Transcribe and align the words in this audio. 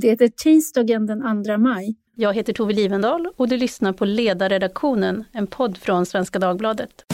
Det 0.00 0.22
är 0.22 0.28
tisdagen 0.28 1.06
den 1.06 1.44
2 1.44 1.58
maj. 1.58 1.96
Jag 2.14 2.34
heter 2.34 2.52
Tove 2.52 2.72
Livendal 2.72 3.28
och 3.36 3.48
du 3.48 3.56
lyssnar 3.56 3.92
på 3.92 4.04
Ledarredaktionen, 4.04 5.24
en 5.32 5.46
podd 5.46 5.78
från 5.78 6.06
Svenska 6.06 6.38
Dagbladet. 6.38 7.04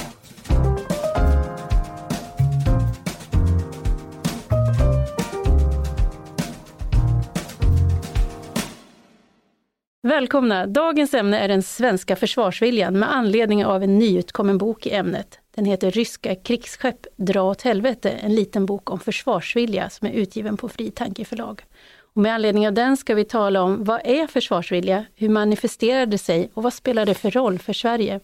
Välkomna! 10.03 10.67
Dagens 10.67 11.15
ämne 11.15 11.39
är 11.39 11.49
den 11.49 11.63
svenska 11.63 12.17
försvarsviljan 12.17 12.99
med 12.99 13.15
anledning 13.15 13.65
av 13.65 13.83
en 13.83 13.99
nyutkommen 13.99 14.59
bok 14.59 14.87
i 14.87 14.91
ämnet. 14.91 15.39
Den 15.55 15.65
heter 15.65 15.91
Ryska 15.91 16.35
krigsskepp 16.35 17.07
dra 17.17 17.43
åt 17.43 17.63
helvete, 17.63 18.11
en 18.11 18.35
liten 18.35 18.67
bok 18.67 18.91
om 18.91 19.01
försvarsvilja 19.01 19.91
som 19.91 20.09
är 20.09 20.13
utgiven 20.13 20.57
på 20.57 20.69
Fri 20.69 20.91
Tanke 20.91 21.25
förlag. 21.25 21.63
Och 22.15 22.23
med 22.23 22.35
anledning 22.35 22.67
av 22.67 22.73
den 22.73 22.97
ska 22.97 23.15
vi 23.15 23.25
tala 23.25 23.63
om 23.63 23.85
vad 23.85 24.01
är 24.05 24.27
försvarsvilja, 24.27 25.05
hur 25.15 25.29
manifesterar 25.29 26.07
det 26.07 26.19
sig 26.19 26.51
och 26.55 26.63
vad 26.63 26.73
spelar 26.75 27.07
det 27.07 27.15
för 27.15 27.31
roll 27.31 27.59
för 27.59 27.73
Sverige? 27.73 28.21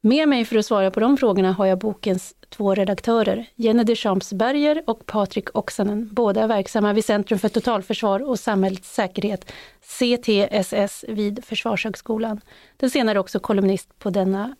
Med 0.00 0.28
mig 0.28 0.44
för 0.44 0.56
att 0.56 0.66
svara 0.66 0.90
på 0.90 1.00
de 1.00 1.16
frågorna 1.16 1.52
har 1.52 1.66
jag 1.66 1.78
bokens 1.78 2.34
två 2.48 2.74
redaktörer, 2.74 3.46
Jenny 3.54 3.84
Deschamps 3.84 4.32
Berger 4.32 4.82
och 4.86 5.06
Patrik 5.06 5.56
Oksanen, 5.56 6.08
båda 6.12 6.46
verksamma 6.46 6.92
vid 6.92 7.04
Centrum 7.04 7.38
för 7.38 7.48
totalförsvar 7.48 8.28
och 8.28 8.38
samhällets 8.38 8.94
säkerhet, 8.94 9.52
CTSS, 9.80 11.04
vid 11.08 11.44
Försvarshögskolan. 11.44 12.40
Den 12.76 12.90
senare 12.90 13.20
också 13.20 13.40
kolumnist 13.40 13.98
på 13.98 14.10
denna 14.10 14.56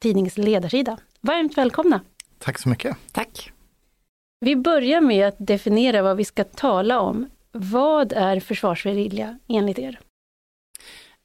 tidnings 0.00 0.38
ledarsida. 0.38 0.98
Varmt 1.20 1.58
välkomna! 1.58 2.00
Tack 2.38 2.58
så 2.58 2.68
mycket! 2.68 2.96
Tack! 3.12 3.52
Vi 4.40 4.56
börjar 4.56 5.00
med 5.00 5.28
att 5.28 5.36
definiera 5.38 6.02
vad 6.02 6.16
vi 6.16 6.24
ska 6.24 6.44
tala 6.44 7.00
om. 7.00 7.28
Vad 7.52 8.12
är 8.12 8.40
försvarsvilja 8.40 9.38
enligt 9.48 9.78
er? 9.78 10.00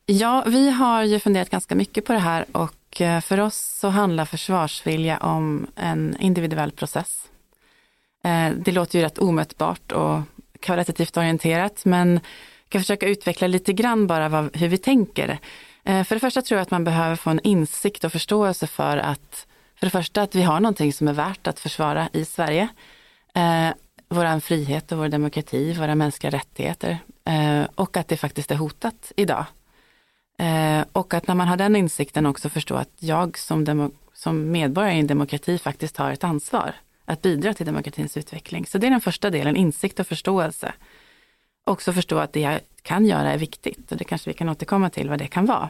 Ja, 0.05 0.43
vi 0.47 0.69
har 0.69 1.03
ju 1.03 1.19
funderat 1.19 1.49
ganska 1.49 1.75
mycket 1.75 2.05
på 2.05 2.13
det 2.13 2.19
här 2.19 2.45
och 2.51 3.01
eh, 3.01 3.21
för 3.21 3.39
oss 3.39 3.77
så 3.79 3.87
handlar 3.87 4.25
försvarsvilja 4.25 5.17
om 5.17 5.67
en 5.75 6.17
individuell 6.19 6.71
process. 6.71 7.29
Eh, 8.23 8.49
det 8.49 8.71
låter 8.71 8.99
ju 8.99 9.05
rätt 9.05 9.17
omätbart 9.17 9.91
och 9.91 10.19
kvalitativt 10.59 11.17
orienterat, 11.17 11.85
men 11.85 12.13
jag 12.13 12.69
kan 12.69 12.81
försöka 12.81 13.07
utveckla 13.07 13.47
lite 13.47 13.73
grann 13.73 14.07
bara 14.07 14.29
vad, 14.29 14.57
hur 14.57 14.67
vi 14.67 14.77
tänker. 14.77 15.39
Eh, 15.83 16.03
för 16.03 16.15
det 16.15 16.19
första 16.19 16.41
tror 16.41 16.57
jag 16.57 16.61
att 16.61 16.71
man 16.71 16.83
behöver 16.83 17.15
få 17.15 17.29
en 17.29 17.39
insikt 17.43 18.03
och 18.03 18.11
förståelse 18.11 18.67
för 18.67 18.97
att 18.97 19.47
för 19.75 19.87
det 19.87 19.91
första 19.91 20.21
att 20.21 20.35
vi 20.35 20.43
har 20.43 20.59
någonting 20.59 20.93
som 20.93 21.07
är 21.07 21.13
värt 21.13 21.47
att 21.47 21.59
försvara 21.59 22.09
i 22.13 22.25
Sverige 22.25 22.67
vår 24.13 24.39
frihet 24.39 24.91
och 24.91 24.97
vår 24.97 25.07
demokrati, 25.07 25.73
våra 25.73 25.95
mänskliga 25.95 26.31
rättigheter 26.31 26.99
eh, 27.25 27.67
och 27.75 27.97
att 27.97 28.07
det 28.07 28.17
faktiskt 28.17 28.51
är 28.51 28.55
hotat 28.55 29.11
idag. 29.15 29.45
Eh, 30.39 30.85
och 30.91 31.13
att 31.13 31.27
när 31.27 31.35
man 31.35 31.47
har 31.47 31.57
den 31.57 31.75
insikten 31.75 32.25
också 32.25 32.49
förstå 32.49 32.75
att 32.75 32.91
jag 32.99 33.37
som, 33.37 33.65
demo, 33.65 33.91
som 34.13 34.51
medborgare 34.51 34.95
i 34.95 34.99
en 34.99 35.07
demokrati 35.07 35.57
faktiskt 35.57 35.97
har 35.97 36.11
ett 36.11 36.23
ansvar 36.23 36.73
att 37.05 37.21
bidra 37.21 37.53
till 37.53 37.65
demokratins 37.65 38.17
utveckling. 38.17 38.65
Så 38.65 38.77
det 38.77 38.87
är 38.87 38.91
den 38.91 39.01
första 39.01 39.29
delen, 39.29 39.55
insikt 39.55 39.99
och 39.99 40.07
förståelse. 40.07 40.73
Också 41.65 41.93
förstå 41.93 42.17
att 42.17 42.33
det 42.33 42.39
jag 42.39 42.59
kan 42.81 43.05
göra 43.05 43.33
är 43.33 43.37
viktigt 43.37 43.91
och 43.91 43.97
det 43.97 44.03
kanske 44.03 44.29
vi 44.29 44.33
kan 44.33 44.49
återkomma 44.49 44.89
till 44.89 45.09
vad 45.09 45.19
det 45.19 45.27
kan 45.27 45.45
vara. 45.45 45.69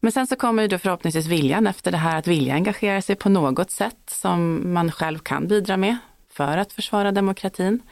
Men 0.00 0.12
sen 0.12 0.26
så 0.26 0.36
kommer 0.36 0.62
ju 0.62 0.68
då 0.68 0.78
förhoppningsvis 0.78 1.26
viljan 1.26 1.66
efter 1.66 1.90
det 1.90 1.98
här 1.98 2.18
att 2.18 2.26
vilja 2.26 2.54
engagera 2.54 3.02
sig 3.02 3.16
på 3.16 3.28
något 3.28 3.70
sätt 3.70 3.98
som 4.06 4.72
man 4.72 4.92
själv 4.92 5.18
kan 5.18 5.48
bidra 5.48 5.76
med 5.76 5.96
för 6.32 6.58
att 6.58 6.72
försvara 6.72 7.12
demokratin. 7.12 7.82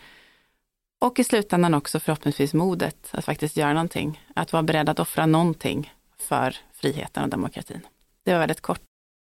Och 1.00 1.18
i 1.18 1.24
slutändan 1.24 1.74
också 1.74 2.00
förhoppningsvis 2.00 2.54
modet 2.54 3.08
att 3.10 3.24
faktiskt 3.24 3.56
göra 3.56 3.72
någonting. 3.72 4.26
Att 4.34 4.52
vara 4.52 4.62
beredd 4.62 4.88
att 4.88 5.00
offra 5.00 5.26
någonting 5.26 5.92
för 6.18 6.56
friheten 6.72 7.22
och 7.22 7.28
demokratin. 7.28 7.80
Det 8.24 8.32
var 8.32 8.40
väldigt 8.40 8.60
kort. 8.60 8.80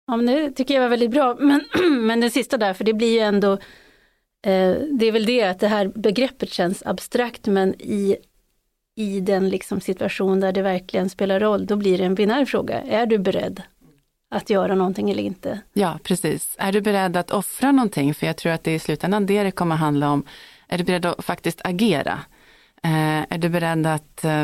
Ja, 0.08 0.16
men 0.16 0.26
det 0.26 0.52
tycker 0.52 0.74
jag 0.74 0.82
var 0.82 0.90
väldigt 0.90 1.12
bra. 1.12 1.36
Men, 1.40 1.62
men 2.08 2.20
det 2.20 2.30
sista 2.30 2.58
där, 2.58 2.74
för 2.74 2.84
det 2.84 2.94
blir 2.94 3.14
ju 3.14 3.20
ändå, 3.20 3.52
eh, 4.46 4.76
det 4.92 5.06
är 5.06 5.12
väl 5.12 5.26
det 5.26 5.44
att 5.44 5.60
det 5.60 5.68
här 5.68 5.88
begreppet 5.88 6.54
känns 6.54 6.84
abstrakt, 6.86 7.46
men 7.46 7.82
i, 7.82 8.18
i 8.96 9.20
den 9.20 9.50
liksom 9.50 9.82
situation 9.82 10.40
där 10.40 10.52
det 10.52 10.62
verkligen 10.62 11.10
spelar 11.10 11.40
roll, 11.40 11.66
då 11.66 11.76
blir 11.76 11.98
det 11.98 12.04
en 12.04 12.16
binär 12.16 12.46
fråga. 12.46 12.82
Är 12.82 13.06
du 13.06 13.18
beredd 13.18 13.62
att 14.34 14.50
göra 14.50 14.76
någonting 14.76 15.12
eller 15.12 15.24
inte. 15.24 15.60
Ja, 15.74 16.00
precis. 16.04 16.56
Är 16.60 16.72
du 16.72 16.82
beredd 16.82 17.18
att 17.18 17.32
offra 17.32 17.72
någonting? 17.72 18.14
För 18.14 18.28
jag 18.28 18.38
tror 18.38 18.52
att 18.52 18.64
det 18.64 18.72
är 18.72 18.76
i 18.76 18.80
slutändan 18.80 19.26
det 19.26 19.44
det 19.44 19.52
kommer 19.52 19.76
handla 19.76 20.12
om. 20.12 20.24
Är 20.68 20.78
du 20.78 20.84
beredd 20.84 21.06
att 21.06 21.26
faktiskt 21.26 21.62
agera? 21.64 22.20
Eh, 22.84 23.22
är 23.30 23.38
du 23.38 23.50
beredd 23.50 23.88
att 23.88 24.24
eh, 24.24 24.44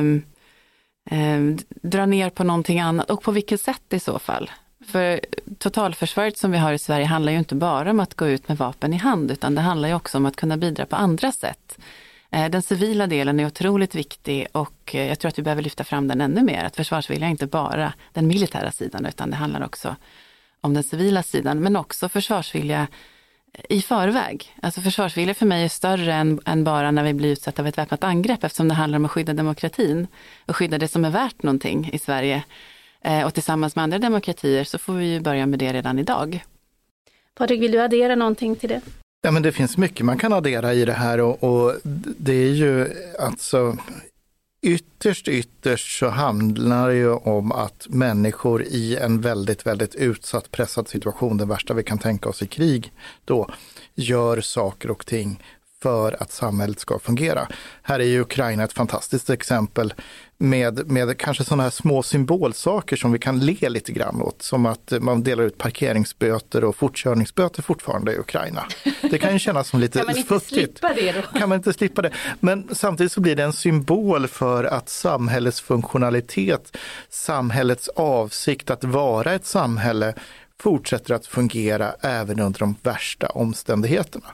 eh, 1.12 1.56
dra 1.82 2.06
ner 2.06 2.30
på 2.30 2.44
någonting 2.44 2.80
annat 2.80 3.10
och 3.10 3.22
på 3.22 3.32
vilket 3.32 3.62
sätt 3.62 3.94
i 3.94 4.00
så 4.00 4.20
fall? 4.20 4.52
För 4.86 5.20
totalförsvaret 5.58 6.38
som 6.38 6.52
vi 6.52 6.58
har 6.58 6.74
i 6.74 6.80
Sverige 6.80 7.06
handlar 7.06 7.32
ju 7.32 7.38
inte 7.38 7.56
bara 7.56 7.92
om 7.92 8.00
att 8.00 8.14
gå 8.14 8.28
ut 8.28 8.48
med 8.48 8.58
vapen 8.58 8.94
i 8.94 8.98
hand, 8.98 9.32
utan 9.32 9.56
det 9.56 9.62
handlar 9.62 9.90
ju 9.90 9.96
också 9.96 10.18
om 10.18 10.26
att 10.26 10.36
kunna 10.36 10.58
bidra 10.58 10.86
på 10.86 10.96
andra 10.96 11.32
sätt. 11.32 11.78
Eh, 12.32 12.50
den 12.50 12.62
civila 12.62 13.08
delen 13.08 13.40
är 13.40 13.46
otroligt 13.46 13.96
viktig 13.96 14.48
och 14.52 14.96
eh, 14.96 15.08
jag 15.08 15.20
tror 15.20 15.30
att 15.30 15.40
vi 15.40 15.44
behöver 15.44 15.62
lyfta 15.62 15.84
fram 15.84 16.08
den 16.08 16.22
ännu 16.22 16.44
mer. 16.44 16.64
Att 16.64 16.76
försvarsvilja 16.76 17.28
är 17.28 17.32
inte 17.32 17.48
bara 17.48 17.94
den 18.14 18.28
militära 18.28 18.72
sidan 18.72 19.06
utan 19.06 19.30
det 19.30 19.36
handlar 19.36 19.66
också 19.66 19.96
om 20.62 20.74
den 20.74 20.84
civila 20.84 21.24
sidan 21.24 21.60
men 21.60 21.76
också 21.76 22.10
försvarsvilja 22.10 22.88
eh, 23.54 23.78
i 23.78 23.82
förväg. 23.82 24.56
Alltså 24.62 24.82
försvarsvilja 24.82 25.34
för 25.34 25.46
mig 25.46 25.64
är 25.64 25.70
större 25.70 26.14
än, 26.14 26.40
än 26.46 26.64
bara 26.64 26.92
när 26.92 27.04
vi 27.04 27.14
blir 27.14 27.32
utsatta 27.32 27.62
av 27.62 27.68
ett 27.68 27.78
väpnat 27.78 28.04
angrepp 28.04 28.44
eftersom 28.44 28.68
det 28.68 28.74
handlar 28.74 29.00
om 29.00 29.06
att 29.06 29.12
skydda 29.12 29.34
demokratin 29.34 30.08
och 30.46 30.56
skydda 30.56 30.78
det 30.78 30.88
som 30.88 31.06
är 31.06 31.10
värt 31.10 31.44
någonting 31.44 31.90
i 31.94 32.00
Sverige. 32.00 32.44
Eh, 33.02 33.26
och 33.26 33.34
tillsammans 33.34 33.76
med 33.76 33.84
andra 33.84 34.00
demokratier 34.00 34.64
så 34.64 34.78
får 34.78 34.94
vi 34.94 35.06
ju 35.14 35.20
börja 35.20 35.46
med 35.46 35.60
det 35.60 35.74
redan 35.74 36.00
idag. 36.00 36.44
Patrik, 37.34 37.62
vill 37.62 37.72
du 37.72 37.82
addera 37.82 38.16
någonting 38.16 38.56
till 38.56 38.70
det? 38.70 38.82
Ja, 39.22 39.32
men 39.32 39.44
det 39.44 39.52
finns 39.52 39.78
mycket 39.78 40.06
man 40.06 40.18
kan 40.18 40.34
addera 40.34 40.74
i 40.74 40.86
det 40.86 40.94
här 40.94 41.20
och, 41.20 41.44
och 41.44 41.76
det 42.18 42.34
är 42.34 42.52
ju 42.52 42.88
alltså 43.20 43.78
Ytterst, 44.62 45.28
ytterst 45.28 46.00
så 46.00 46.08
handlar 46.08 46.90
det 46.90 46.96
ju 46.96 47.12
om 47.12 47.52
att 47.52 47.88
människor 47.90 48.64
i 48.64 48.96
en 48.96 49.22
väldigt, 49.22 49.66
väldigt 49.66 49.96
utsatt, 49.96 50.52
pressad 50.52 50.88
situation, 50.88 51.38
det 51.38 51.46
värsta 51.46 51.74
vi 51.74 51.84
kan 51.84 51.98
tänka 51.98 52.30
oss 52.30 52.42
i 52.42 52.48
krig, 52.48 52.92
då 53.26 53.50
gör 53.96 54.42
saker 54.42 54.92
och 54.92 55.06
ting 55.06 55.44
för 55.82 56.24
att 56.24 56.32
samhället 56.32 56.80
ska 56.80 57.00
fungera. 57.00 57.48
Här 57.82 58.00
är 58.00 58.04
ju 58.04 58.22
Ukraina 58.22 58.64
ett 58.64 58.74
fantastiskt 58.74 59.30
exempel 59.30 59.94
med, 60.42 60.92
med 60.92 61.18
kanske 61.18 61.44
sådana 61.44 61.64
här 61.64 61.70
små 61.70 62.04
symbolsaker 62.04 62.96
som 62.96 63.12
vi 63.12 63.20
kan 63.20 63.40
le 63.40 63.70
lite 63.70 63.92
grann 63.92 64.22
åt. 64.22 64.42
Som 64.42 64.66
att 64.66 64.94
man 65.00 65.24
delar 65.24 65.44
ut 65.44 65.58
parkeringsböter 65.58 66.64
och 66.64 66.76
fortkörningsböter 66.76 67.62
fortfarande 67.62 68.14
i 68.14 68.18
Ukraina. 68.18 68.64
Det 69.02 69.18
kan 69.18 69.34
ju 69.34 69.40
kännas 69.40 69.68
som 69.68 69.80
lite 69.80 70.24
futtigt. 70.28 70.82
Kan 70.82 70.90
man 70.90 70.94
inte 70.94 70.94
slippa 70.94 70.94
det 70.94 71.12
då? 71.12 71.40
Kan 71.40 71.50
man 71.50 71.56
inte 71.56 71.74
slippa 71.74 72.02
det? 72.02 72.12
Men 72.40 72.68
samtidigt 72.72 73.12
så 73.12 73.22
blir 73.22 73.36
det 73.36 73.44
en 73.44 73.54
symbol 73.54 74.28
för 74.28 74.64
att 74.64 74.90
samhällets 74.90 75.62
funktionalitet, 75.62 76.78
samhällets 77.10 77.88
avsikt 77.88 78.70
att 78.70 78.84
vara 78.84 79.34
ett 79.34 79.46
samhälle 79.46 80.14
fortsätter 80.60 81.14
att 81.14 81.26
fungera 81.26 81.96
även 82.02 82.40
under 82.40 82.60
de 82.60 82.76
värsta 82.84 83.28
omständigheterna. 83.28 84.28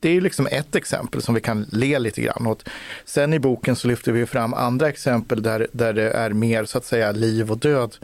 Det 0.00 0.08
är 0.08 0.20
liksom 0.20 0.46
ett 0.46 0.74
exempel 0.74 1.22
som 1.22 1.34
vi 1.34 1.40
kan 1.40 1.66
le 1.72 1.98
lite 1.98 2.22
grann 2.22 2.46
åt. 2.46 2.68
Sen 3.04 3.32
i 3.32 3.38
boken 3.38 3.76
så 3.76 3.88
lyfter 3.88 4.12
vi 4.12 4.26
fram 4.26 4.54
andra 4.54 4.88
exempel 4.88 5.42
där, 5.42 5.66
där 5.72 5.92
det 5.92 6.10
är 6.10 6.30
mer 6.30 6.64
så 6.64 6.78
att 6.78 6.84
säga 6.84 7.12
liv 7.12 7.50
och 7.50 7.58
död. 7.58 7.96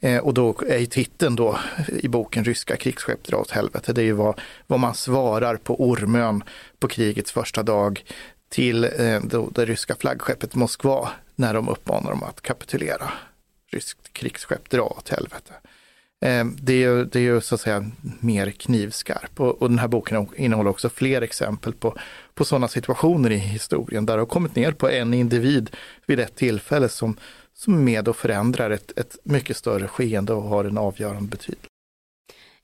Eh, 0.00 0.18
och 0.18 0.34
då 0.34 0.54
är 0.68 0.86
titeln 0.86 1.36
då 1.36 1.58
i 1.88 2.08
boken 2.08 2.44
Ryska 2.44 2.76
krigsskepp 2.76 3.24
dra 3.24 3.36
åt 3.36 3.50
helvete. 3.50 3.92
Det 3.92 4.00
är 4.00 4.04
ju 4.04 4.12
vad, 4.12 4.40
vad 4.66 4.80
man 4.80 4.94
svarar 4.94 5.56
på 5.56 5.82
Ormön 5.82 6.44
på 6.78 6.88
krigets 6.88 7.32
första 7.32 7.62
dag 7.62 8.04
till 8.48 8.84
eh, 8.84 9.20
då, 9.22 9.50
det 9.50 9.64
ryska 9.64 9.94
flaggskeppet 9.94 10.54
Moskva 10.54 11.10
när 11.36 11.54
de 11.54 11.68
uppmanar 11.68 12.10
dem 12.10 12.22
att 12.22 12.40
kapitulera. 12.40 13.12
Ryskt 13.72 14.12
krigsskepp 14.12 14.70
dra 14.70 14.82
åt 14.82 15.08
helvete. 15.08 15.52
Eh, 16.24 16.44
det 16.44 16.84
är, 16.84 17.04
det 17.04 17.26
är 17.26 17.40
så 17.40 17.54
att 17.54 17.60
säga 17.60 17.90
mer 18.20 18.50
knivskarp. 18.50 19.40
Och, 19.40 19.62
och 19.62 19.68
den 19.70 19.78
här 19.78 19.88
boken 19.88 20.26
innehåller 20.36 20.70
också 20.70 20.88
fler 20.88 21.22
exempel 21.22 21.72
på, 21.72 21.94
på 22.34 22.44
sådana 22.44 22.68
situationer 22.68 23.30
i 23.30 23.36
historien. 23.36 24.06
Där 24.06 24.14
det 24.14 24.20
har 24.20 24.26
kommit 24.26 24.56
ner 24.56 24.72
på 24.72 24.88
en 24.88 25.14
individ 25.14 25.70
vid 26.06 26.20
ett 26.20 26.36
tillfälle 26.36 26.88
som, 26.88 27.16
som 27.54 27.74
är 27.74 27.78
med 27.78 28.08
och 28.08 28.16
förändrar 28.16 28.70
ett, 28.70 28.98
ett 28.98 29.16
mycket 29.22 29.56
större 29.56 29.88
skeende 29.88 30.32
och 30.32 30.42
har 30.42 30.64
en 30.64 30.78
avgörande 30.78 31.28
betydelse. 31.28 31.66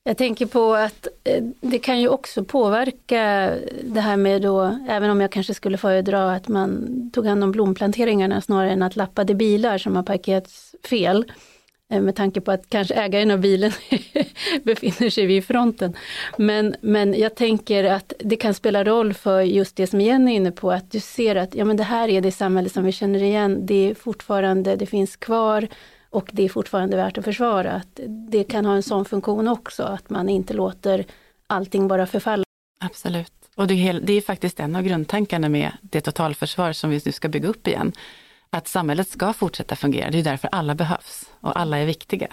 Jag 0.04 0.18
tänker 0.18 0.46
på 0.46 0.74
att 0.74 1.06
eh, 1.24 1.44
det 1.60 1.78
kan 1.78 2.00
ju 2.00 2.08
också 2.08 2.44
påverka 2.44 3.52
det 3.82 4.00
här 4.00 4.16
med 4.16 4.42
då, 4.42 4.78
även 4.88 5.10
om 5.10 5.20
jag 5.20 5.32
kanske 5.32 5.54
skulle 5.54 5.78
föredra 5.78 6.34
att 6.34 6.48
man 6.48 7.10
tog 7.14 7.26
hand 7.26 7.44
om 7.44 7.52
blomplanteringarna 7.52 8.40
snarare 8.40 8.70
än 8.70 8.82
att 8.82 8.96
lappade 8.96 9.34
bilar 9.34 9.78
som 9.78 9.96
har 9.96 10.02
parkerats 10.02 10.74
fel. 10.84 11.32
Eh, 11.92 12.00
med 12.00 12.16
tanke 12.16 12.40
på 12.40 12.52
att 12.52 12.68
kanske 12.68 12.94
ägaren 12.94 13.30
av 13.30 13.40
bilen 13.40 13.72
befinner 14.62 15.10
sig 15.10 15.26
vid 15.26 15.44
fronten. 15.44 15.96
Men, 16.38 16.76
men 16.80 17.14
jag 17.18 17.34
tänker 17.34 17.84
att 17.84 18.12
det 18.18 18.36
kan 18.36 18.54
spela 18.54 18.84
roll 18.84 19.14
för 19.14 19.40
just 19.40 19.76
det 19.76 19.86
som 19.86 20.00
Jenny 20.00 20.32
är 20.32 20.36
inne 20.36 20.52
på, 20.52 20.72
att 20.72 20.90
du 20.90 21.00
ser 21.00 21.36
att 21.36 21.54
ja, 21.54 21.64
men 21.64 21.76
det 21.76 21.82
här 21.82 22.08
är 22.08 22.20
det 22.20 22.32
samhälle 22.32 22.68
som 22.68 22.84
vi 22.84 22.92
känner 22.92 23.22
igen, 23.22 23.66
det 23.66 23.90
är 23.90 23.94
fortfarande, 23.94 24.76
det 24.76 24.86
finns 24.86 25.16
kvar 25.16 25.68
och 26.10 26.28
det 26.32 26.42
är 26.42 26.48
fortfarande 26.48 26.96
värt 26.96 27.18
att 27.18 27.24
försvara. 27.24 27.72
Att 27.72 28.00
det 28.30 28.44
kan 28.44 28.64
ha 28.64 28.74
en 28.74 28.82
sån 28.82 29.04
funktion 29.04 29.48
också, 29.48 29.82
att 29.82 30.10
man 30.10 30.28
inte 30.28 30.54
låter 30.54 31.04
allting 31.46 31.88
bara 31.88 32.06
förfalla. 32.06 32.44
Absolut. 32.80 33.32
Och 33.54 33.66
det 33.66 33.88
är, 33.88 34.00
det 34.00 34.12
är 34.12 34.20
faktiskt 34.20 34.60
en 34.60 34.76
av 34.76 34.82
grundtankarna 34.82 35.48
med 35.48 35.72
det 35.80 36.00
totalförsvar 36.00 36.72
som 36.72 36.90
vi 36.90 37.00
nu 37.04 37.12
ska 37.12 37.28
bygga 37.28 37.48
upp 37.48 37.68
igen 37.68 37.92
att 38.50 38.68
samhället 38.68 39.08
ska 39.08 39.32
fortsätta 39.32 39.76
fungera. 39.76 40.10
Det 40.10 40.18
är 40.18 40.24
därför 40.24 40.48
alla 40.52 40.74
behövs 40.74 41.25
och 41.40 41.58
alla 41.58 41.78
är 41.78 41.86
viktiga. 41.86 42.28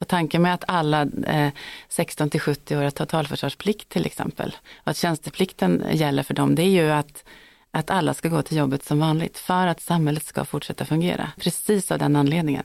Och 0.00 0.08
tanken 0.08 0.42
med 0.42 0.54
att 0.54 0.64
alla 0.68 1.02
eh, 1.26 1.52
16 1.88 2.30
till 2.30 2.40
70 2.40 2.76
år 2.76 2.82
har 2.82 2.90
totalförsvarsplikt 2.90 3.88
till 3.88 4.06
exempel, 4.06 4.56
och 4.76 4.88
att 4.88 4.96
tjänsteplikten 4.96 5.84
gäller 5.92 6.22
för 6.22 6.34
dem, 6.34 6.54
det 6.54 6.62
är 6.62 6.70
ju 6.70 6.90
att, 6.90 7.24
att 7.70 7.90
alla 7.90 8.14
ska 8.14 8.28
gå 8.28 8.42
till 8.42 8.56
jobbet 8.56 8.84
som 8.84 9.00
vanligt 9.00 9.38
för 9.38 9.66
att 9.66 9.80
samhället 9.80 10.24
ska 10.24 10.44
fortsätta 10.44 10.84
fungera. 10.84 11.32
Precis 11.38 11.90
av 11.92 11.98
den 11.98 12.16
anledningen. 12.16 12.64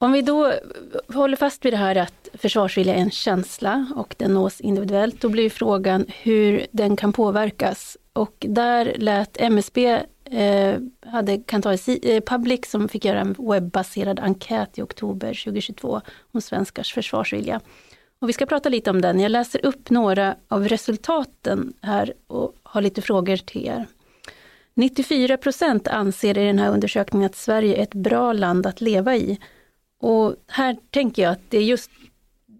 Om 0.00 0.12
vi 0.12 0.22
då 0.22 0.52
håller 1.08 1.36
fast 1.36 1.64
vid 1.64 1.72
det 1.72 1.76
här 1.76 1.96
att 1.96 2.28
försvarsvilja 2.34 2.94
är 2.94 2.98
en 2.98 3.10
känsla 3.10 3.86
och 3.96 4.14
den 4.18 4.34
nås 4.34 4.60
individuellt, 4.60 5.20
då 5.20 5.28
blir 5.28 5.50
frågan 5.50 6.06
hur 6.08 6.66
den 6.70 6.96
kan 6.96 7.12
påverkas. 7.12 7.96
Och 8.12 8.34
där 8.38 8.94
lät 8.98 9.40
MSB 9.40 10.00
eh, 10.24 10.78
hade 11.06 11.38
Kantar 11.38 11.78
eh, 12.06 12.20
Public 12.20 12.70
som 12.70 12.88
fick 12.88 13.04
göra 13.04 13.20
en 13.20 13.36
webbaserad 13.38 14.20
enkät 14.20 14.78
i 14.78 14.82
oktober 14.82 15.44
2022 15.44 16.00
om 16.32 16.40
svenskars 16.40 16.94
försvarsvilja. 16.94 17.60
Och 18.18 18.28
vi 18.28 18.32
ska 18.32 18.46
prata 18.46 18.68
lite 18.68 18.90
om 18.90 19.00
den. 19.00 19.20
Jag 19.20 19.30
läser 19.30 19.66
upp 19.66 19.90
några 19.90 20.36
av 20.48 20.68
resultaten 20.68 21.72
här 21.82 22.12
och 22.26 22.54
har 22.62 22.82
lite 22.82 23.02
frågor 23.02 23.36
till 23.36 23.66
er. 23.66 23.86
94 24.74 25.36
procent 25.36 25.88
anser 25.88 26.38
i 26.38 26.46
den 26.46 26.58
här 26.58 26.70
undersökningen 26.70 27.26
att 27.26 27.36
Sverige 27.36 27.76
är 27.76 27.82
ett 27.82 27.94
bra 27.94 28.32
land 28.32 28.66
att 28.66 28.80
leva 28.80 29.16
i. 29.16 29.38
Och 30.00 30.34
här 30.48 30.76
tänker 30.90 31.22
jag 31.22 31.32
att 31.32 31.50
det 31.50 31.62
just 31.62 31.90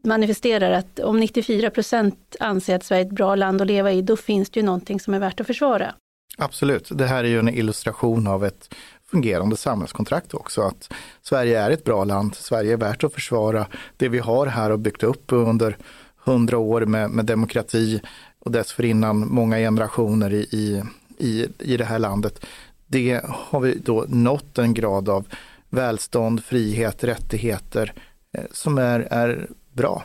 manifesterar 0.05 0.71
att 0.71 0.99
om 0.99 1.21
94 1.21 1.71
procent 1.71 2.37
anser 2.41 2.77
att 2.77 2.85
Sverige 2.85 3.03
är 3.03 3.07
ett 3.07 3.13
bra 3.13 3.35
land 3.35 3.63
att 3.63 3.67
leva 3.67 3.93
i, 3.93 4.03
då 4.03 4.17
finns 4.17 4.51
det 4.51 4.61
ju 4.61 4.67
någonting 4.67 5.01
som 5.01 5.15
är 5.15 5.19
värt 5.19 5.41
att 5.41 5.47
försvara. 5.47 5.95
Absolut, 6.39 6.89
det 6.93 7.07
här 7.07 7.25
är 7.25 7.29
ju 7.29 7.39
en 7.39 7.49
illustration 7.49 8.27
av 8.27 8.45
ett 8.45 8.75
fungerande 9.11 9.57
samhällskontrakt 9.57 10.35
också. 10.35 10.63
Att 10.63 10.93
Sverige 11.23 11.61
är 11.61 11.71
ett 11.71 11.85
bra 11.85 12.05
land, 12.05 12.35
Sverige 12.35 12.73
är 12.73 12.77
värt 12.77 13.05
att 13.05 13.13
försvara. 13.13 13.67
Det 13.97 14.09
vi 14.09 14.19
har 14.19 14.47
här 14.47 14.71
och 14.71 14.79
byggt 14.79 15.03
upp 15.03 15.25
under 15.33 15.77
hundra 16.17 16.59
år 16.59 16.81
med, 16.81 17.11
med 17.11 17.25
demokrati 17.25 18.01
och 18.39 18.51
dessförinnan 18.51 19.29
många 19.29 19.57
generationer 19.57 20.33
i, 20.33 20.49
i, 20.51 20.83
i, 21.19 21.47
i 21.59 21.77
det 21.77 21.85
här 21.85 21.99
landet. 21.99 22.47
Det 22.87 23.21
har 23.25 23.61
vi 23.61 23.79
då 23.79 24.05
nått 24.09 24.59
en 24.59 24.75
grad 24.75 25.09
av 25.09 25.27
välstånd, 25.71 26.45
frihet, 26.45 27.05
rättigheter 27.05 27.93
eh, 28.33 28.45
som 28.53 28.79
är, 28.79 29.01
är 29.01 29.49
bra. 29.73 30.05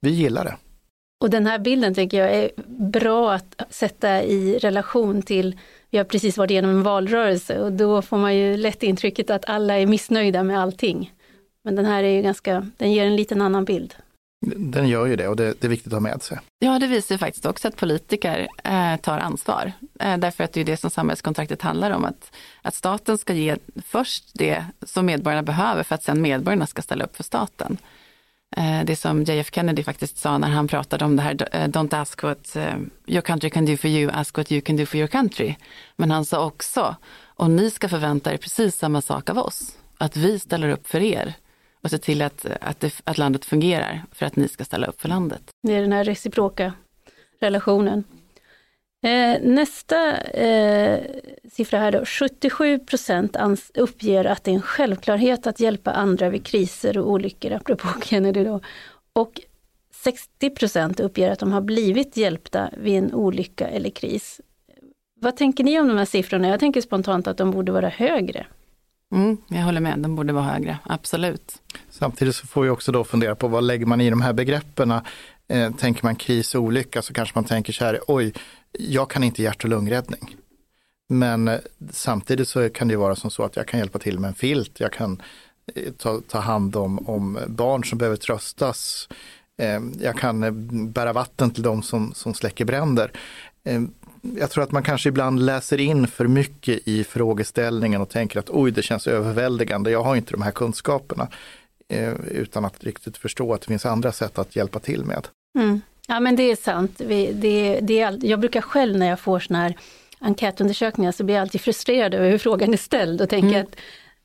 Vi 0.00 0.10
gillar 0.10 0.44
det. 0.44 0.56
Och 1.20 1.30
den 1.30 1.46
här 1.46 1.58
bilden 1.58 1.94
tänker 1.94 2.18
jag 2.18 2.34
är 2.34 2.50
bra 2.66 3.32
att 3.32 3.62
sätta 3.70 4.22
i 4.22 4.58
relation 4.58 5.22
till, 5.22 5.58
vi 5.90 5.98
har 5.98 6.04
precis 6.04 6.38
varit 6.38 6.50
igenom 6.50 6.70
en 6.70 6.82
valrörelse 6.82 7.60
och 7.60 7.72
då 7.72 8.02
får 8.02 8.18
man 8.18 8.36
ju 8.36 8.56
lätt 8.56 8.82
intrycket 8.82 9.30
att 9.30 9.48
alla 9.48 9.78
är 9.78 9.86
missnöjda 9.86 10.42
med 10.42 10.60
allting. 10.60 11.12
Men 11.64 11.76
den 11.76 11.84
här 11.84 12.02
är 12.02 12.08
ju 12.16 12.22
ganska, 12.22 12.66
den 12.76 12.92
ger 12.92 13.06
en 13.06 13.16
liten 13.16 13.42
annan 13.42 13.64
bild. 13.64 13.94
Den 14.46 14.88
gör 14.88 15.06
ju 15.06 15.16
det 15.16 15.28
och 15.28 15.36
det, 15.36 15.60
det 15.60 15.66
är 15.66 15.68
viktigt 15.68 15.86
att 15.86 15.92
ha 15.92 16.00
med 16.00 16.22
sig. 16.22 16.38
Ja, 16.58 16.78
det 16.78 16.86
visar 16.86 17.14
ju 17.14 17.18
faktiskt 17.18 17.46
också 17.46 17.68
att 17.68 17.76
politiker 17.76 18.48
eh, 18.64 18.96
tar 18.96 19.18
ansvar. 19.18 19.72
Eh, 20.00 20.16
därför 20.18 20.44
att 20.44 20.52
det 20.52 20.60
är 20.60 20.64
det 20.64 20.76
som 20.76 20.90
samhällskontraktet 20.90 21.62
handlar 21.62 21.90
om. 21.90 22.04
Att, 22.04 22.32
att 22.62 22.74
staten 22.74 23.18
ska 23.18 23.34
ge 23.34 23.56
först 23.86 24.24
det 24.34 24.64
som 24.82 25.06
medborgarna 25.06 25.42
behöver 25.42 25.82
för 25.82 25.94
att 25.94 26.02
sen 26.02 26.22
medborgarna 26.22 26.66
ska 26.66 26.82
ställa 26.82 27.04
upp 27.04 27.16
för 27.16 27.24
staten. 27.24 27.76
Eh, 28.56 28.84
det 28.84 28.96
som 28.96 29.22
JF 29.22 29.54
Kennedy 29.54 29.82
faktiskt 29.82 30.18
sa 30.18 30.38
när 30.38 30.48
han 30.48 30.68
pratade 30.68 31.04
om 31.04 31.16
det 31.16 31.22
här, 31.22 31.48
eh, 31.52 31.68
don't 31.68 31.94
ask 31.94 32.22
what 32.22 32.56
eh, 32.56 32.76
your 33.06 33.22
country 33.22 33.50
can 33.50 33.66
do 33.66 33.76
for 33.76 33.90
you, 33.90 34.10
ask 34.10 34.38
what 34.38 34.52
you 34.52 34.60
can 34.60 34.76
do 34.76 34.86
for 34.86 34.96
your 34.96 35.08
country. 35.08 35.56
Men 35.96 36.10
han 36.10 36.24
sa 36.24 36.46
också, 36.46 36.96
och 37.24 37.50
ni 37.50 37.70
ska 37.70 37.88
förvänta 37.88 38.32
er 38.32 38.36
precis 38.36 38.76
samma 38.76 39.02
sak 39.02 39.30
av 39.30 39.38
oss, 39.38 39.78
att 39.98 40.16
vi 40.16 40.38
ställer 40.38 40.68
upp 40.68 40.88
för 40.88 41.00
er 41.00 41.34
och 41.82 41.90
ser 41.90 41.98
till 41.98 42.22
att, 42.22 42.46
att, 42.60 42.80
det, 42.80 43.00
att 43.04 43.18
landet 43.18 43.44
fungerar 43.44 44.04
för 44.12 44.26
att 44.26 44.36
ni 44.36 44.48
ska 44.48 44.64
ställa 44.64 44.86
upp 44.86 45.00
för 45.00 45.08
landet. 45.08 45.42
Det 45.62 45.74
är 45.74 45.80
den 45.80 45.92
här 45.92 46.04
reciproka 46.04 46.72
relationen. 47.40 48.04
Eh, 49.02 49.40
nästa 49.42 50.16
eh, 50.20 51.00
siffra 51.52 51.78
här 51.78 51.92
då, 51.92 52.04
77 52.04 52.78
procent 52.78 53.36
uppger 53.74 54.24
att 54.24 54.44
det 54.44 54.50
är 54.50 54.54
en 54.54 54.62
självklarhet 54.62 55.46
att 55.46 55.60
hjälpa 55.60 55.92
andra 55.92 56.30
vid 56.30 56.46
kriser 56.46 56.98
och 56.98 57.10
olyckor, 57.10 57.52
apropå 57.52 57.88
Kennedy 58.04 58.44
då. 58.44 58.60
Och 59.12 59.40
60 59.94 60.50
procent 60.50 61.00
uppger 61.00 61.30
att 61.30 61.38
de 61.38 61.52
har 61.52 61.60
blivit 61.60 62.16
hjälpta 62.16 62.70
vid 62.76 62.98
en 62.98 63.14
olycka 63.14 63.68
eller 63.68 63.90
kris. 63.90 64.40
Vad 65.20 65.36
tänker 65.36 65.64
ni 65.64 65.80
om 65.80 65.88
de 65.88 65.98
här 65.98 66.04
siffrorna? 66.04 66.48
Jag 66.48 66.60
tänker 66.60 66.80
spontant 66.80 67.26
att 67.26 67.36
de 67.36 67.50
borde 67.50 67.72
vara 67.72 67.88
högre. 67.88 68.46
Mm, 69.12 69.36
jag 69.48 69.62
håller 69.62 69.80
med, 69.80 69.98
de 69.98 70.16
borde 70.16 70.32
vara 70.32 70.44
högre, 70.44 70.78
absolut. 70.82 71.62
Samtidigt 71.90 72.34
så 72.34 72.46
får 72.46 72.62
vi 72.62 72.68
också 72.68 72.92
då 72.92 73.04
fundera 73.04 73.34
på 73.34 73.48
vad 73.48 73.64
lägger 73.64 73.86
man 73.86 74.00
i 74.00 74.10
de 74.10 74.20
här 74.20 74.32
begreppen? 74.32 74.90
Eh, 75.48 75.72
tänker 75.72 76.04
man 76.04 76.16
kris 76.16 76.54
och 76.54 76.62
olycka 76.62 77.02
så 77.02 77.12
kanske 77.12 77.32
man 77.34 77.44
tänker 77.44 77.72
så 77.72 77.84
här, 77.84 78.00
oj, 78.06 78.32
jag 78.78 79.10
kan 79.10 79.24
inte 79.24 79.42
hjärt 79.42 79.64
och 79.64 79.70
lungräddning. 79.70 80.36
Men 81.08 81.48
eh, 81.48 81.58
samtidigt 81.90 82.48
så 82.48 82.68
kan 82.68 82.88
det 82.88 82.96
vara 82.96 83.16
som 83.16 83.30
så 83.30 83.42
att 83.42 83.56
jag 83.56 83.66
kan 83.66 83.80
hjälpa 83.80 83.98
till 83.98 84.18
med 84.18 84.28
en 84.28 84.34
filt, 84.34 84.80
jag 84.80 84.92
kan 84.92 85.22
eh, 85.74 85.92
ta, 85.92 86.20
ta 86.28 86.38
hand 86.38 86.76
om, 86.76 87.08
om 87.08 87.38
barn 87.46 87.84
som 87.84 87.98
behöver 87.98 88.16
tröstas, 88.16 89.08
ehm, 89.58 89.92
jag 90.00 90.18
kan 90.18 90.42
eh, 90.42 90.50
bära 90.88 91.12
vatten 91.12 91.50
till 91.50 91.62
de 91.62 91.82
som, 91.82 92.14
som 92.14 92.34
släcker 92.34 92.64
bränder. 92.64 93.12
Ehm, 93.64 93.90
jag 94.22 94.50
tror 94.50 94.64
att 94.64 94.72
man 94.72 94.82
kanske 94.82 95.08
ibland 95.08 95.40
läser 95.40 95.80
in 95.80 96.06
för 96.06 96.26
mycket 96.26 96.88
i 96.88 97.04
frågeställningen 97.04 98.00
och 98.00 98.08
tänker 98.08 98.38
att 98.38 98.50
oj, 98.50 98.70
det 98.70 98.82
känns 98.82 99.06
överväldigande, 99.06 99.90
jag 99.90 100.02
har 100.02 100.16
inte 100.16 100.32
de 100.32 100.42
här 100.42 100.50
kunskaperna. 100.50 101.28
Ehm, 101.88 102.24
utan 102.30 102.64
att 102.64 102.84
riktigt 102.84 103.16
förstå 103.16 103.54
att 103.54 103.60
det 103.60 103.66
finns 103.66 103.86
andra 103.86 104.12
sätt 104.12 104.38
att 104.38 104.56
hjälpa 104.56 104.78
till 104.78 105.04
med. 105.04 105.28
Mm. 105.58 105.80
Ja 106.10 106.20
men 106.20 106.36
det 106.36 106.50
är 106.50 106.56
sant. 106.56 107.00
Vi, 107.00 107.32
det, 107.32 107.80
det 107.82 108.00
är, 108.00 108.18
jag 108.22 108.40
brukar 108.40 108.60
själv 108.60 108.98
när 108.98 109.08
jag 109.08 109.20
får 109.20 109.40
sådana 109.40 109.62
här 109.62 109.76
enkätundersökningar 110.18 111.12
så 111.12 111.24
blir 111.24 111.34
jag 111.34 111.42
alltid 111.42 111.60
frustrerad 111.60 112.14
över 112.14 112.30
hur 112.30 112.38
frågan 112.38 112.72
är 112.72 112.76
ställd 112.76 113.20
och 113.20 113.28
tänker 113.28 113.48
mm. 113.48 113.62
att 113.62 113.76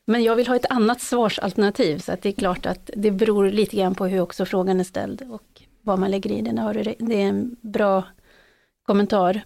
men 0.05 0.23
jag 0.23 0.35
vill 0.35 0.47
ha 0.47 0.55
ett 0.55 0.71
annat 0.71 1.01
svarsalternativ 1.01 1.99
så 1.99 2.11
att 2.11 2.21
det 2.21 2.29
är 2.29 2.33
klart 2.33 2.65
att 2.65 2.89
det 2.95 3.11
beror 3.11 3.49
lite 3.49 3.75
grann 3.75 3.95
på 3.95 4.05
hur 4.05 4.21
också 4.21 4.45
frågan 4.45 4.79
är 4.79 4.83
ställd 4.83 5.21
och 5.31 5.61
vad 5.81 5.99
man 5.99 6.11
lägger 6.11 6.31
i 6.31 6.41
den. 6.41 6.55
Det 6.99 7.21
är 7.21 7.27
en 7.27 7.55
bra 7.61 8.03
kommentar. 8.85 9.41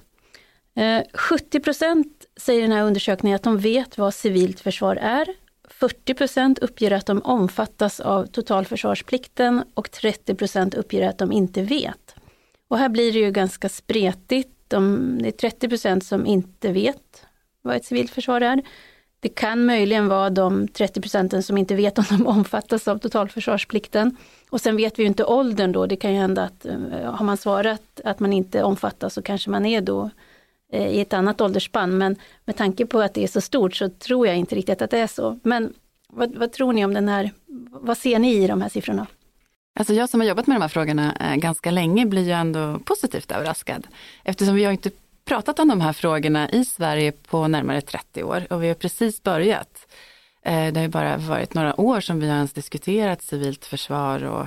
70 1.14 1.58
eh, 1.58 2.04
säger 2.40 2.62
den 2.62 2.72
här 2.72 2.84
undersökningen 2.84 3.36
att 3.36 3.44
de 3.44 3.58
vet 3.58 3.98
vad 3.98 4.14
civilt 4.14 4.60
försvar 4.60 4.96
är. 4.96 5.28
40% 5.80 6.58
uppger 6.62 6.92
att 6.92 7.06
de 7.06 7.22
omfattas 7.22 8.00
av 8.00 8.26
totalförsvarsplikten 8.26 9.64
och 9.74 9.88
30% 9.88 10.76
uppger 10.76 11.10
att 11.10 11.18
de 11.18 11.32
inte 11.32 11.62
vet. 11.62 12.07
Och 12.68 12.78
här 12.78 12.90
blir 12.90 13.14
det 13.14 13.20
ju 13.20 13.32
ganska 13.32 13.70
spretigt. 13.70 14.54
De, 14.68 15.18
det 15.22 15.28
är 15.28 15.32
30 15.32 15.70
procent 15.70 16.06
som 16.06 16.26
inte 16.26 16.72
vet 16.72 17.26
vad 17.62 17.76
ett 17.76 17.86
civilt 17.86 18.12
försvar 18.12 18.42
är. 18.42 18.62
Det 19.20 19.30
kan 19.30 19.66
möjligen 19.66 20.08
vara 20.08 20.30
de 20.30 20.68
30 20.68 21.02
procenten 21.02 21.44
som 21.44 21.58
inte 21.58 21.76
vet 21.76 21.98
om 21.98 22.06
de 22.10 22.28
omfattas 22.38 22.88
av 22.88 22.98
totalförsvarsplikten. 22.98 24.18
Och 24.50 24.62
sen 24.62 24.78
vet 24.78 25.00
vi 25.00 25.04
ju 25.04 25.08
inte 25.08 25.26
åldern 25.26 25.72
då, 25.72 25.86
det 25.86 25.96
kan 25.96 26.14
ju 26.14 26.20
hända 26.20 26.44
att 26.44 26.66
eh, 26.66 27.14
har 27.14 27.26
man 27.26 27.38
svarat 27.38 28.02
att 28.04 28.20
man 28.20 28.34
inte 28.34 28.64
omfattas 28.64 29.14
så 29.14 29.22
kanske 29.22 29.50
man 29.50 29.66
är 29.66 29.82
då 29.82 30.10
eh, 30.72 30.88
i 30.88 31.00
ett 31.00 31.14
annat 31.14 31.42
åldersspann. 31.42 31.98
Men 31.98 32.16
med 32.46 32.58
tanke 32.58 32.86
på 32.86 33.00
att 33.02 33.14
det 33.14 33.24
är 33.24 33.28
så 33.28 33.42
stort 33.42 33.76
så 33.76 33.90
tror 33.90 34.28
jag 34.28 34.38
inte 34.38 34.56
riktigt 34.56 34.82
att 34.82 34.92
det 34.92 35.00
är 35.00 35.08
så. 35.08 35.40
Men 35.44 35.74
vad, 36.10 36.36
vad 36.36 36.52
tror 36.52 36.74
ni 36.74 36.86
om 36.86 36.94
den 36.94 37.10
här, 37.10 37.32
vad 37.72 37.98
ser 37.98 38.20
ni 38.20 38.44
i 38.44 38.48
de 38.48 38.62
här 38.62 38.70
siffrorna? 38.70 39.08
Alltså 39.78 39.94
jag 39.94 40.10
som 40.10 40.20
har 40.20 40.28
jobbat 40.28 40.48
med 40.48 40.56
de 40.56 40.62
här 40.62 40.70
frågorna 40.70 41.16
eh, 41.20 41.36
ganska 41.36 41.72
länge 41.72 42.06
blir 42.06 42.24
ju 42.24 42.32
ändå 42.32 42.80
positivt 42.80 43.32
överraskad. 43.32 43.88
Eftersom 44.24 44.56
vi 44.56 44.64
har 44.64 44.72
inte 44.72 44.92
pratat 45.26 45.60
om 45.60 45.68
de 45.68 45.82
här 45.82 45.94
frågorna 45.94 46.50
i 46.50 46.66
Sverige 46.66 47.12
på 47.12 47.48
närmare 47.48 47.82
30 47.82 48.24
år 48.24 48.48
och 48.50 48.64
vi 48.64 48.68
har 48.68 48.76
precis 48.76 49.24
börjat. 49.24 49.88
Eh, 50.42 50.74
det 50.74 50.80
har 50.80 50.82
ju 50.82 50.88
bara 50.88 51.18
varit 51.18 51.54
några 51.54 51.82
år 51.82 52.02
som 52.02 52.20
vi 52.20 52.30
har 52.30 52.36
ens 52.36 52.54
diskuterat 52.54 53.22
civilt 53.22 53.66
försvar 53.66 54.24
och 54.24 54.46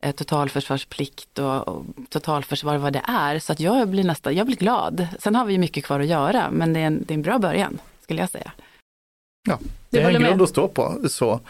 eh, 0.00 0.14
totalförsvarsplikt 0.14 1.38
och, 1.38 1.84
totalförsvar 2.08 2.76
vad 2.76 2.92
det 2.92 3.02
är. 3.06 3.38
Så 3.38 3.52
att 3.52 3.60
jag 3.60 3.88
blir 3.88 4.04
nästan, 4.04 4.34
jag 4.34 4.46
blir 4.46 4.56
glad. 4.56 5.06
Sen 5.18 5.34
har 5.34 5.44
vi 5.44 5.58
mycket 5.58 5.84
kvar 5.84 6.00
att 6.00 6.06
göra 6.06 6.50
men 6.50 6.72
det 6.72 6.80
är 6.80 6.86
en, 6.86 7.04
det 7.06 7.14
är 7.14 7.16
en 7.16 7.22
bra 7.22 7.38
början 7.38 7.78
skulle 8.02 8.20
jag 8.20 8.30
säga. 8.30 8.52
Ja, 9.48 9.58
det 9.90 10.02
är 10.02 10.10
en 10.10 10.22
grund 10.22 10.42
att 10.42 10.48
stå 10.48 10.68
på. 10.68 11.08
Så. 11.08 11.40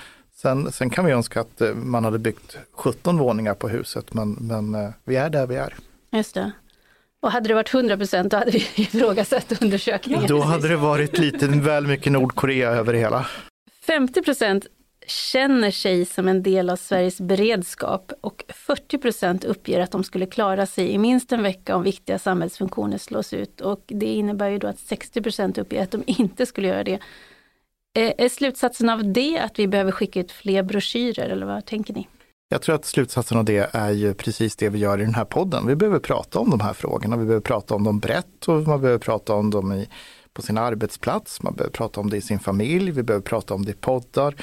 Sen, 0.44 0.72
sen 0.72 0.90
kan 0.90 1.04
vi 1.04 1.12
önska 1.12 1.40
att 1.40 1.60
eh, 1.60 1.74
man 1.74 2.04
hade 2.04 2.18
byggt 2.18 2.58
17 2.72 3.18
våningar 3.18 3.54
på 3.54 3.68
huset, 3.68 4.14
men, 4.14 4.32
men 4.32 4.74
eh, 4.74 4.90
vi 5.04 5.16
är 5.16 5.30
där 5.30 5.46
vi 5.46 5.56
är. 5.56 5.74
Just 6.12 6.34
det. 6.34 6.52
Och 7.20 7.30
hade 7.30 7.48
det 7.48 7.54
varit 7.54 7.74
100 7.74 7.96
procent 7.96 8.30
då 8.30 8.36
hade 8.36 8.50
vi 8.50 8.58
ifrågasatt 8.74 9.62
undersökningen. 9.62 10.26
Då 10.26 10.40
hade 10.40 10.68
det 10.68 10.76
varit 10.76 11.18
lite 11.18 11.46
väl 11.46 11.86
mycket 11.86 12.12
Nordkorea 12.12 12.70
över 12.70 12.92
det 12.92 12.98
hela. 12.98 13.26
50 13.86 14.22
procent 14.22 14.66
känner 15.06 15.70
sig 15.70 16.04
som 16.04 16.28
en 16.28 16.42
del 16.42 16.70
av 16.70 16.76
Sveriges 16.76 17.20
beredskap 17.20 18.12
och 18.20 18.44
40 18.48 18.98
procent 18.98 19.44
uppger 19.44 19.80
att 19.80 19.90
de 19.90 20.04
skulle 20.04 20.26
klara 20.26 20.66
sig 20.66 20.90
i 20.90 20.98
minst 20.98 21.32
en 21.32 21.42
vecka 21.42 21.76
om 21.76 21.82
viktiga 21.82 22.18
samhällsfunktioner 22.18 22.98
slås 22.98 23.32
ut. 23.32 23.60
Och 23.60 23.82
det 23.86 24.06
innebär 24.06 24.48
ju 24.48 24.58
då 24.58 24.66
att 24.66 24.78
60 24.78 25.22
procent 25.22 25.58
uppger 25.58 25.82
att 25.82 25.90
de 25.90 26.02
inte 26.06 26.46
skulle 26.46 26.68
göra 26.68 26.84
det. 26.84 26.98
Eh, 27.94 28.12
är 28.18 28.28
slutsatsen 28.28 28.88
av 28.88 29.12
det 29.12 29.38
att 29.38 29.58
vi 29.58 29.68
behöver 29.68 29.92
skicka 29.92 30.20
ut 30.20 30.32
fler 30.32 30.62
broschyrer 30.62 31.28
eller 31.28 31.46
vad 31.46 31.66
tänker 31.66 31.94
ni? 31.94 32.08
Jag 32.48 32.62
tror 32.62 32.74
att 32.74 32.84
slutsatsen 32.84 33.38
av 33.38 33.44
det 33.44 33.70
är 33.72 33.90
ju 33.90 34.14
precis 34.14 34.56
det 34.56 34.68
vi 34.68 34.78
gör 34.78 35.00
i 35.00 35.04
den 35.04 35.14
här 35.14 35.24
podden. 35.24 35.66
Vi 35.66 35.76
behöver 35.76 35.98
prata 35.98 36.38
om 36.38 36.50
de 36.50 36.60
här 36.60 36.72
frågorna, 36.72 37.16
vi 37.16 37.24
behöver 37.24 37.42
prata 37.42 37.74
om 37.74 37.84
dem 37.84 38.00
brett 38.00 38.48
och 38.48 38.62
man 38.62 38.80
behöver 38.80 38.98
prata 38.98 39.34
om 39.34 39.50
dem 39.50 39.72
i, 39.72 39.88
på 40.32 40.42
sin 40.42 40.58
arbetsplats, 40.58 41.42
man 41.42 41.54
behöver 41.54 41.72
prata 41.72 42.00
om 42.00 42.10
det 42.10 42.16
i 42.16 42.20
sin 42.20 42.38
familj, 42.38 42.90
vi 42.90 43.02
behöver 43.02 43.24
prata 43.24 43.54
om 43.54 43.64
det 43.64 43.70
i 43.70 43.74
poddar. 43.74 44.34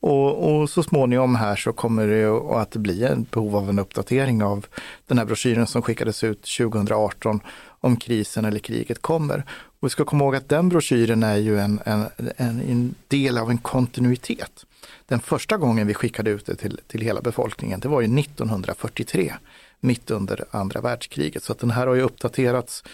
Och, 0.00 0.52
och 0.54 0.70
så 0.70 0.82
småningom 0.82 1.34
här 1.34 1.56
så 1.56 1.72
kommer 1.72 2.06
det 2.06 2.26
att 2.60 2.76
bli 2.76 3.04
en 3.04 3.26
behov 3.30 3.56
av 3.56 3.70
en 3.70 3.78
uppdatering 3.78 4.42
av 4.42 4.66
den 5.06 5.18
här 5.18 5.24
broschyren 5.24 5.66
som 5.66 5.82
skickades 5.82 6.24
ut 6.24 6.42
2018 6.58 7.40
om 7.80 7.96
krisen 7.96 8.44
eller 8.44 8.58
kriget 8.58 9.02
kommer. 9.02 9.44
Och 9.80 9.86
vi 9.86 9.90
ska 9.90 10.04
komma 10.04 10.24
ihåg 10.24 10.36
att 10.36 10.48
den 10.48 10.68
broschyren 10.68 11.22
är 11.22 11.36
ju 11.36 11.58
en, 11.58 11.80
en, 11.84 12.06
en, 12.36 12.60
en 12.60 12.94
del 13.08 13.38
av 13.38 13.50
en 13.50 13.58
kontinuitet. 13.58 14.66
Den 15.06 15.20
första 15.20 15.56
gången 15.56 15.86
vi 15.86 15.94
skickade 15.94 16.30
ut 16.30 16.46
det 16.46 16.56
till, 16.56 16.80
till 16.86 17.00
hela 17.00 17.20
befolkningen, 17.20 17.80
det 17.80 17.88
var 17.88 18.00
ju 18.00 18.20
1943, 18.20 19.34
mitt 19.80 20.10
under 20.10 20.44
andra 20.50 20.80
världskriget. 20.80 21.42
Så 21.42 21.52
att 21.52 21.58
den 21.58 21.70
här 21.70 21.86
har 21.86 21.94
ju 21.94 22.02
uppdaterats 22.02 22.84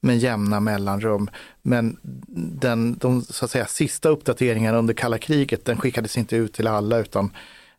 med 0.00 0.18
jämna 0.18 0.60
mellanrum. 0.60 1.30
Men 1.62 1.96
den, 2.60 2.98
de 2.98 3.22
så 3.22 3.44
att 3.44 3.50
säga, 3.50 3.66
sista 3.66 4.08
uppdateringarna 4.08 4.78
under 4.78 4.94
kalla 4.94 5.18
kriget, 5.18 5.64
den 5.64 5.76
skickades 5.76 6.18
inte 6.18 6.36
ut 6.36 6.52
till 6.52 6.66
alla 6.66 6.98
utan 6.98 7.30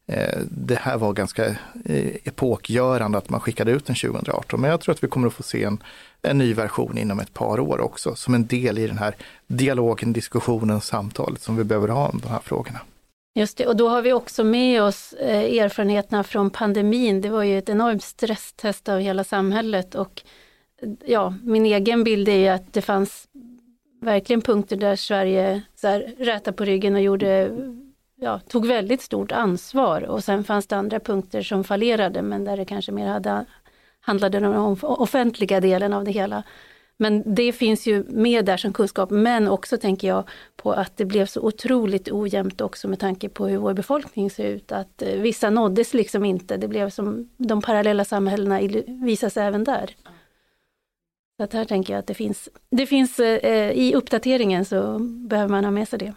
Eh, 0.07 0.39
det 0.49 0.75
här 0.75 0.97
var 0.97 1.13
ganska 1.13 1.45
eh, 1.85 2.15
epokgörande 2.23 3.17
att 3.17 3.29
man 3.29 3.39
skickade 3.39 3.71
ut 3.71 3.85
den 3.85 3.95
2018. 3.95 4.61
Men 4.61 4.69
jag 4.69 4.81
tror 4.81 4.95
att 4.95 5.03
vi 5.03 5.07
kommer 5.07 5.27
att 5.27 5.33
få 5.33 5.43
se 5.43 5.63
en, 5.63 5.83
en 6.21 6.37
ny 6.37 6.53
version 6.53 6.97
inom 6.97 7.19
ett 7.19 7.33
par 7.33 7.59
år 7.59 7.79
också 7.79 8.15
som 8.15 8.33
en 8.33 8.47
del 8.47 8.77
i 8.77 8.87
den 8.87 8.97
här 8.97 9.15
dialogen, 9.47 10.13
diskussionen, 10.13 10.81
samtalet 10.81 11.41
som 11.41 11.55
vi 11.55 11.63
behöver 11.63 11.87
ha 11.87 12.07
om 12.07 12.19
de 12.23 12.29
här 12.29 12.39
frågorna. 12.39 12.79
Just 13.35 13.57
det, 13.57 13.67
och 13.67 13.75
då 13.75 13.89
har 13.89 14.01
vi 14.01 14.13
också 14.13 14.43
med 14.43 14.83
oss 14.83 15.13
eh, 15.13 15.63
erfarenheterna 15.63 16.23
från 16.23 16.49
pandemin. 16.49 17.21
Det 17.21 17.29
var 17.29 17.43
ju 17.43 17.57
ett 17.57 17.69
enormt 17.69 18.03
stresstest 18.03 18.89
av 18.89 18.99
hela 18.99 19.23
samhället 19.23 19.95
och 19.95 20.23
ja, 21.05 21.33
min 21.43 21.65
egen 21.65 22.03
bild 22.03 22.29
är 22.29 22.37
ju 22.37 22.47
att 22.47 22.73
det 22.73 22.81
fanns 22.81 23.27
verkligen 24.01 24.41
punkter 24.41 24.77
där 24.77 24.95
Sverige 24.95 25.61
så 25.75 25.87
här, 25.87 26.13
rätade 26.17 26.57
på 26.57 26.65
ryggen 26.65 26.95
och 26.95 27.01
gjorde, 27.01 27.51
ja, 28.19 28.39
tog 28.39 28.65
väldigt 28.65 29.01
stort 29.01 29.31
ansvar 29.31 30.01
och 30.01 30.23
sen 30.23 30.43
fanns 30.43 30.67
det 30.67 30.75
andra 30.75 30.99
punkter 30.99 31.41
som 31.41 31.63
fallerade 31.63 32.21
men 32.21 32.43
där 32.43 32.57
det 32.57 32.65
kanske 32.65 32.91
mer 32.91 33.07
hade, 33.07 33.45
handlade 33.99 34.37
om 34.37 34.43
den 34.53 34.77
offentliga 34.81 35.59
delen 35.59 35.93
av 35.93 36.03
det 36.03 36.11
hela. 36.11 36.43
Men 36.99 37.35
det 37.35 37.51
finns 37.51 37.87
ju 37.87 38.03
med 38.03 38.45
där 38.45 38.57
som 38.57 38.73
kunskap, 38.73 39.09
men 39.09 39.47
också 39.47 39.77
tänker 39.77 40.07
jag 40.07 40.23
på 40.55 40.71
att 40.71 40.97
det 40.97 41.05
blev 41.05 41.25
så 41.25 41.41
otroligt 41.41 42.11
ojämnt 42.11 42.61
också 42.61 42.87
med 42.87 42.99
tanke 42.99 43.29
på 43.29 43.47
hur 43.47 43.57
vår 43.57 43.73
befolkning 43.73 44.29
ser 44.29 44.45
ut. 44.45 44.71
Att 44.71 45.01
eh, 45.01 45.19
vissa 45.19 45.49
nåddes 45.49 45.93
liksom 45.93 46.25
inte, 46.25 46.57
det 46.57 46.67
blev 46.67 46.89
som 46.89 47.29
de 47.37 47.61
parallella 47.61 48.05
samhällena 48.05 48.59
visas 48.87 49.37
även 49.37 49.63
där. 49.63 49.95
Så 51.37 51.43
att 51.43 51.53
här 51.53 51.65
tänker 51.65 51.93
jag 51.93 51.99
att 51.99 52.07
det 52.07 52.13
finns, 52.13 52.49
det 52.69 52.85
finns 52.85 53.19
eh, 53.19 53.39
eh 53.51 53.71
i 53.71 53.95
uppdateringen 53.95 54.65
så 54.65 54.99
behöver 54.99 55.49
man 55.49 55.63
ha 55.63 55.71
med 55.71 55.87
sig 55.87 55.99
det. 55.99 56.13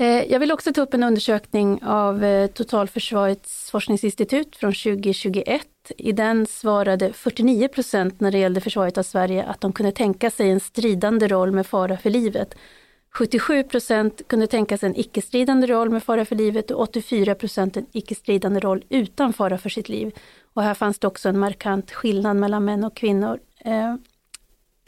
Eh, 0.00 0.32
jag 0.32 0.40
vill 0.40 0.52
också 0.52 0.72
ta 0.72 0.80
upp 0.80 0.94
en 0.94 1.02
undersökning 1.02 1.82
av 1.82 2.24
eh, 2.24 2.46
Totalförsvarets 2.46 3.70
forskningsinstitut 3.70 4.56
från 4.56 4.72
2021. 4.72 5.62
I 5.96 6.12
den 6.12 6.46
svarade 6.46 7.12
49 7.12 7.68
procent 7.68 8.20
när 8.20 8.32
det 8.32 8.38
gällde 8.38 8.60
försvaret 8.60 8.98
av 8.98 9.02
Sverige 9.02 9.44
att 9.44 9.60
de 9.60 9.72
kunde 9.72 9.92
tänka 9.92 10.30
sig 10.30 10.50
en 10.50 10.60
stridande 10.60 11.28
roll 11.28 11.52
med 11.52 11.66
fara 11.66 11.96
för 11.96 12.10
livet. 12.10 12.54
77 13.10 13.62
procent 13.62 14.28
kunde 14.28 14.46
tänka 14.46 14.78
sig 14.78 14.88
en 14.88 14.96
icke-stridande 14.96 15.66
roll 15.66 15.90
med 15.90 16.02
fara 16.02 16.24
för 16.24 16.36
livet 16.36 16.70
och 16.70 16.80
84 16.80 17.34
procent 17.34 17.76
en 17.76 17.86
icke-stridande 17.92 18.60
roll 18.60 18.84
utan 18.88 19.32
fara 19.32 19.58
för 19.58 19.68
sitt 19.68 19.88
liv. 19.88 20.14
Och 20.54 20.62
här 20.62 20.74
fanns 20.74 20.98
det 20.98 21.06
också 21.06 21.28
en 21.28 21.38
markant 21.38 21.90
skillnad 21.90 22.36
mellan 22.36 22.64
män 22.64 22.84
och 22.84 22.96
kvinnor. 22.96 23.38
Eh, 23.64 23.94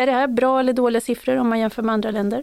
är 0.01 0.07
det 0.07 0.13
här 0.13 0.29
bra 0.29 0.61
eller 0.61 0.73
dåliga 0.73 1.01
siffror 1.01 1.37
om 1.37 1.49
man 1.49 1.59
jämför 1.59 1.83
med 1.83 1.93
andra 1.93 2.11
länder? 2.11 2.43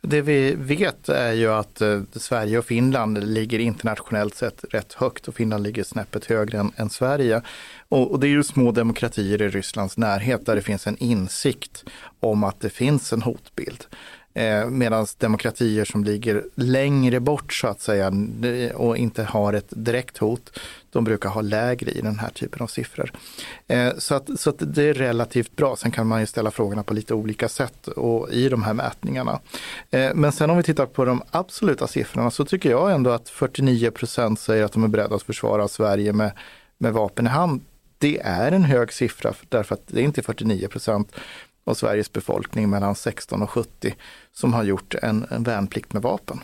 Det 0.00 0.20
vi 0.20 0.54
vet 0.54 1.08
är 1.08 1.32
ju 1.32 1.52
att 1.52 1.80
eh, 1.80 2.00
Sverige 2.12 2.58
och 2.58 2.64
Finland 2.64 3.24
ligger 3.24 3.58
internationellt 3.58 4.34
sett 4.34 4.64
rätt 4.70 4.92
högt 4.92 5.28
och 5.28 5.34
Finland 5.34 5.62
ligger 5.64 5.84
snäppet 5.84 6.24
högre 6.24 6.58
än, 6.58 6.72
än 6.76 6.90
Sverige. 6.90 7.42
Och, 7.88 8.10
och, 8.10 8.20
det 8.20 8.26
är 8.26 8.28
ju 8.28 8.42
små 8.42 8.72
demokratier 8.72 9.42
i 9.42 9.48
Rysslands 9.48 9.96
närhet 9.96 10.46
där 10.46 10.56
det 10.56 10.62
finns 10.62 10.86
en 10.86 10.96
insikt 10.96 11.84
om 12.20 12.44
att 12.44 12.60
det 12.60 12.70
finns 12.70 13.12
en 13.12 13.22
hotbild. 13.22 13.84
Eh, 14.34 14.66
Medan 14.66 15.06
demokratier 15.18 15.84
som 15.84 16.04
ligger 16.04 16.44
längre 16.54 17.20
bort 17.20 17.52
så 17.52 17.66
att 17.66 17.80
säga 17.80 18.12
och 18.74 18.96
inte 18.96 19.22
har 19.22 19.52
ett 19.52 19.68
direkt 19.68 20.18
hot, 20.18 20.58
de 20.94 21.04
brukar 21.04 21.28
ha 21.28 21.40
lägre 21.40 21.90
i 21.90 22.00
den 22.00 22.18
här 22.18 22.30
typen 22.30 22.62
av 22.62 22.66
siffror. 22.66 23.12
Eh, 23.66 23.92
så 23.98 24.14
att, 24.14 24.40
så 24.40 24.50
att 24.50 24.56
det 24.58 24.82
är 24.82 24.94
relativt 24.94 25.56
bra. 25.56 25.76
Sen 25.76 25.90
kan 25.90 26.06
man 26.06 26.20
ju 26.20 26.26
ställa 26.26 26.50
frågorna 26.50 26.82
på 26.82 26.94
lite 26.94 27.14
olika 27.14 27.48
sätt 27.48 27.88
och 27.88 28.30
i 28.32 28.48
de 28.48 28.62
här 28.62 28.74
mätningarna. 28.74 29.40
Eh, 29.90 30.14
men 30.14 30.32
sen 30.32 30.50
om 30.50 30.56
vi 30.56 30.62
tittar 30.62 30.86
på 30.86 31.04
de 31.04 31.22
absoluta 31.30 31.86
siffrorna 31.86 32.30
så 32.30 32.44
tycker 32.44 32.70
jag 32.70 32.92
ändå 32.92 33.10
att 33.10 33.28
49 33.28 33.90
procent 33.90 34.40
säger 34.40 34.64
att 34.64 34.72
de 34.72 34.84
är 34.84 34.88
beredda 34.88 35.14
att 35.16 35.22
försvara 35.22 35.68
Sverige 35.68 36.12
med, 36.12 36.32
med 36.78 36.92
vapen 36.92 37.26
i 37.26 37.30
hand. 37.30 37.60
Det 37.98 38.20
är 38.20 38.52
en 38.52 38.64
hög 38.64 38.92
siffra 38.92 39.34
därför 39.48 39.74
att 39.74 39.86
det 39.86 40.00
är 40.00 40.04
inte 40.04 40.22
49 40.22 40.68
procent 40.68 41.12
av 41.64 41.74
Sveriges 41.74 42.12
befolkning 42.12 42.70
mellan 42.70 42.94
16 42.94 43.42
och 43.42 43.50
70 43.50 43.94
som 44.32 44.54
har 44.54 44.64
gjort 44.64 44.94
en, 44.94 45.26
en 45.30 45.42
värnplikt 45.42 45.92
med 45.92 46.02
vapen. 46.02 46.40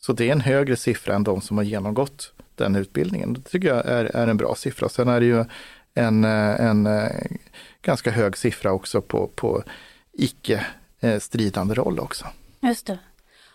Så 0.00 0.12
det 0.12 0.28
är 0.28 0.32
en 0.32 0.40
högre 0.40 0.76
siffra 0.76 1.14
än 1.14 1.24
de 1.24 1.40
som 1.40 1.56
har 1.56 1.64
genomgått 1.64 2.32
den 2.58 2.76
utbildningen. 2.76 3.32
Det 3.32 3.40
tycker 3.40 3.68
jag 3.68 3.86
är, 3.86 4.04
är 4.04 4.26
en 4.26 4.36
bra 4.36 4.54
siffra. 4.54 4.88
Sen 4.88 5.08
är 5.08 5.20
det 5.20 5.26
ju 5.26 5.44
en, 5.94 6.24
en 6.24 6.86
eh, 6.86 7.10
ganska 7.82 8.10
hög 8.10 8.36
siffra 8.36 8.72
också 8.72 9.00
på, 9.02 9.26
på 9.26 9.62
icke 10.12 10.66
eh, 11.00 11.18
stridande 11.18 11.74
roll 11.74 12.00
också. 12.00 12.26
Just 12.60 12.86
det. 12.86 12.98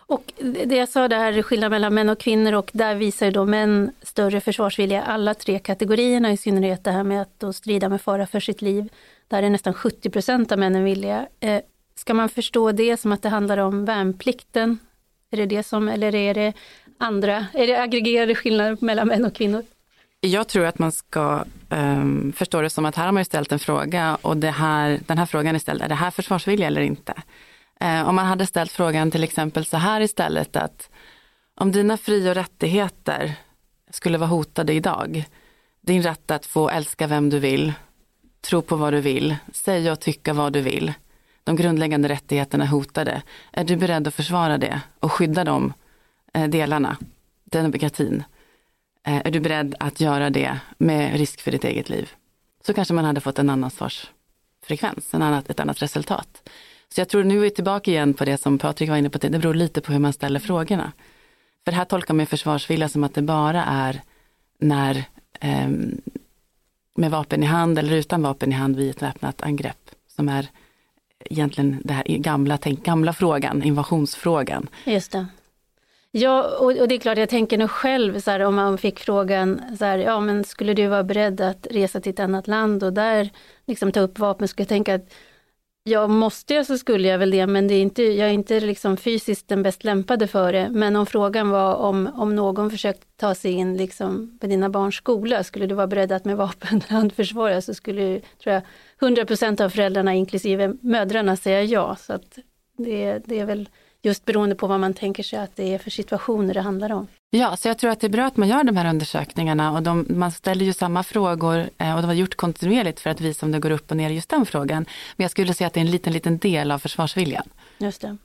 Och 0.05 0.33
det 0.65 0.75
jag 0.75 0.89
sa 0.89 1.07
där, 1.07 1.41
skillnad 1.41 1.71
mellan 1.71 1.93
män 1.93 2.09
och 2.09 2.19
kvinnor 2.19 2.53
och 2.53 2.71
där 2.73 2.95
visar 2.95 3.25
ju 3.25 3.31
då 3.31 3.45
män 3.45 3.91
större 4.01 4.41
försvarsvilja 4.41 5.01
alla 5.01 5.33
tre 5.33 5.59
kategorierna, 5.59 6.31
i 6.31 6.37
synnerhet 6.37 6.83
det 6.83 6.91
här 6.91 7.03
med 7.03 7.21
att 7.21 7.55
strida 7.55 7.89
med 7.89 8.01
fara 8.01 8.27
för 8.27 8.39
sitt 8.39 8.61
liv. 8.61 8.89
Där 9.27 9.43
är 9.43 9.49
nästan 9.49 9.73
70 9.73 10.09
procent 10.09 10.51
av 10.51 10.59
männen 10.59 10.83
villiga. 10.83 11.27
Eh, 11.39 11.61
ska 11.95 12.13
man 12.13 12.29
förstå 12.29 12.71
det 12.71 12.97
som 12.97 13.11
att 13.11 13.21
det 13.21 13.29
handlar 13.29 13.57
om 13.57 13.85
värnplikten? 13.85 14.79
Är 15.31 15.37
det 15.37 15.45
det 15.45 15.63
som, 15.63 15.87
eller 15.87 16.15
är 16.15 16.33
det 16.33 16.53
andra, 16.97 17.47
är 17.53 17.67
det 17.67 17.81
aggregerade 17.81 18.35
skillnader 18.35 18.77
mellan 18.81 19.07
män 19.07 19.25
och 19.25 19.35
kvinnor? 19.35 19.63
Jag 20.19 20.47
tror 20.47 20.65
att 20.65 20.79
man 20.79 20.91
ska 20.91 21.43
um, 21.69 22.33
förstå 22.35 22.61
det 22.61 22.69
som 22.69 22.85
att 22.85 22.95
här 22.95 23.05
har 23.05 23.11
man 23.11 23.21
ju 23.21 23.25
ställt 23.25 23.51
en 23.51 23.59
fråga 23.59 24.17
och 24.21 24.37
det 24.37 24.51
här, 24.51 24.99
den 25.07 25.17
här 25.17 25.25
frågan 25.25 25.55
är 25.55 25.59
ställd, 25.59 25.81
är 25.81 25.89
det 25.89 25.95
här 25.95 26.11
försvarsvilja 26.11 26.67
eller 26.67 26.81
inte? 26.81 27.13
Uh, 27.83 28.09
om 28.09 28.15
man 28.15 28.25
hade 28.25 28.45
ställt 28.45 28.71
frågan 28.71 29.11
till 29.11 29.23
exempel 29.23 29.65
så 29.65 29.77
här 29.77 30.01
istället 30.01 30.55
att 30.55 30.89
om 31.55 31.71
dina 31.71 31.97
fri 31.97 32.29
och 32.29 32.35
rättigheter 32.35 33.35
skulle 33.89 34.17
vara 34.17 34.29
hotade 34.29 34.73
idag, 34.73 35.25
din 35.81 36.03
rätt 36.03 36.31
att 36.31 36.45
få 36.45 36.69
älska 36.69 37.07
vem 37.07 37.29
du 37.29 37.39
vill, 37.39 37.73
tro 38.41 38.61
på 38.61 38.75
vad 38.75 38.93
du 38.93 39.01
vill, 39.01 39.35
säga 39.53 39.91
och 39.91 39.99
tycka 39.99 40.33
vad 40.33 40.53
du 40.53 40.61
vill. 40.61 40.93
De 41.43 41.55
grundläggande 41.55 42.09
rättigheterna 42.09 42.65
hotade. 42.65 43.21
Är 43.51 43.63
du 43.63 43.75
beredd 43.75 44.07
att 44.07 44.13
försvara 44.13 44.57
det 44.57 44.81
och 44.99 45.11
skydda 45.11 45.43
dem 45.43 45.73
Eh, 46.33 46.49
delarna, 46.49 46.97
demokratin? 47.43 48.23
Eh, 49.07 49.21
är 49.25 49.31
du 49.31 49.39
beredd 49.39 49.75
att 49.79 50.01
göra 50.01 50.29
det 50.29 50.59
med 50.77 51.17
risk 51.17 51.41
för 51.41 51.51
ditt 51.51 51.63
eget 51.63 51.89
liv? 51.89 52.11
Så 52.65 52.73
kanske 52.73 52.93
man 52.93 53.05
hade 53.05 53.21
fått 53.21 53.39
en 53.39 53.49
annan 53.49 53.71
svarsfrekvens, 53.71 55.13
en 55.13 55.21
annat, 55.21 55.49
ett 55.49 55.59
annat 55.59 55.81
resultat. 55.81 56.49
Så 56.89 57.01
jag 57.01 57.09
tror 57.09 57.23
nu 57.23 57.37
är 57.37 57.41
vi 57.41 57.49
tillbaka 57.49 57.91
igen 57.91 58.13
på 58.13 58.25
det 58.25 58.37
som 58.37 58.57
Patrik 58.57 58.89
var 58.89 58.97
inne 58.97 59.09
på, 59.09 59.17
det 59.17 59.29
beror 59.29 59.53
lite 59.53 59.81
på 59.81 59.91
hur 59.91 59.99
man 59.99 60.13
ställer 60.13 60.39
frågorna. 60.39 60.91
För 61.65 61.71
här 61.71 61.85
tolkar 61.85 62.13
man 62.13 62.25
försvarsvilja 62.25 62.89
som 62.89 63.03
att 63.03 63.13
det 63.13 63.21
bara 63.21 63.63
är 63.63 64.01
när 64.59 65.03
eh, 65.39 65.69
med 66.95 67.11
vapen 67.11 67.43
i 67.43 67.45
hand 67.45 67.79
eller 67.79 67.95
utan 67.95 68.21
vapen 68.21 68.51
i 68.51 68.55
hand 68.55 68.75
vid 68.75 68.89
ett 68.89 69.01
väpnat 69.01 69.41
angrepp. 69.41 69.89
Som 70.15 70.29
är 70.29 70.47
egentligen 71.25 71.81
det 71.83 71.93
här 71.93 72.03
gamla, 72.03 72.57
tänk, 72.57 72.85
gamla 72.85 73.13
frågan, 73.13 73.63
invasionsfrågan. 73.63 74.67
Just 74.85 75.11
det. 75.11 75.25
Ja, 76.15 76.57
och, 76.57 76.65
och, 76.65 76.87
det 76.87 76.95
är 76.95 76.99
klart, 76.99 77.17
jag 77.17 77.29
tänker 77.29 77.57
nog 77.57 77.69
själv 77.69 78.19
så 78.19 78.31
här, 78.31 78.39
om 78.39 78.55
man 78.55 78.77
fick 78.77 78.99
frågan 78.99 79.61
så 79.77 79.85
här, 79.85 79.97
ja 79.97 80.19
men 80.19 80.43
skulle 80.43 80.73
du 80.73 80.87
vara 80.87 81.03
beredd 81.03 81.41
att 81.41 81.67
resa 81.71 82.01
till 82.01 82.09
ett 82.09 82.19
annat 82.19 82.47
land 82.47 82.83
och 82.83 82.93
där 82.93 83.29
liksom 83.65 83.91
ta 83.91 83.99
upp 83.99 84.19
vapen, 84.19 84.47
skulle 84.47 84.63
jag 84.63 84.69
tänka 84.69 84.95
att 84.95 85.13
Ja, 85.85 86.07
måste 86.07 86.53
jag 86.53 86.65
så 86.65 86.77
skulle 86.77 87.07
jag 87.07 87.19
väl 87.19 87.31
det, 87.31 87.47
men 87.47 87.67
det 87.67 87.73
är 87.73 87.81
inte, 87.81 88.03
jag 88.03 88.29
är 88.29 88.33
inte 88.33 88.59
liksom 88.59 88.97
fysiskt 88.97 89.47
den 89.47 89.63
bäst 89.63 89.83
lämpade 89.83 90.27
för 90.27 90.53
det. 90.53 90.69
Men 90.69 90.95
om 90.95 91.05
frågan 91.05 91.49
var 91.49 91.75
om, 91.75 92.09
om 92.15 92.35
någon 92.35 92.71
försökte 92.71 93.05
ta 93.17 93.35
sig 93.35 93.51
in 93.51 93.77
liksom 93.77 94.37
på 94.41 94.47
dina 94.47 94.69
barns 94.69 94.95
skola, 94.95 95.43
skulle 95.43 95.67
du 95.67 95.75
vara 95.75 95.87
beredd 95.87 96.11
att 96.11 96.25
med 96.25 96.37
vapen 96.45 96.81
handförsvara 96.89 97.61
så 97.61 97.73
skulle, 97.73 98.21
tror 98.43 98.53
jag, 98.53 98.63
100% 98.99 99.61
av 99.61 99.69
föräldrarna, 99.69 100.13
inklusive 100.13 100.75
mödrarna, 100.81 101.35
säga 101.35 101.63
ja. 101.63 101.95
Så 101.95 102.13
att 102.13 102.39
det, 102.77 103.19
det 103.25 103.39
är 103.39 103.45
väl 103.45 103.69
just 104.03 104.25
beroende 104.25 104.55
på 104.55 104.67
vad 104.67 104.79
man 104.79 104.93
tänker 104.93 105.23
sig 105.23 105.39
att 105.39 105.55
det 105.55 105.73
är 105.73 105.77
för 105.77 105.89
situationer 105.89 106.53
det 106.53 106.61
handlar 106.61 106.91
om. 106.91 107.07
Ja, 107.29 107.57
så 107.57 107.67
jag 107.67 107.77
tror 107.77 107.91
att 107.91 107.99
det 107.99 108.07
är 108.07 108.09
bra 108.09 108.25
att 108.25 108.37
man 108.37 108.47
gör 108.47 108.63
de 108.63 108.77
här 108.77 108.89
undersökningarna 108.89 109.71
och 109.71 109.83
de, 109.83 110.05
man 110.09 110.31
ställer 110.31 110.65
ju 110.65 110.73
samma 110.73 111.03
frågor 111.03 111.69
eh, 111.77 111.95
och 111.95 112.01
de 112.01 112.07
har 112.07 112.13
gjort 112.13 112.35
kontinuerligt 112.35 112.99
för 112.99 113.09
att 113.09 113.21
visa 113.21 113.45
om 113.45 113.51
det 113.51 113.59
går 113.59 113.71
upp 113.71 113.91
och 113.91 113.97
ner 113.97 114.09
i 114.09 114.13
just 114.13 114.29
den 114.29 114.45
frågan. 114.45 114.85
Men 115.15 115.23
jag 115.23 115.31
skulle 115.31 115.53
säga 115.53 115.67
att 115.67 115.73
det 115.73 115.79
är 115.79 115.85
en 115.85 115.91
liten, 115.91 116.13
liten 116.13 116.37
del 116.37 116.71
av 116.71 116.79
försvarsviljan. 116.79 117.49
Just 117.77 118.01
det. 118.01 118.17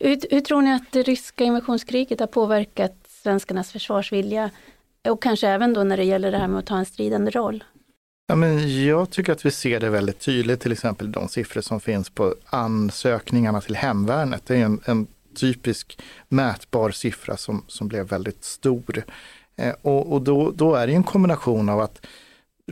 Hur, 0.00 0.20
hur 0.30 0.40
tror 0.40 0.62
ni 0.62 0.72
att 0.74 0.92
det 0.92 1.02
ryska 1.02 1.44
invasionskriget 1.44 2.20
har 2.20 2.26
påverkat 2.26 2.94
svenskarnas 3.08 3.72
försvarsvilja? 3.72 4.50
Och 5.08 5.22
kanske 5.22 5.48
även 5.48 5.72
då 5.72 5.84
när 5.84 5.96
det 5.96 6.04
gäller 6.04 6.30
det 6.30 6.38
här 6.38 6.48
med 6.48 6.58
att 6.58 6.66
ta 6.66 6.76
en 6.76 6.86
stridande 6.86 7.30
roll? 7.30 7.64
Ja, 8.26 8.36
men 8.36 8.84
jag 8.84 9.10
tycker 9.10 9.32
att 9.32 9.46
vi 9.46 9.50
ser 9.50 9.80
det 9.80 9.90
väldigt 9.90 10.20
tydligt, 10.20 10.60
till 10.60 10.72
exempel 10.72 11.12
de 11.12 11.28
siffror 11.28 11.60
som 11.60 11.80
finns 11.80 12.10
på 12.10 12.34
ansökningarna 12.46 13.60
till 13.60 13.76
hemvärnet. 13.76 14.46
Det 14.46 14.56
är 14.56 14.64
en, 14.64 14.80
en 14.84 15.06
typisk 15.34 15.98
mätbar 16.28 16.90
siffra 16.90 17.36
som, 17.36 17.64
som 17.68 17.88
blev 17.88 18.08
väldigt 18.08 18.44
stor. 18.44 19.04
Eh, 19.56 19.74
och 19.82 20.12
och 20.12 20.22
då, 20.22 20.50
då 20.50 20.74
är 20.74 20.86
det 20.86 20.92
en 20.92 21.04
kombination 21.04 21.68
av 21.68 21.80
att 21.80 22.06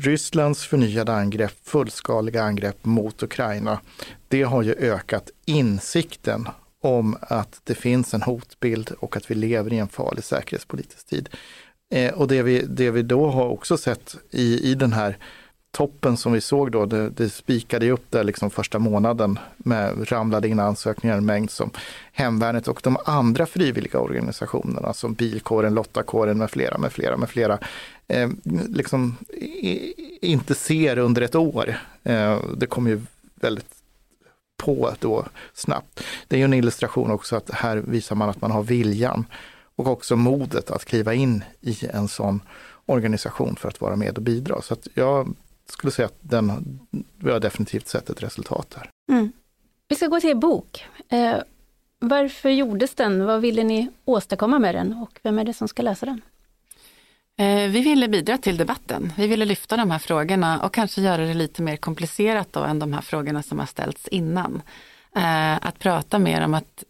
Rysslands 0.01 0.65
förnyade 0.65 1.13
angrepp, 1.13 1.55
fullskaliga 1.63 2.43
angrepp 2.43 2.85
mot 2.85 3.23
Ukraina, 3.23 3.81
det 4.29 4.43
har 4.43 4.63
ju 4.63 4.75
ökat 4.75 5.31
insikten 5.45 6.49
om 6.83 7.17
att 7.21 7.61
det 7.65 7.75
finns 7.75 8.15
en 8.15 8.23
hotbild 8.23 8.91
och 8.99 9.17
att 9.17 9.31
vi 9.31 9.35
lever 9.35 9.73
i 9.73 9.79
en 9.79 9.89
farlig 9.89 10.25
säkerhetspolitisk 10.25 11.07
tid. 11.07 11.29
Eh, 11.93 12.15
och 12.15 12.29
det 12.29 12.43
vi, 12.43 12.67
det 12.69 12.91
vi 12.91 13.03
då 13.03 13.31
har 13.31 13.49
också 13.49 13.77
sett 13.77 14.17
i, 14.31 14.71
i 14.71 14.75
den 14.75 14.93
här 14.93 15.19
toppen 15.71 16.17
som 16.17 16.33
vi 16.33 16.41
såg 16.41 16.73
då, 16.73 16.87
det, 16.87 17.11
det 17.11 17.29
spikade 17.29 17.91
upp 17.91 18.11
där 18.11 18.25
liksom 18.25 18.51
första 18.51 18.79
månaden 18.79 19.39
med 19.57 20.13
ramlade 20.13 20.49
in 20.49 20.61
ansökningar 20.61 21.17
en 21.17 21.27
mängd 21.27 21.51
som 21.51 21.71
Hemvärnet 22.13 22.69
och 22.69 22.81
de 22.83 22.97
andra 23.05 23.47
frivilliga 23.47 23.99
organisationerna 23.99 24.93
som 24.93 25.15
Bilkåren, 25.15 25.75
Lottakåren 25.75 26.39
med 26.39 26.51
flera, 26.51 26.79
med 26.79 26.93
flera, 26.93 27.17
med 27.17 27.29
flera, 27.29 27.59
eh, 28.09 28.31
liksom 28.69 29.17
i, 29.33 29.95
inte 30.21 30.55
ser 30.55 30.99
under 30.99 31.23
ett 31.23 31.35
år. 31.35 31.77
Eh, 32.03 32.39
det 32.57 32.67
kommer 32.67 32.91
ju 32.91 33.01
väldigt 33.35 33.75
på 34.57 34.91
då 34.99 35.25
snabbt. 35.55 36.01
Det 36.29 36.37
är 36.37 36.39
ju 36.39 36.45
en 36.45 36.55
illustration 36.55 37.11
också 37.11 37.37
att 37.37 37.51
här 37.51 37.77
visar 37.77 38.17
man 38.17 38.29
att 38.29 38.41
man 38.41 38.51
har 38.51 38.63
viljan 38.63 39.25
och 39.77 39.87
också 39.87 40.17
modet 40.17 40.71
att 40.71 40.85
kliva 40.85 41.15
in 41.15 41.45
i 41.61 41.87
en 41.87 42.09
sån 42.09 42.41
organisation 42.87 43.57
för 43.57 43.69
att 43.69 43.81
vara 43.81 43.97
med 43.97 44.17
och 44.17 44.23
bidra. 44.23 44.63
Så 44.63 44.75
att 44.75 44.89
jag 44.95 45.35
skulle 45.73 45.91
säga 45.91 46.07
att 46.07 46.19
den, 46.21 46.79
vi 47.19 47.31
har 47.31 47.41
definitivt 47.41 47.89
sett 47.89 48.11
ett 48.11 48.23
resultat 48.23 48.71
där. 48.71 48.91
Mm. 49.13 49.33
Vi 49.89 49.97
ska 49.97 50.07
gå 50.07 50.21
till 50.21 50.31
er 50.31 50.35
bok. 50.35 50.87
Eh, 51.09 51.37
varför 51.99 52.51
gjordes 52.51 52.95
den? 52.95 53.25
Vad 53.25 53.41
ville 53.41 53.63
ni 53.63 53.89
åstadkomma 54.05 54.59
med 54.59 54.75
den 54.75 54.93
och 54.93 55.21
vem 55.23 55.39
är 55.39 55.45
det 55.45 55.55
som 55.55 55.69
ska 55.69 55.83
läsa 55.83 56.07
den? 56.07 56.21
Eh, 57.39 57.71
vi 57.71 57.81
ville 57.81 58.09
bidra 58.09 58.39
till 58.39 58.57
debatten. 58.57 59.13
Vi 59.17 59.27
ville 59.27 59.45
lyfta 59.45 59.77
de 59.77 59.91
här 59.91 59.99
frågorna 59.99 60.63
och 60.63 60.75
kanske 60.75 61.01
göra 61.01 61.27
det 61.27 61.35
lite 61.35 61.63
mer 61.63 61.77
komplicerat 61.77 62.53
då 62.53 62.61
än 62.61 62.79
de 62.79 62.93
här 62.93 63.01
frågorna 63.01 63.43
som 63.43 63.59
har 63.59 63.67
ställts 63.67 64.09
innan. 64.09 64.63
Eh, 65.17 65.67
att 65.67 65.79
prata 65.79 66.19
mer 66.19 66.45
om 66.45 66.55
att 66.55 66.85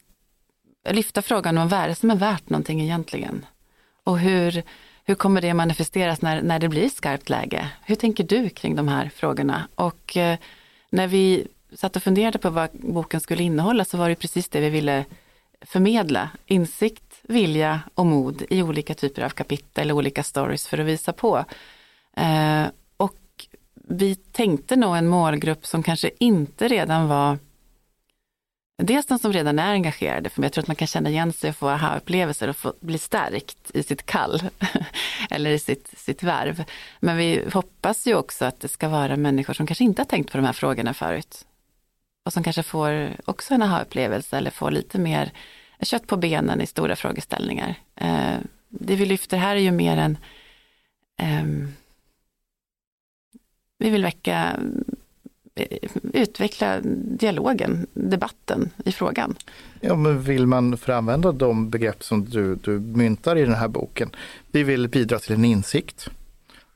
lyfta 0.89 1.23
frågan 1.23 1.59
om 1.59 1.69
vad 1.69 1.81
är 1.81 1.89
det 1.89 1.95
som 1.95 2.11
är 2.11 2.17
värt 2.17 2.51
någonting 2.51 2.81
egentligen? 2.81 3.47
Och 4.05 4.19
hur, 4.19 4.63
hur 5.05 5.15
kommer 5.15 5.41
det 5.41 5.55
manifesteras 5.55 6.23
när, 6.23 6.43
när 6.43 6.59
det 6.59 6.69
blir 6.69 6.89
skarpt 6.89 7.29
läge? 7.29 7.69
Hur 7.85 7.95
tänker 7.95 8.25
du 8.25 8.49
kring 8.49 8.77
de 8.77 8.89
här 8.89 9.11
frågorna? 9.15 9.69
Och 9.75 10.17
eh, 10.17 10.39
när 10.91 11.07
vi 11.07 11.47
satt 11.73 11.97
och 11.97 12.03
funderade 12.03 12.39
på 12.39 12.51
vad 12.51 12.71
boken 12.73 13.21
skulle 13.21 13.43
innehålla 13.43 13.85
så 13.85 13.97
var 13.97 14.09
det 14.09 14.15
precis 14.15 14.49
det 14.49 14.61
vi 14.61 14.71
ville 14.71 15.05
förmedla. 15.61 16.31
Insikt, 16.47 17.21
vilja 17.23 17.81
och 17.95 18.07
mod 18.07 18.43
i 18.51 18.63
olika 18.63 18.95
typer 18.95 19.23
av 19.23 19.31
kapitel, 19.31 19.93
olika 19.93 20.23
stories 20.23 20.69
för 20.69 20.79
att 20.79 20.87
visa 20.87 21.13
på. 21.13 21.45
Eh, 22.17 22.65
och 22.97 23.47
vi 23.75 24.15
tänkte 24.15 24.77
nog 24.77 24.97
en 24.97 25.09
målgrupp 25.09 25.67
som 25.67 25.83
kanske 25.83 26.11
inte 26.19 26.69
redan 26.69 27.09
var 27.09 27.39
Dels 28.83 29.07
de 29.07 29.19
som 29.19 29.33
redan 29.33 29.59
är 29.59 29.73
engagerade, 29.73 30.31
för 30.31 30.43
jag 30.43 30.53
tror 30.53 30.63
att 30.63 30.69
man 30.69 30.77
kan 30.77 30.89
känna 30.89 31.11
igen 31.11 31.33
sig 31.33 31.51
och 31.51 31.57
få 31.57 31.69
aha-upplevelser 31.69 32.49
och 32.49 32.57
få 32.57 32.75
bli 32.81 32.99
stärkt 32.99 33.71
i 33.75 33.83
sitt 33.83 34.07
kall 34.07 34.43
eller 35.31 35.51
i 35.51 35.59
sitt, 35.59 35.91
sitt 35.97 36.23
värv. 36.23 36.65
Men 37.01 37.17
vi 37.17 37.45
hoppas 37.53 38.07
ju 38.07 38.15
också 38.15 38.45
att 38.45 38.61
det 38.61 38.69
ska 38.69 38.89
vara 38.89 39.17
människor 39.17 39.55
som 39.55 39.67
kanske 39.67 39.85
inte 39.85 40.03
har 40.03 40.07
tänkt 40.07 40.33
på 40.33 40.39
de 40.39 40.45
här 40.45 40.53
frågorna 40.53 40.95
förut. 40.95 41.47
Och 42.25 42.33
som 42.33 42.43
kanske 42.43 42.63
får 42.63 43.17
också 43.25 43.55
en 43.55 43.63
aha-upplevelse 43.63 44.37
eller 44.37 44.51
får 44.51 44.71
lite 44.71 44.99
mer 44.99 45.33
kött 45.83 46.07
på 46.07 46.17
benen 46.17 46.61
i 46.61 46.67
stora 46.67 46.97
frågeställningar. 46.97 47.75
Eh, 47.97 48.37
det 48.69 48.97
vi 48.97 49.07
lyfter 49.07 49.37
här 49.37 49.57
är 49.57 49.61
ju 49.61 49.71
mer 49.71 49.97
en... 49.97 50.19
Um, 51.23 51.75
vi 53.79 53.91
vill 53.91 54.03
väcka 54.03 54.57
utveckla 56.13 56.81
dialogen, 57.19 57.87
debatten 57.93 58.71
i 58.85 58.93
frågan. 58.93 59.35
Ja, 59.81 59.97
men 59.97 60.23
vill 60.23 60.47
man 60.47 60.77
föranvända 60.77 61.33
de 61.33 61.71
begrepp 61.71 62.05
som 62.05 62.25
du, 62.25 62.55
du 62.55 62.81
myntar 62.81 63.37
i 63.37 63.45
den 63.45 63.55
här 63.55 63.69
boken? 63.69 64.11
Vi 64.51 64.63
vill 64.63 64.89
bidra 64.89 65.19
till 65.19 65.35
en 65.35 65.45
insikt 65.45 66.11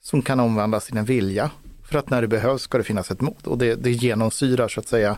som 0.00 0.22
kan 0.22 0.40
omvandlas 0.40 0.86
till 0.86 0.96
en 0.96 1.04
vilja. 1.04 1.50
För 1.82 1.98
att 1.98 2.10
när 2.10 2.22
det 2.22 2.28
behövs 2.28 2.62
ska 2.62 2.78
det 2.78 2.84
finnas 2.84 3.10
ett 3.10 3.20
mod 3.20 3.46
och 3.46 3.58
det, 3.58 3.74
det 3.74 3.90
genomsyrar 3.90 4.68
så 4.68 4.80
att 4.80 4.88
säga 4.88 5.16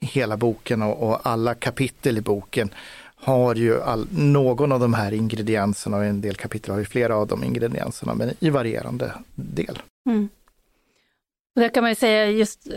hela 0.00 0.36
boken 0.36 0.82
och, 0.82 1.08
och 1.08 1.26
alla 1.26 1.54
kapitel 1.54 2.18
i 2.18 2.20
boken 2.20 2.70
har 3.16 3.54
ju 3.54 3.82
all, 3.82 4.06
någon 4.10 4.72
av 4.72 4.80
de 4.80 4.94
här 4.94 5.12
ingredienserna 5.12 5.96
och 5.96 6.04
en 6.04 6.20
del 6.20 6.34
kapitel 6.34 6.70
har 6.70 6.78
ju 6.78 6.84
flera 6.84 7.16
av 7.16 7.26
de 7.26 7.44
ingredienserna 7.44 8.14
men 8.14 8.30
i 8.40 8.50
varierande 8.50 9.12
del. 9.34 9.78
Mm. 10.06 10.28
Där 11.54 11.68
kan 11.68 11.82
man 11.82 11.90
ju 11.90 11.94
säga 11.94 12.30
just 12.30 12.66
eh, 12.66 12.74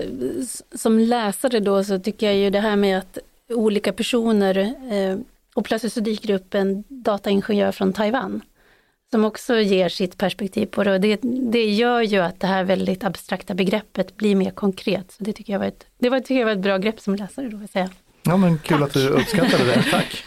som 0.76 1.00
läsare 1.00 1.60
då 1.60 1.84
så 1.84 2.00
tycker 2.00 2.26
jag 2.26 2.36
ju 2.36 2.50
det 2.50 2.60
här 2.60 2.76
med 2.76 2.98
att 2.98 3.18
olika 3.50 3.94
personer 3.94 4.58
eh, 4.92 5.18
och 5.54 5.66
plötsligt 5.66 5.94
så 5.94 6.00
dyker 6.00 6.28
det 6.28 6.36
upp 6.36 6.54
en 6.54 6.84
dataingenjör 6.88 7.72
från 7.72 7.94
Taiwan 7.94 8.42
som 9.12 9.26
också 9.26 9.56
ger 9.56 9.90
sitt 9.90 10.18
perspektiv 10.18 10.66
på 10.66 10.84
det 10.84 10.94
och 10.94 11.02
det, 11.02 11.20
det 11.52 11.66
gör 11.66 12.02
ju 12.02 12.20
att 12.20 12.40
det 12.40 12.48
här 12.48 12.64
väldigt 12.64 13.04
abstrakta 13.04 13.54
begreppet 13.54 14.18
blir 14.18 14.36
mer 14.36 14.52
konkret. 14.52 15.12
Så 15.12 15.24
det 15.24 15.34
tycker 15.34 15.54
jag 15.54 15.60
var 15.60 15.68
ett, 15.68 15.86
det 15.98 16.10
var, 16.10 16.20
tycker 16.20 16.36
jag 16.36 16.46
var 16.46 16.54
ett 16.54 16.60
bra 16.60 16.78
grepp 16.78 17.00
som 17.00 17.16
läsare 17.16 17.50
då, 17.50 17.58
vill 17.58 17.68
säga. 17.68 17.90
Ja 18.24 18.38
men 18.38 18.58
kul 18.58 18.80
Tack. 18.80 18.88
att 18.88 18.94
du 18.94 19.10
uppskattade 19.10 19.66
det, 19.66 19.84
tack! 19.92 20.24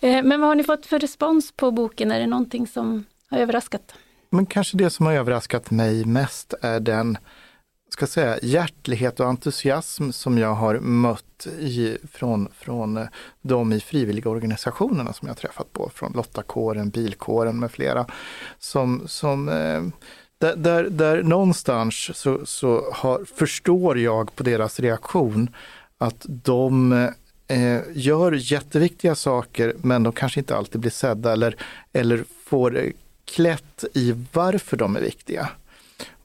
Eh, 0.00 0.22
men 0.22 0.40
vad 0.40 0.48
har 0.48 0.54
ni 0.54 0.64
fått 0.64 0.86
för 0.86 0.98
respons 0.98 1.52
på 1.52 1.70
boken? 1.70 2.12
Är 2.12 2.20
det 2.20 2.26
någonting 2.26 2.66
som 2.66 3.04
har 3.30 3.38
överraskat? 3.38 3.94
Men 4.30 4.46
kanske 4.46 4.76
det 4.76 4.90
som 4.90 5.06
har 5.06 5.12
överraskat 5.12 5.70
mig 5.70 6.04
mest 6.04 6.54
är 6.62 6.80
den 6.80 7.18
ska 7.92 8.06
säga, 8.06 8.38
hjärtlighet 8.42 9.20
och 9.20 9.26
entusiasm 9.26 10.10
som 10.10 10.38
jag 10.38 10.54
har 10.54 10.78
mött 10.80 11.46
i, 11.58 11.98
från, 12.12 12.48
från 12.54 12.96
eh, 12.96 13.06
de 13.42 13.72
i 13.72 13.80
frivilliga 13.80 14.30
organisationerna 14.30 15.12
som 15.12 15.28
jag 15.28 15.36
träffat 15.36 15.72
på, 15.72 15.90
från 15.94 16.12
Lottakåren, 16.12 16.90
Bilkåren 16.90 17.60
med 17.60 17.70
flera. 17.70 18.06
Som, 18.58 19.02
som, 19.06 19.48
eh, 19.48 19.82
där, 20.38 20.56
där, 20.56 20.84
där 20.84 21.22
någonstans 21.22 22.10
så, 22.14 22.46
så 22.46 22.92
har, 22.92 23.24
förstår 23.36 23.98
jag 23.98 24.36
på 24.36 24.42
deras 24.42 24.80
reaktion 24.80 25.50
att 25.98 26.26
de 26.26 26.92
eh, 26.92 27.08
eh 27.58 27.80
gör 27.92 28.32
jätteviktiga 28.32 29.14
saker 29.14 29.74
men 29.82 30.02
de 30.02 30.12
kanske 30.12 30.40
inte 30.40 30.56
alltid 30.56 30.80
blir 30.80 30.90
sedda 30.90 31.32
eller, 31.32 31.56
eller 31.92 32.24
får 32.44 32.92
klätt 33.24 33.84
i 33.94 34.14
varför 34.32 34.76
de 34.76 34.96
är 34.96 35.00
viktiga. 35.00 35.48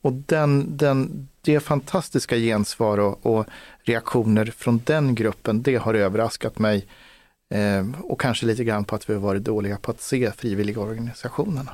Och 0.02 0.14
den, 0.14 0.78
den, 0.78 1.28
det 1.54 1.60
fantastiska 1.60 2.36
gensvar 2.38 2.98
och, 2.98 3.26
och, 3.26 3.46
reaktioner 3.84 4.46
från 4.46 4.82
den 4.86 5.16
gruppen, 5.16 5.62
det 5.62 5.76
har 5.76 5.94
överraskat 5.94 6.60
mig. 6.60 6.88
Eh, 7.54 7.86
och 8.04 8.22
kanske 8.22 8.46
lite 8.46 8.64
grann 8.64 8.86
på 8.86 8.96
att 8.96 9.10
vi 9.10 9.14
har 9.14 9.22
varit 9.22 9.44
dåliga 9.44 9.78
på 9.78 9.92
att 9.92 10.02
se 10.02 10.32
frivilliga 10.32 10.82
organisationerna 10.82 11.72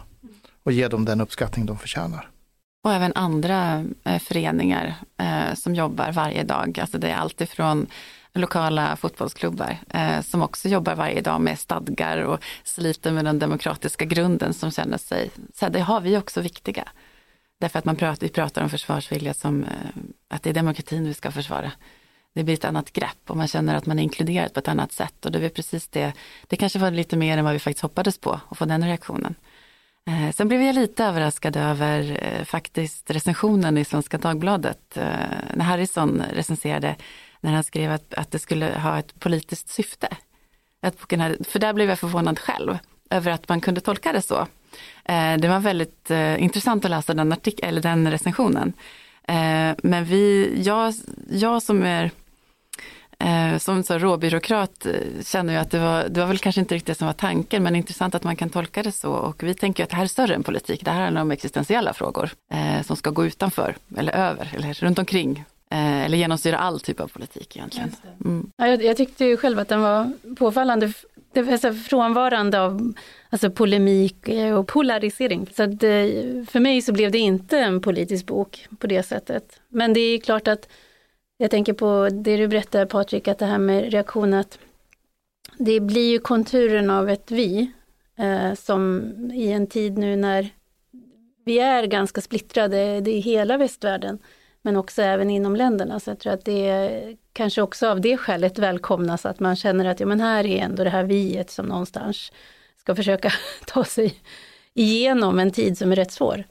och 0.63 0.71
ge 0.71 0.87
dem 0.87 1.05
den 1.05 1.21
uppskattning 1.21 1.65
de 1.65 1.77
förtjänar. 1.77 2.29
Och 2.83 2.93
även 2.93 3.11
andra 3.15 3.85
eh, 4.03 4.19
föreningar 4.19 4.95
eh, 5.17 5.53
som 5.55 5.75
jobbar 5.75 6.11
varje 6.11 6.43
dag. 6.43 6.79
Alltså 6.79 6.97
det 6.97 7.09
är 7.09 7.15
alltifrån 7.15 7.87
lokala 8.33 8.95
fotbollsklubbar 8.95 9.77
eh, 9.89 10.21
som 10.21 10.41
också 10.41 10.69
jobbar 10.69 10.95
varje 10.95 11.21
dag 11.21 11.41
med 11.41 11.59
stadgar 11.59 12.17
och 12.17 12.43
sliter 12.63 13.11
med 13.11 13.25
den 13.25 13.39
demokratiska 13.39 14.05
grunden 14.05 14.53
som 14.53 14.71
känner 14.71 14.97
sig, 14.97 15.31
så 15.53 15.65
här, 15.65 15.73
det 15.73 15.79
har 15.79 16.01
vi 16.01 16.17
också 16.17 16.41
viktiga. 16.41 16.83
Därför 17.63 17.79
att 17.79 17.85
man 17.85 17.95
pratar, 17.95 18.27
vi 18.27 18.33
pratar 18.33 18.63
om 18.63 18.69
försvarsvilja 18.69 19.33
som 19.33 19.63
eh, 19.63 19.69
att 20.27 20.43
det 20.43 20.49
är 20.49 20.53
demokratin 20.53 21.07
vi 21.07 21.13
ska 21.13 21.31
försvara. 21.31 21.71
Det 22.33 22.43
blir 22.43 22.53
ett 22.53 22.65
annat 22.65 22.93
grepp 22.93 23.29
och 23.29 23.37
man 23.37 23.47
känner 23.47 23.75
att 23.75 23.85
man 23.85 23.99
är 23.99 24.03
inkluderad 24.03 24.53
på 24.53 24.59
ett 24.59 24.67
annat 24.67 24.91
sätt 24.91 25.25
och 25.25 25.31
det 25.31 25.45
är 25.45 25.49
precis 25.49 25.87
det. 25.87 26.13
Det 26.47 26.55
kanske 26.55 26.79
var 26.79 26.91
lite 26.91 27.17
mer 27.17 27.37
än 27.37 27.45
vad 27.45 27.53
vi 27.53 27.59
faktiskt 27.59 27.81
hoppades 27.81 28.17
på 28.17 28.39
att 28.49 28.57
få 28.57 28.65
den 28.65 28.85
reaktionen. 28.85 29.35
Eh, 30.07 30.31
sen 30.31 30.47
blev 30.47 30.61
jag 30.61 30.75
lite 30.75 31.05
överraskad 31.05 31.55
över 31.55 32.17
eh, 32.21 32.45
faktiskt 32.45 33.11
recensionen 33.11 33.77
i 33.77 33.85
Svenska 33.85 34.17
Dagbladet 34.17 34.97
när 35.53 35.65
Harrison 35.65 36.23
recenserade 36.33 36.95
när 37.41 37.51
han 37.51 37.63
skrev 37.63 37.91
att, 37.91 38.13
att 38.13 38.31
det 38.31 38.39
skulle 38.39 38.79
ha 38.79 38.99
ett 38.99 39.19
politiskt 39.19 39.69
syfte. 39.69 40.07
Att 40.81 40.99
boken 40.99 41.19
hade, 41.19 41.43
för 41.43 41.59
där 41.59 41.73
blev 41.73 41.89
jag 41.89 41.99
förvånad 41.99 42.39
själv 42.39 42.77
över 43.09 43.31
att 43.31 43.49
man 43.49 43.61
kunde 43.61 43.81
tolka 43.81 44.13
det 44.13 44.21
så. 44.21 44.47
Eh, 45.05 45.37
det 45.37 45.47
var 45.47 45.59
väldigt 45.59 46.11
eh, 46.11 46.43
intressant 46.43 46.85
att 46.85 46.91
läsa 46.91 47.13
den, 47.13 47.33
artik- 47.33 47.63
eller 47.63 47.81
den 47.81 48.11
recensionen. 48.11 48.73
Eh, 49.27 49.75
men 49.83 50.05
vi, 50.05 50.53
jag, 50.65 50.93
jag 51.29 51.63
som 51.63 51.83
är 51.83 52.11
Eh, 53.23 53.57
som 53.57 53.83
så 53.83 53.97
råbyråkrat 53.97 54.85
eh, 54.85 54.93
känner 55.23 55.53
jag 55.53 55.61
att 55.61 55.71
det 55.71 55.79
var, 55.79 56.09
det 56.09 56.19
var 56.19 56.27
väl 56.27 56.37
kanske 56.37 56.61
inte 56.61 56.75
riktigt 56.75 56.87
det 56.87 56.95
som 56.95 57.07
var 57.07 57.13
tanken, 57.13 57.63
men 57.63 57.75
intressant 57.75 58.15
att 58.15 58.23
man 58.23 58.35
kan 58.35 58.49
tolka 58.49 58.83
det 58.83 58.91
så. 58.91 59.11
Och 59.11 59.43
vi 59.43 59.53
tänker 59.53 59.83
att 59.83 59.89
det 59.89 59.95
här 59.95 60.03
är 60.03 60.07
större 60.07 60.35
än 60.35 60.43
politik, 60.43 60.85
det 60.85 60.91
här 60.91 61.01
handlar 61.01 61.21
om 61.21 61.31
existentiella 61.31 61.93
frågor 61.93 62.29
eh, 62.53 62.81
som 62.85 62.95
ska 62.95 63.09
gå 63.09 63.25
utanför, 63.25 63.75
eller 63.97 64.13
över, 64.13 64.53
eller 64.55 64.73
runt 64.73 64.99
omkring. 64.99 65.45
Eh, 65.69 66.03
eller 66.03 66.17
genomsyra 66.17 66.57
all 66.57 66.79
typ 66.79 66.99
av 66.99 67.07
politik 67.07 67.57
egentligen. 67.57 67.95
Mm. 68.25 68.51
Ja, 68.57 68.67
jag, 68.67 68.83
jag, 68.83 68.97
tyckte 68.97 69.25
ju 69.25 69.37
själv 69.37 69.59
att 69.59 69.69
den 69.69 69.81
var 69.81 70.11
påfallande 70.35 70.93
det 71.33 71.41
var 71.41 71.57
så 71.57 71.73
frånvarande 71.73 72.61
av 72.61 72.93
alltså 73.29 73.51
polemik 73.51 74.29
eh, 74.29 74.55
och 74.55 74.67
polarisering. 74.67 75.47
Så 75.55 75.63
att, 75.63 75.83
eh, 75.83 76.45
för 76.47 76.59
mig 76.59 76.81
så 76.81 76.93
blev 76.93 77.11
det 77.11 77.17
inte 77.17 77.59
en 77.59 77.81
politisk 77.81 78.25
bok 78.25 78.67
på 78.79 78.87
det 78.87 79.03
sättet. 79.03 79.61
Men 79.69 79.93
det 79.93 79.99
är 79.99 80.19
klart 80.19 80.47
att 80.47 80.69
jag 81.37 81.51
tänker 81.51 81.73
på 81.73 82.09
det 82.11 82.37
du 82.37 82.47
berättade 82.47 82.85
Patrik, 82.85 83.27
att 83.27 83.39
det 83.39 83.45
här 83.45 83.57
med 83.57 83.91
reaktion 83.91 84.33
att 84.33 84.59
det 85.57 85.79
blir 85.79 86.11
ju 86.11 86.19
konturen 86.19 86.89
av 86.89 87.09
ett 87.09 87.31
vi, 87.31 87.71
eh, 88.17 88.53
som 88.53 89.03
i 89.33 89.51
en 89.51 89.67
tid 89.67 89.97
nu 89.97 90.15
när 90.15 90.49
vi 91.45 91.59
är 91.59 91.83
ganska 91.83 92.21
splittrade, 92.21 93.01
det 93.01 93.11
är 93.11 93.21
hela 93.21 93.57
västvärlden, 93.57 94.19
men 94.61 94.75
också 94.75 95.01
även 95.01 95.29
inom 95.29 95.55
länderna. 95.55 95.99
Så 95.99 96.09
jag 96.09 96.19
tror 96.19 96.33
att 96.33 96.45
det 96.45 96.67
är 96.67 97.17
kanske 97.33 97.61
också 97.61 97.87
av 97.87 98.01
det 98.01 98.17
skälet 98.17 98.59
välkomnas, 98.59 99.25
att 99.25 99.39
man 99.39 99.55
känner 99.55 99.85
att 99.85 99.99
ja, 99.99 100.05
men 100.05 100.19
här 100.19 100.45
är 100.45 100.63
ändå 100.63 100.83
det 100.83 100.89
här 100.89 101.03
viet 101.03 101.51
som 101.51 101.65
någonstans 101.65 102.31
ska 102.79 102.95
försöka 102.95 103.33
ta 103.65 103.83
sig 103.83 104.15
igenom 104.73 105.39
en 105.39 105.51
tid 105.51 105.77
som 105.77 105.91
är 105.91 105.95
rätt 105.95 106.11
svår. 106.11 106.43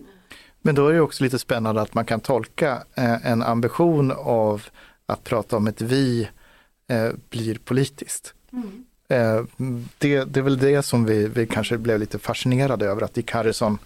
Men 0.63 0.75
då 0.75 0.89
är 0.89 0.93
det 0.93 1.01
också 1.01 1.25
lite 1.25 1.39
spännande 1.39 1.81
att 1.81 1.95
man 1.95 2.05
kan 2.05 2.21
tolka 2.21 2.83
eh, 2.95 3.27
en 3.27 3.43
ambition 3.43 4.13
av 4.17 4.63
att 5.07 5.25
prata 5.25 5.57
om 5.57 5.67
ett 5.67 5.81
vi 5.81 6.29
eh, 6.89 7.11
blir 7.31 7.59
politiskt. 7.59 8.35
Mm. 8.53 8.85
Eh, 9.09 9.45
det, 9.99 10.25
det 10.25 10.41
är 10.41 10.45
väl 10.45 10.59
det 10.59 10.83
som 10.83 11.05
vi, 11.05 11.29
vi 11.29 11.47
kanske 11.47 11.79
blev 11.79 11.99
lite 11.99 12.19
fascinerade 12.19 12.87
över 12.87 13.03
att 13.03 13.15
Dick 13.15 13.33
Harrison 13.33 13.79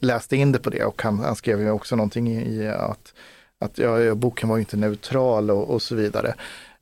läste 0.00 0.36
in 0.36 0.52
det 0.52 0.58
på 0.58 0.70
det 0.70 0.84
och 0.84 1.02
han, 1.02 1.18
han 1.18 1.36
skrev 1.36 1.60
ju 1.60 1.70
också 1.70 1.96
någonting 1.96 2.28
i, 2.28 2.54
i 2.54 2.68
att, 2.68 3.14
att 3.60 3.78
ja, 3.78 4.14
boken 4.14 4.48
var 4.48 4.58
inte 4.58 4.76
neutral 4.76 5.50
och, 5.50 5.70
och 5.70 5.82
så 5.82 5.94
vidare 5.94 6.34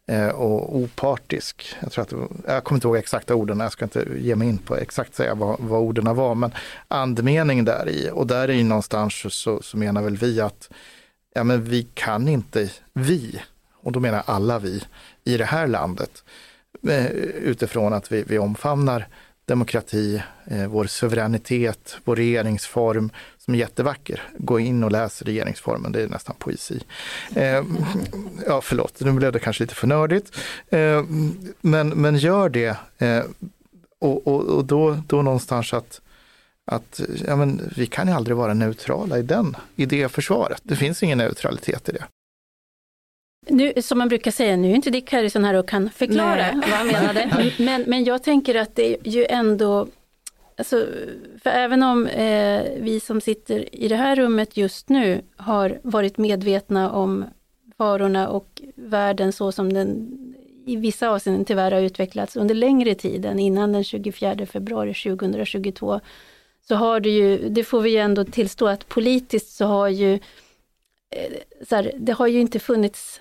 eh, 0.08 0.28
och 0.28 0.76
opartisk. 0.76 1.76
Jag, 1.80 1.92
tror 1.92 2.04
att 2.04 2.30
jag 2.46 2.64
kommer 2.64 2.76
inte 2.76 2.86
ihåg 2.86 2.96
exakta 2.96 3.34
orden, 3.34 3.60
jag 3.60 3.72
ska 3.72 3.84
inte 3.84 4.06
ge 4.18 4.36
mig 4.36 4.48
in 4.48 4.58
på 4.58 4.76
exakt 4.76 5.14
säga 5.14 5.34
vad, 5.34 5.60
vad 5.60 5.80
orden 5.80 6.16
var, 6.16 6.34
men 6.34 6.52
andemening 6.88 7.64
där 7.64 7.88
i 7.88 8.10
och 8.12 8.26
där 8.26 8.50
i 8.50 8.64
någonstans 8.64 9.34
så, 9.34 9.62
så 9.62 9.76
menar 9.76 10.02
väl 10.02 10.16
vi 10.16 10.40
att 10.40 10.70
ja, 11.34 11.44
men 11.44 11.64
vi 11.64 11.86
kan 11.94 12.28
inte, 12.28 12.70
vi, 12.92 13.42
och 13.82 13.92
då 13.92 14.00
menar 14.00 14.16
jag 14.26 14.34
alla 14.34 14.58
vi, 14.58 14.82
i 15.24 15.36
det 15.36 15.44
här 15.44 15.66
landet, 15.66 16.24
eh, 16.88 17.06
utifrån 17.06 17.92
att 17.92 18.12
vi, 18.12 18.22
vi 18.22 18.38
omfamnar 18.38 19.06
demokrati, 19.44 20.22
eh, 20.44 20.66
vår 20.66 20.84
suveränitet, 20.84 21.96
vår 22.04 22.16
regeringsform 22.16 23.10
som 23.44 23.54
är 23.54 23.58
jättevacker. 23.58 24.22
Gå 24.38 24.60
in 24.60 24.84
och 24.84 24.92
läs 24.92 25.22
regeringsformen, 25.22 25.92
det 25.92 26.02
är 26.02 26.08
nästan 26.08 26.36
poesi. 26.38 26.80
Eh, 27.34 27.64
ja, 28.46 28.60
förlåt, 28.62 29.00
nu 29.00 29.12
blev 29.12 29.32
det 29.32 29.38
kanske 29.38 29.62
lite 29.62 29.74
för 29.74 29.86
nördigt. 29.86 30.36
Eh, 30.68 31.04
men, 31.60 31.88
men 31.88 32.16
gör 32.16 32.48
det 32.48 32.76
eh, 32.98 33.24
och, 33.98 34.26
och, 34.26 34.40
och, 34.44 34.64
då, 34.64 35.02
då 35.06 35.22
någonstans 35.22 35.72
att 35.72 36.00
att 36.64 37.00
ja, 37.26 37.36
men, 37.36 37.72
vi 37.76 37.86
kan 37.86 38.08
ju 38.08 38.14
aldrig 38.14 38.36
vara 38.36 38.54
neutrala 38.54 39.18
i, 39.18 39.22
den, 39.22 39.56
i 39.76 39.86
det 39.86 40.08
försvaret. 40.08 40.60
Det 40.62 40.76
finns 40.76 41.02
ingen 41.02 41.18
neutralitet 41.18 41.88
i 41.88 41.92
det. 41.92 42.04
Nu, 43.48 43.82
som 43.82 43.98
man 43.98 44.08
brukar 44.08 44.30
säga, 44.30 44.56
nu 44.56 44.70
är 44.70 44.74
inte 44.74 44.90
Dick 44.90 45.12
Harrison 45.12 45.44
här 45.44 45.54
och 45.54 45.68
kan 45.68 45.90
förklara 45.90 46.36
Nej. 46.36 46.54
vad 46.54 46.70
han 46.70 46.86
menade. 46.86 47.52
Men, 47.58 47.82
men 47.82 48.04
jag 48.04 48.22
tänker 48.22 48.54
att 48.54 48.76
det 48.76 48.94
är 48.94 49.10
ju 49.10 49.26
ändå, 49.26 49.88
alltså, 50.62 50.86
för 51.42 51.50
även 51.50 51.82
om 51.82 52.06
eh, 52.06 52.62
vi 52.78 53.00
som 53.00 53.20
sitter 53.20 53.74
i 53.74 53.88
det 53.88 53.96
här 53.96 54.16
rummet 54.16 54.56
just 54.56 54.88
nu 54.88 55.22
har 55.36 55.80
varit 55.82 56.18
medvetna 56.18 56.90
om 56.92 57.24
farorna 57.78 58.28
och 58.28 58.62
världen 58.74 59.32
så 59.32 59.52
som 59.52 59.72
den 59.72 60.18
i 60.66 60.76
vissa 60.76 61.08
avseenden 61.08 61.44
tyvärr 61.44 61.72
har 61.72 61.80
utvecklats 61.80 62.36
under 62.36 62.54
längre 62.54 62.94
tid 62.94 63.24
än 63.26 63.38
innan 63.38 63.72
den 63.72 63.84
24 63.84 64.46
februari 64.46 64.94
2022, 64.94 66.00
så 66.68 66.74
har 66.74 67.00
det 67.00 67.10
ju, 67.10 67.48
det 67.48 67.64
får 67.64 67.80
vi 67.80 67.90
ju 67.90 67.98
ändå 67.98 68.24
tillstå 68.24 68.66
att 68.66 68.88
politiskt 68.88 69.56
så 69.56 69.66
har 69.66 69.88
ju, 69.88 70.14
eh, 71.10 71.32
så 71.68 71.76
här, 71.76 71.92
det 71.98 72.12
har 72.12 72.26
ju 72.26 72.40
inte 72.40 72.58
funnits 72.58 73.20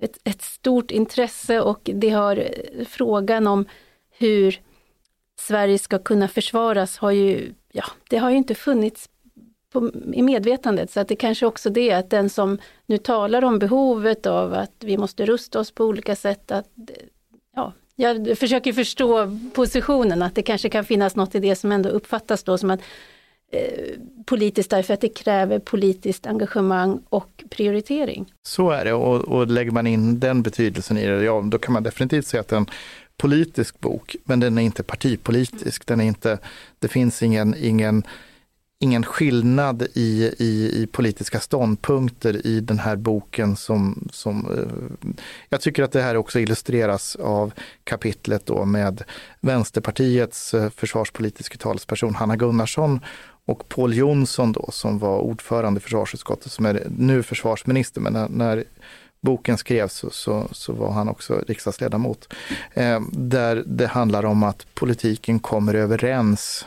ett, 0.00 0.18
ett, 0.24 0.42
stort 0.42 0.90
intresse 0.90 1.60
och 1.60 1.80
det 1.94 2.10
har 2.10 2.36
eh, 2.36 2.84
frågan 2.86 3.46
om 3.46 3.64
hur 4.18 4.60
Sverige 5.40 5.78
ska 5.78 5.98
kunna 5.98 6.28
försvaras 6.28 6.98
har 6.98 7.10
ju, 7.10 7.54
ja, 7.72 7.84
det 8.08 8.16
har 8.16 8.30
ju 8.30 8.36
inte 8.36 8.54
funnits 8.54 9.08
på, 9.72 9.90
i 10.12 10.22
medvetandet. 10.22 10.90
Så 10.90 11.00
att 11.00 11.08
det 11.08 11.16
kanske 11.16 11.46
också 11.46 11.70
det 11.70 11.92
att 11.92 12.10
den 12.10 12.30
som 12.30 12.58
nu 12.86 12.98
talar 12.98 13.44
om 13.44 13.58
behovet 13.58 14.26
av 14.26 14.54
att 14.54 14.74
vi 14.78 14.98
måste 14.98 15.26
rusta 15.26 15.60
oss 15.60 15.70
på 15.70 15.84
olika 15.84 16.16
sätt, 16.16 16.50
att 16.50 16.66
ja, 17.56 17.72
jag 17.96 18.38
försöker 18.38 18.72
förstå 18.72 19.38
positionen, 19.54 20.22
att 20.22 20.34
det 20.34 20.42
kanske 20.42 20.68
kan 20.68 20.84
finnas 20.84 21.16
något 21.16 21.34
i 21.34 21.38
det 21.38 21.56
som 21.56 21.72
ändå 21.72 21.88
uppfattas 21.88 22.42
då 22.42 22.58
som 22.58 22.70
att 22.70 22.80
eh, 23.52 23.94
politiskt 24.26 24.70
därför 24.70 24.94
att 24.94 25.00
det 25.00 25.08
kräver 25.08 25.58
politiskt 25.58 26.26
engagemang 26.26 27.00
och 27.08 27.44
prioritering. 27.50 28.32
Så 28.42 28.70
är 28.70 28.84
det 28.84 28.92
och, 28.92 29.20
och 29.20 29.46
lägger 29.46 29.70
man 29.70 29.86
in 29.86 30.20
den 30.20 30.42
betydelsen 30.42 30.98
i 30.98 31.06
det, 31.06 31.24
ja 31.24 31.42
då 31.46 31.58
kan 31.58 31.72
man 31.72 31.82
definitivt 31.82 32.26
säga 32.26 32.40
att 32.40 32.48
den 32.48 32.66
politisk 33.20 33.80
bok, 33.80 34.16
men 34.24 34.40
den 34.40 34.58
är 34.58 34.62
inte 34.62 34.82
partipolitisk. 34.82 35.86
Den 35.86 36.00
är 36.00 36.04
inte, 36.04 36.38
det 36.78 36.88
finns 36.88 37.22
ingen, 37.22 37.54
ingen 37.58 38.04
ingen 38.82 39.04
skillnad 39.04 39.82
i, 39.94 40.34
i, 40.38 40.82
i, 40.82 40.86
politiska 40.92 41.40
ståndpunkter 41.40 42.46
i 42.46 42.60
den 42.60 42.78
här 42.78 42.96
boken 42.96 43.56
som, 43.56 44.08
som 44.12 44.58
eh, 44.58 45.06
jag 45.48 45.60
tycker 45.60 45.82
att 45.82 45.92
det 45.92 46.02
här 46.02 46.16
också 46.16 46.40
illustreras 46.40 47.16
av 47.16 47.52
kapitlet 47.84 48.46
då 48.46 48.64
med 48.64 49.02
Vänsterpartiets 49.40 50.54
eh, 50.54 50.70
försvarspolitiska 50.70 51.58
talesperson 51.58 52.14
Hanna 52.14 52.36
Gunnarsson 52.36 53.00
och 53.46 53.68
Paul 53.68 53.94
Jonsson 53.94 54.52
då 54.52 54.68
som 54.72 54.98
var 54.98 55.18
ordförande 55.18 55.78
i 55.78 55.82
försvarsutskottet 55.82 56.52
som 56.52 56.66
är 56.66 56.86
nu 56.96 57.22
försvarsminister 57.22 58.00
men 58.00 58.12
när, 58.12 58.28
när 58.28 58.64
boken 59.20 59.58
skrevs 59.58 59.92
så, 59.94 60.10
så, 60.10 60.48
så, 60.52 60.72
var 60.72 60.90
han 60.90 61.08
också 61.08 61.44
riksdagsledamot. 61.48 62.34
Eh, 62.74 63.00
där 63.12 63.62
det 63.66 63.86
handlar 63.86 64.24
om 64.24 64.42
att 64.42 64.66
politiken 64.74 65.38
kommer 65.38 65.74
överens 65.74 66.66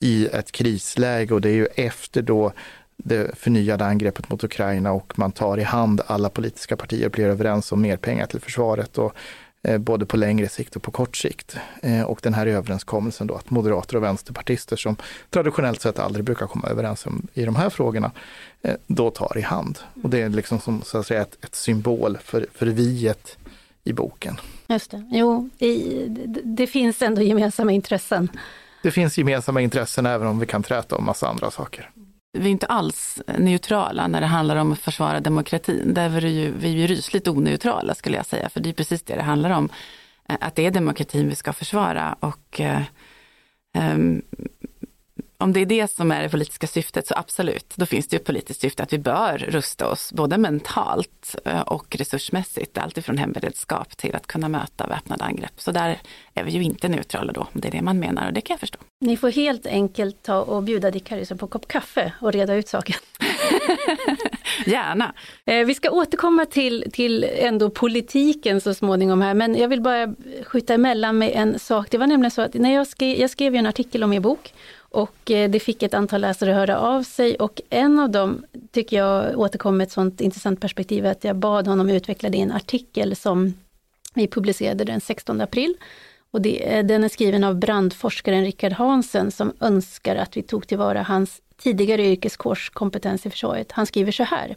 i 0.00 0.26
ett 0.26 0.52
krisläge 0.52 1.34
och 1.34 1.40
det 1.40 1.48
är 1.48 1.54
ju 1.54 1.66
efter 1.66 2.22
då 2.22 2.52
det 2.96 3.38
förnyade 3.38 3.84
angreppet 3.84 4.30
mot 4.30 4.44
Ukraina 4.44 4.92
och 4.92 5.18
man 5.18 5.32
tar 5.32 5.58
i 5.58 5.62
hand 5.62 6.00
alla 6.06 6.28
politiska 6.28 6.76
partier 6.76 7.06
och 7.06 7.12
blir 7.12 7.26
överens 7.26 7.72
om 7.72 7.80
mer 7.80 7.96
pengar 7.96 8.26
till 8.26 8.40
försvaret 8.40 8.98
och 8.98 9.14
både 9.78 10.06
på 10.06 10.16
längre 10.16 10.48
sikt 10.48 10.76
och 10.76 10.82
på 10.82 10.90
kort 10.90 11.16
sikt. 11.16 11.56
Eh, 11.82 12.02
och 12.02 12.20
den 12.22 12.34
här 12.34 12.46
överenskommelsen 12.46 13.26
då 13.26 13.34
att 13.34 13.50
moderater 13.50 13.96
och 13.96 14.02
vänsterpartister 14.02 14.76
som 14.76 14.96
traditionellt 15.30 15.80
sett 15.80 15.98
aldrig 15.98 16.24
brukar 16.24 16.46
komma 16.46 16.68
överens 16.68 17.06
om, 17.06 17.26
i 17.34 17.44
de 17.44 17.56
här 17.56 17.70
frågorna, 17.70 18.12
eh, 18.62 18.74
då 18.86 19.10
tar 19.10 19.38
i 19.38 19.40
hand. 19.40 19.78
Och 20.02 20.10
det 20.10 20.20
är 20.20 20.28
liksom 20.28 20.60
som 20.60 20.82
så 20.82 20.98
att 20.98 21.06
säga 21.06 21.22
ett, 21.22 21.44
ett 21.44 21.54
symbol 21.54 22.18
för, 22.24 22.46
för 22.54 22.66
viet 22.66 23.38
i 23.84 23.92
boken. 23.92 24.40
Just 24.66 24.90
det, 24.90 25.10
jo, 25.12 25.50
i, 25.58 26.04
det, 26.08 26.40
det 26.44 26.66
finns 26.66 27.02
ändå 27.02 27.22
gemensamma 27.22 27.72
intressen 27.72 28.28
det 28.82 28.90
finns 28.90 29.18
gemensamma 29.18 29.60
intressen 29.60 30.06
även 30.06 30.26
om 30.26 30.38
vi 30.38 30.46
kan 30.46 30.62
träta 30.62 30.96
om 30.96 31.04
massa 31.04 31.28
andra 31.28 31.50
saker 31.50 31.90
vi 32.32 32.46
är 32.46 32.52
inte 32.52 32.66
alls 32.66 33.22
neutrala 33.38 34.06
när 34.06 34.20
det 34.20 34.26
handlar 34.26 34.56
om 34.56 34.72
att 34.72 34.78
försvara 34.78 35.20
demokratin. 35.20 35.94
Där 35.94 36.24
är 36.24 36.28
ju, 36.28 36.50
vi 36.50 36.68
är 36.68 36.72
ju 36.72 36.86
rysligt 36.86 37.28
oneutrala 37.28 37.94
skulle 37.94 38.16
jag 38.16 38.26
säga, 38.26 38.48
för 38.48 38.60
det 38.60 38.68
är 38.68 38.72
precis 38.72 39.02
det 39.02 39.14
det 39.14 39.22
handlar 39.22 39.50
om. 39.50 39.68
Eh, 40.28 40.36
att 40.40 40.54
det 40.54 40.66
är 40.66 40.70
demokratin 40.70 41.28
vi 41.28 41.34
ska 41.34 41.52
försvara 41.52 42.16
och 42.20 42.60
eh, 42.60 42.82
ehm, 43.74 44.22
om 45.40 45.52
det 45.52 45.60
är 45.60 45.66
det 45.66 45.90
som 45.90 46.10
är 46.10 46.22
det 46.22 46.28
politiska 46.28 46.66
syftet 46.66 47.06
så 47.06 47.14
absolut, 47.16 47.74
då 47.76 47.86
finns 47.86 48.08
det 48.08 48.16
ju 48.16 48.18
ett 48.18 48.26
politiskt 48.26 48.60
syfte 48.60 48.82
att 48.82 48.92
vi 48.92 48.98
bör 48.98 49.46
rusta 49.48 49.88
oss 49.88 50.12
både 50.12 50.38
mentalt 50.38 51.36
eh, 51.44 51.60
och 51.60 51.96
resursmässigt, 51.96 52.78
alltifrån 52.78 53.18
hemberedskap 53.18 53.96
till 53.96 54.14
att 54.14 54.26
kunna 54.26 54.48
möta 54.48 54.86
väpnade 54.86 55.24
angrepp. 55.24 55.52
Så 55.56 55.72
där 55.72 55.98
är 56.34 56.44
vi 56.44 56.50
ju 56.50 56.62
inte 56.62 56.88
neutrala 56.88 57.32
då, 57.32 57.40
om 57.40 57.60
det 57.60 57.68
är 57.68 57.72
det 57.72 57.82
man 57.82 57.98
menar 57.98 58.26
och 58.26 58.32
det 58.32 58.40
kan 58.40 58.54
jag 58.54 58.60
förstå. 58.60 58.78
Ni 59.00 59.16
får 59.16 59.30
helt 59.30 59.66
enkelt 59.66 60.22
ta 60.22 60.40
och 60.40 60.62
bjuda 60.62 60.90
Dick 60.90 61.10
Harrison 61.10 61.38
på 61.38 61.46
en 61.46 61.50
kopp 61.50 61.68
kaffe 61.68 62.12
och 62.20 62.32
reda 62.32 62.54
ut 62.54 62.68
saken. 62.68 62.96
Gärna. 64.66 65.14
Eh, 65.44 65.66
vi 65.66 65.74
ska 65.74 65.90
återkomma 65.90 66.46
till, 66.46 66.84
till 66.92 67.24
ändå 67.24 67.70
politiken 67.70 68.60
så 68.60 68.74
småningom 68.74 69.20
här, 69.20 69.34
men 69.34 69.56
jag 69.56 69.68
vill 69.68 69.80
bara 69.80 70.14
skjuta 70.44 70.74
emellan 70.74 71.18
med 71.18 71.32
en 71.34 71.58
sak. 71.58 71.90
Det 71.90 71.98
var 71.98 72.06
nämligen 72.06 72.30
så 72.30 72.42
att 72.42 72.54
när 72.54 72.74
jag 72.74 72.86
skrev, 72.86 73.18
jag 73.18 73.30
skrev 73.30 73.54
en 73.54 73.66
artikel 73.66 74.04
om 74.04 74.12
er 74.12 74.20
bok 74.20 74.52
och 74.90 75.30
eh, 75.30 75.50
det 75.50 75.60
fick 75.60 75.82
ett 75.82 75.94
antal 75.94 76.20
läsare 76.20 76.52
höra 76.52 76.78
av 76.78 77.02
sig 77.02 77.36
och 77.36 77.60
en 77.70 77.98
av 77.98 78.10
dem 78.10 78.44
tycker 78.72 78.96
jag 78.96 79.38
återkom 79.38 79.76
med 79.76 79.84
ett 79.84 79.92
sånt 79.92 80.20
intressant 80.20 80.60
perspektiv 80.60 81.06
att 81.06 81.24
jag 81.24 81.36
bad 81.36 81.66
honom 81.66 81.90
utveckla 81.90 82.28
det 82.28 82.38
i 82.38 82.40
en 82.40 82.52
artikel 82.52 83.16
som 83.16 83.54
vi 84.14 84.28
publicerade 84.28 84.84
den 84.84 85.00
16 85.00 85.40
april. 85.40 85.74
Och 86.30 86.42
det, 86.42 86.76
eh, 86.76 86.84
den 86.84 87.04
är 87.04 87.08
skriven 87.08 87.44
av 87.44 87.56
brandforskaren 87.56 88.44
Rickard 88.44 88.72
Hansen 88.72 89.30
som 89.30 89.52
önskar 89.60 90.16
att 90.16 90.36
vi 90.36 90.42
tog 90.42 90.66
tillvara 90.66 91.02
hans 91.02 91.42
tidigare 91.56 92.06
yrkeskårskompetens 92.06 93.26
i 93.26 93.30
försvaret. 93.30 93.72
Han 93.72 93.86
skriver 93.86 94.12
så 94.12 94.22
här. 94.22 94.56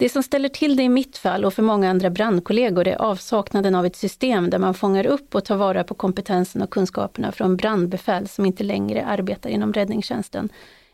Det 0.00 0.08
som 0.08 0.22
ställer 0.22 0.48
till 0.48 0.76
det 0.76 0.82
i 0.82 0.88
mitt 0.88 1.16
fall 1.16 1.44
och 1.44 1.54
för 1.54 1.62
många 1.62 1.90
andra 1.90 2.10
brandkollegor 2.10 2.88
är 2.88 3.02
avsaknaden 3.02 3.74
av 3.74 3.86
ett 3.86 3.96
system 3.96 4.50
där 4.50 4.58
man 4.58 4.74
fångar 4.74 5.06
upp 5.06 5.34
och 5.34 5.44
tar 5.44 5.56
vara 5.56 5.84
på 5.84 5.94
kompetensen 5.94 6.62
och 6.62 6.70
kunskaperna 6.70 7.32
från 7.32 7.56
brandbefäl 7.56 8.28
som 8.28 8.46
inte 8.46 8.64
längre 8.64 9.04
arbetar 9.04 9.50
inom 9.50 9.72
räddningstjänsten. 9.72 10.48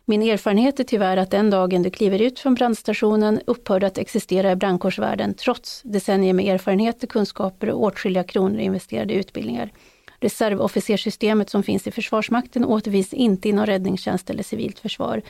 Min 0.05 0.23
erfarenhet 0.23 0.81
är 0.81 0.85
tyvärr 0.85 1.17
att 1.17 1.31
den 1.31 1.51
dagen 1.51 1.83
du 1.83 1.91
kliver 1.91 2.23
ut 2.23 2.39
från 2.39 2.55
brandstationen 2.55 3.41
upphör 3.47 3.85
att 3.85 3.99
existera 3.99 4.53
i 4.53 4.57
brandkårsvärlden 4.57 5.35
trots 5.35 5.83
decennier 5.83 6.33
med 6.33 6.55
erfarenheter, 6.55 7.07
kunskaper 7.07 7.71
och 7.71 7.83
åtskilliga 7.83 8.25
kronor 8.25 8.59
investerade 8.59 9.15
i 9.15 9.17
utbildningar. 9.17 9.73
Reservofficerssystemet 10.21 11.51
som 11.51 11.63
finns 11.63 11.87
i 11.87 11.91
Försvarsmakten 11.91 12.65
återfinns 12.65 13.13
inte 13.13 13.49
inom 13.49 13.67
räddningstjänst 13.67 14.31
eller 14.31 14.43
civilt 14.43 14.79
försvar. 14.79 15.23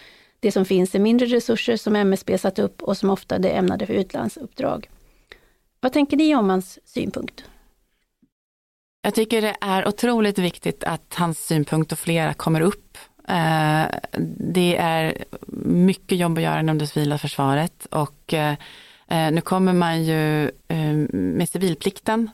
Det 0.46 0.52
som 0.52 0.64
finns 0.64 0.94
är 0.94 0.98
mindre 0.98 1.26
resurser 1.26 1.76
som 1.76 1.96
MSB 1.96 2.38
satt 2.38 2.58
upp 2.58 2.82
och 2.82 2.96
som 2.96 3.10
ofta 3.10 3.36
är 3.36 3.46
ämnade 3.46 3.86
för 3.86 3.94
utlandsuppdrag. 3.94 4.90
Vad 5.80 5.92
tänker 5.92 6.16
ni 6.16 6.34
om 6.34 6.50
hans 6.50 6.78
synpunkt? 6.84 7.44
Jag 9.02 9.14
tycker 9.14 9.42
det 9.42 9.56
är 9.60 9.88
otroligt 9.88 10.38
viktigt 10.38 10.84
att 10.84 11.14
hans 11.14 11.46
synpunkt 11.46 11.92
och 11.92 11.98
flera 11.98 12.34
kommer 12.34 12.60
upp. 12.60 12.98
Eh, 13.28 13.84
det 14.38 14.76
är 14.76 15.24
mycket 15.64 16.18
jobb 16.18 16.38
att 16.38 16.44
göra 16.44 16.60
inom 16.60 16.78
det 16.78 16.86
civila 16.86 17.18
försvaret 17.18 17.86
och 17.90 18.34
eh, 18.34 18.54
eh, 19.08 19.30
nu 19.32 19.40
kommer 19.40 19.72
man 19.72 20.04
ju 20.04 20.50
med 21.12 21.48
civilplikten 21.48 22.30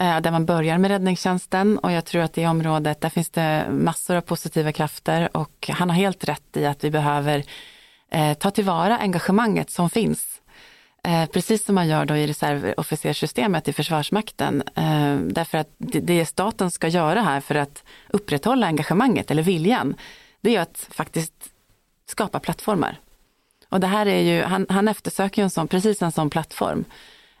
Eh, 0.00 0.20
där 0.20 0.30
man 0.30 0.46
börjar 0.46 0.78
med 0.78 0.90
räddningstjänsten 0.90 1.78
och 1.78 1.92
jag 1.92 2.04
tror 2.04 2.22
att 2.22 2.32
det 2.32 2.46
området, 2.46 3.00
där 3.00 3.08
finns 3.08 3.30
det 3.30 3.66
massor 3.70 4.16
av 4.16 4.20
positiva 4.20 4.72
krafter 4.72 5.36
och 5.36 5.70
han 5.72 5.90
har 5.90 5.96
helt 5.96 6.24
rätt 6.24 6.56
i 6.56 6.66
att 6.66 6.84
vi 6.84 6.90
behöver 6.90 7.44
eh, 8.10 8.34
ta 8.34 8.50
tillvara 8.50 8.98
engagemanget 8.98 9.70
som 9.70 9.90
finns. 9.90 10.40
Eh, 11.04 11.26
precis 11.26 11.64
som 11.64 11.74
man 11.74 11.88
gör 11.88 12.04
då 12.04 12.16
i 12.16 12.26
reservofficerssystemet 12.26 13.68
i 13.68 13.72
Försvarsmakten. 13.72 14.62
Därför 15.22 15.58
att 15.58 15.68
det, 15.78 16.00
det 16.00 16.26
staten 16.26 16.70
ska 16.70 16.88
göra 16.88 17.20
här 17.20 17.40
för 17.40 17.54
att 17.54 17.84
upprätthålla 18.08 18.66
engagemanget 18.66 19.30
eller 19.30 19.42
viljan, 19.42 19.94
det 20.40 20.56
är 20.56 20.60
att 20.60 20.88
faktiskt 20.90 21.34
skapa 22.06 22.40
plattformar. 22.40 22.98
Och 23.68 23.80
det 23.80 23.86
här 23.86 24.06
är 24.06 24.20
ju, 24.20 24.42
han, 24.42 24.66
han 24.68 24.88
eftersöker 24.88 25.42
ju 25.42 25.44
en 25.44 25.50
sån, 25.50 25.68
precis 25.68 26.02
en 26.02 26.12
sån 26.12 26.30
plattform 26.30 26.84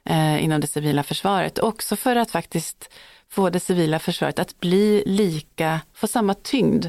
eh, 0.04 0.44
inom 0.44 0.60
det 0.60 0.66
civila 0.66 1.02
försvaret. 1.02 1.58
Också 1.58 1.96
för 1.96 2.16
att 2.16 2.30
faktiskt 2.30 2.90
få 3.28 3.50
det 3.50 3.60
civila 3.60 3.98
försvaret 3.98 4.38
att 4.38 4.60
bli 4.60 5.02
lika, 5.06 5.80
få 5.94 6.06
samma 6.06 6.34
tyngd 6.34 6.86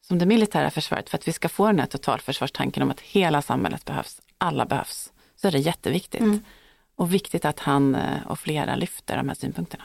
som 0.00 0.18
det 0.18 0.26
militära 0.26 0.70
försvaret. 0.70 1.10
För 1.10 1.18
att 1.18 1.28
vi 1.28 1.32
ska 1.32 1.48
få 1.48 1.66
den 1.66 1.78
här 1.78 1.86
totalförsvarstanken 1.86 2.82
om 2.82 2.90
att 2.90 3.00
hela 3.00 3.42
samhället 3.42 3.84
behövs, 3.84 4.20
alla 4.38 4.66
behövs. 4.66 5.12
Så 5.36 5.48
är 5.48 5.52
det 5.52 5.58
jätteviktigt. 5.58 6.20
Mm. 6.20 6.40
Och 6.96 7.14
viktigt 7.14 7.44
att 7.44 7.58
han 7.58 7.94
eh, 7.94 8.26
och 8.26 8.38
flera 8.38 8.76
lyfter 8.76 9.16
de 9.16 9.28
här 9.28 9.36
synpunkterna. 9.36 9.84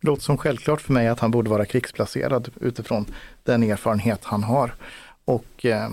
Det 0.00 0.06
låter 0.06 0.22
som 0.22 0.38
självklart 0.38 0.80
för 0.80 0.92
mig 0.92 1.08
att 1.08 1.20
han 1.20 1.30
borde 1.30 1.50
vara 1.50 1.64
krigsplacerad 1.64 2.50
utifrån 2.60 3.06
den 3.42 3.62
erfarenhet 3.62 4.24
han 4.24 4.42
har. 4.42 4.74
Och 5.24 5.66
eh, 5.66 5.90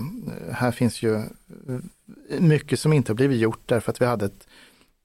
här 0.52 0.70
finns 0.70 1.02
ju 1.02 1.22
mycket 2.38 2.80
som 2.80 2.92
inte 2.92 3.12
har 3.12 3.16
blivit 3.16 3.40
gjort 3.40 3.60
därför 3.66 3.92
att 3.92 4.00
vi 4.00 4.06
hade 4.06 4.24
ett 4.24 4.46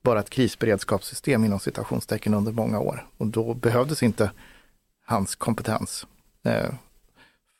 bara 0.03 0.19
ett 0.19 0.29
krisberedskapssystem 0.29 1.45
inom 1.45 1.59
citationstecken 1.59 2.33
under 2.33 2.51
många 2.51 2.79
år. 2.79 3.07
Och 3.17 3.27
då 3.27 3.53
behövdes 3.53 4.03
inte 4.03 4.31
hans 5.05 5.35
kompetens. 5.35 6.07
Eh, 6.43 6.73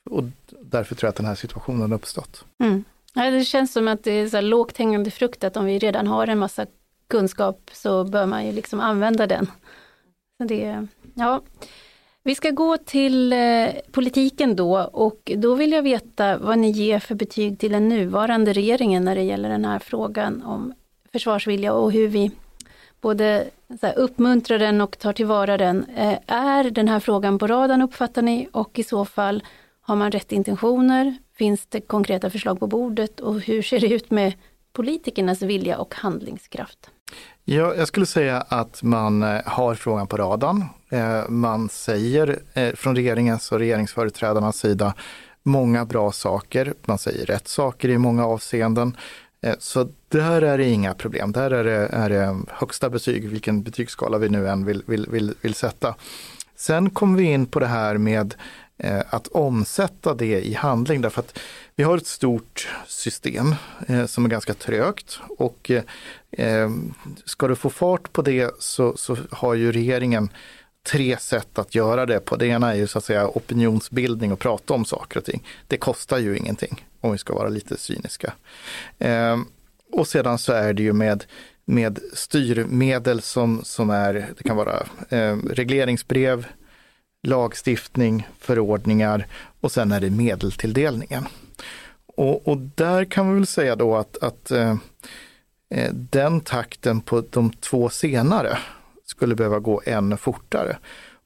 och 0.10 0.24
därför 0.62 0.96
tror 0.96 1.08
jag 1.08 1.10
att 1.10 1.16
den 1.16 1.26
här 1.26 1.36
situationen 1.36 1.92
har 1.92 1.98
uppstått. 1.98 2.46
Mm. 2.64 2.84
Ja, 3.14 3.32
det 3.32 3.46
känns 3.46 3.74
som 3.74 3.88
att 3.88 4.04
det 4.04 4.12
är 4.12 4.30
så 4.30 4.42
lågt 4.42 4.78
hängande 4.78 5.12
frukt 5.12 5.44
att 5.44 5.58
om 5.58 5.66
vi 5.66 5.80
redan 5.80 6.08
har 6.08 6.28
en 6.28 6.40
massa 6.40 6.66
kunskap 7.08 7.70
så 7.74 8.04
bör 8.04 8.26
man 8.26 8.46
ju 8.46 8.52
liksom 8.52 8.80
använda 8.80 9.28
den. 9.28 9.52
Så 10.38 10.48
det, 10.48 10.88
ja. 11.14 11.42
Vi 12.24 12.36
ska 12.36 12.50
gå 12.50 12.78
till 12.78 13.34
eh, 13.34 13.70
politiken 13.92 14.56
då 14.56 14.78
och 14.80 15.32
då 15.36 15.56
vill 15.56 15.72
jag 15.72 15.82
veta 15.82 16.38
vad 16.38 16.60
ni 16.60 16.72
ger 16.72 17.00
för 17.00 17.16
betyg 17.16 17.60
till 17.60 17.72
den 17.72 17.90
nuvarande 17.90 18.54
regeringen 18.54 19.06
när 19.06 19.16
det 19.16 19.22
gäller 19.22 19.50
den 19.50 19.66
här 19.66 19.80
frågan 19.80 20.44
om 20.44 20.74
försvarsvilja 21.14 21.74
och 21.74 21.92
hur 21.92 22.08
vi 22.08 22.32
både 23.02 23.46
här, 23.82 23.98
uppmuntrar 23.98 24.60
den 24.60 24.82
och 24.82 25.00
tar 25.00 25.14
tillvara 25.14 25.58
den. 25.58 25.86
Eh, 25.96 26.18
är 26.28 26.64
den 26.70 26.88
här 26.88 27.00
frågan 27.00 27.40
på 27.40 27.48
radarn 27.48 27.82
uppfattar 27.82 28.22
ni 28.22 28.48
och 28.52 28.80
i 28.80 28.84
så 28.84 29.06
fall 29.06 29.44
har 29.82 29.96
man 29.96 30.12
rätt 30.12 30.32
intentioner? 30.32 31.18
Finns 31.36 31.66
det 31.66 31.82
konkreta 31.82 32.30
förslag 32.30 32.60
på 32.60 32.68
bordet 32.68 33.20
och 33.20 33.42
hur 33.42 33.62
ser 33.62 33.80
det 33.80 33.88
ut 33.88 34.12
med 34.12 34.34
politikernas 34.74 35.42
vilja 35.42 35.78
och 35.78 35.96
handlingskraft? 35.96 36.90
Ja, 37.46 37.76
jag 37.76 37.88
skulle 37.88 38.06
säga 38.06 38.42
att 38.42 38.84
man 38.84 39.24
eh, 39.24 39.42
har 39.46 39.76
frågan 39.76 40.08
på 40.08 40.18
radarn. 40.18 40.66
Eh, 40.90 41.30
man 41.30 41.70
säger 41.70 42.40
från 42.76 42.96
regeringens 42.96 43.52
och 43.52 43.60
regeringsföreträdarnas 43.60 44.58
sida 44.58 44.94
många 45.44 45.86
bra 45.86 46.12
saker. 46.12 46.74
Man 46.86 46.98
säger 46.98 47.26
rätt 47.26 47.48
saker 47.48 47.90
i 47.90 47.98
många 47.98 48.26
avseenden. 48.26 48.98
Eh, 49.44 49.56
så 49.60 49.90
där 50.10 50.42
är 50.42 50.58
det 50.58 50.70
inga 50.70 50.94
problem. 50.94 51.32
Där 51.32 51.52
är 51.52 51.64
det, 51.64 51.88
är 51.92 52.10
det 52.10 52.42
högsta 52.48 52.90
betyg, 52.90 53.30
vilken 53.30 53.64
betygsskala 53.64 54.18
vi 54.18 54.30
nu 54.30 54.50
än 54.50 54.66
vill, 54.66 54.84
vill, 54.86 55.08
vill, 55.10 55.34
vill 55.42 55.54
sätta. 55.54 55.96
Sen 56.56 56.90
kommer 56.90 57.18
vi 57.18 57.24
in 57.24 57.46
på 57.46 57.60
det 57.60 57.68
här 57.68 57.98
med 57.98 58.36
eh, 58.78 59.02
att 59.10 59.28
omsätta 59.28 60.14
det 60.14 60.48
i 60.48 60.54
handling 60.54 61.02
därför 61.02 61.20
att 61.20 61.40
vi 61.76 61.84
har 61.84 61.98
ett 61.98 62.08
stort 62.08 62.70
system 62.88 63.56
eh, 63.88 64.06
som 64.06 64.26
är 64.26 64.30
ganska 64.30 64.54
trögt 64.54 65.20
och 65.38 65.72
eh, 66.32 66.70
ska 67.26 67.48
du 67.48 67.56
få 67.56 67.70
fart 67.70 68.14
på 68.14 68.22
det 68.22 68.52
så, 68.60 68.98
så 68.98 69.18
har 69.32 69.54
ju 69.54 69.72
regeringen 69.72 70.30
tre 70.84 71.18
sätt 71.18 71.60
att 71.60 71.76
göra 71.76 72.06
det 72.06 72.20
på. 72.20 72.36
Det 72.36 72.48
ena 72.48 72.72
är 72.72 72.78
ju 72.78 72.88
så 72.88 72.98
att 72.98 73.06
säga 73.06 73.28
opinionsbildning 73.28 74.32
och 74.32 74.40
prata 74.40 74.74
om 74.74 74.86
saker 74.86 75.20
och 75.20 75.26
ting. 75.26 75.44
Det 75.68 75.78
kostar 75.78 76.18
ju 76.18 76.38
ingenting 76.38 76.86
om 77.02 77.12
vi 77.12 77.18
ska 77.18 77.36
vara 77.36 77.50
lite 77.50 77.78
cyniska. 77.78 78.34
Eh, 79.00 79.40
och 79.92 80.08
sedan 80.08 80.38
så 80.38 80.54
är 80.54 80.74
det 80.74 80.84
ju 80.84 80.94
med, 80.94 81.24
med 81.66 82.00
styrmedel 82.14 83.22
som, 83.22 83.62
som 83.64 83.90
är, 83.90 84.14
det 84.14 84.44
kan 84.44 84.58
vara 84.58 84.86
eh, 85.10 85.38
regleringsbrev, 85.38 86.46
lagstiftning, 87.28 88.28
förordningar 88.40 89.28
och 89.62 89.72
sen 89.72 89.92
är 89.92 90.00
det 90.00 90.10
medeltilldelningen. 90.10 91.28
Och, 92.06 92.48
och 92.48 92.58
där 92.58 93.06
kan 93.06 93.30
vi 93.30 93.36
väl 93.36 93.48
säga 93.48 93.76
då 93.76 93.96
att, 93.96 94.24
att 94.24 94.52
eh, 94.52 94.76
eh 95.70 95.94
den 95.94 96.42
takten 96.42 97.02
på 97.02 97.24
de 97.30 97.54
två 97.54 97.90
senare 97.90 98.58
skulle 99.16 99.36
behöva 99.36 99.60
gå 99.60 99.82
ännu 99.86 100.18
fortare. 100.18 100.78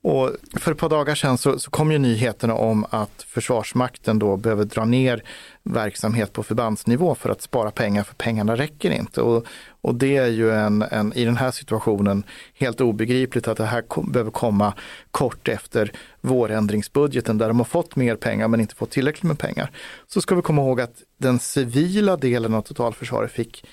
Och 0.02 0.32
för 0.60 0.72
ett 0.72 0.78
par 0.78 0.90
dagar 0.90 1.16
sedan 1.16 1.38
så, 1.38 1.60
så 1.60 1.72
kom 1.72 1.92
ju 1.92 1.98
nyheterna 1.98 2.54
om 2.54 2.86
att 2.90 3.26
Försvarsmakten 3.28 4.20
då 4.20 4.38
behöver 4.38 4.66
dra 4.66 4.86
ner 4.86 5.24
verksamhet 5.64 6.34
på 6.34 6.44
förbandsnivå 6.44 7.16
för 7.16 7.30
att 7.30 7.42
spara 7.42 7.72
pengar, 7.72 8.04
för 8.04 8.16
pengarna 8.16 8.56
räcker 8.56 8.92
inte. 8.92 9.22
Och, 9.22 9.46
och 9.82 9.96
det 9.96 10.18
är 10.18 10.28
ju 10.28 10.52
en, 10.52 10.82
en, 10.82 11.14
i 11.14 11.26
den 11.26 11.38
här 11.38 11.52
situationen 11.52 12.24
helt 12.54 12.82
obegripligt 12.82 13.48
att 13.48 13.58
det 13.58 13.66
här 13.66 13.82
kom, 13.82 14.12
behöver 14.12 14.32
komma 14.32 14.74
kort 15.12 15.48
efter 15.48 15.92
vårändringsbudgeten 16.22 17.38
där 17.38 17.48
de 17.48 17.58
har 17.58 17.66
fått 17.66 17.96
mer 17.96 18.16
pengar 18.16 18.48
men 18.48 18.62
inte 18.62 18.76
fått 18.76 18.92
tillräckligt 18.92 19.24
med 19.24 19.40
pengar. 19.40 19.72
Så 20.08 20.22
ska 20.22 20.36
vi 20.36 20.42
komma 20.42 20.62
ihåg 20.62 20.82
att 20.82 21.04
den 21.18 21.40
civila 21.40 22.18
delen 22.18 22.54
av 22.54 22.62
totalförsvaret 22.62 23.32
fick 23.32 23.64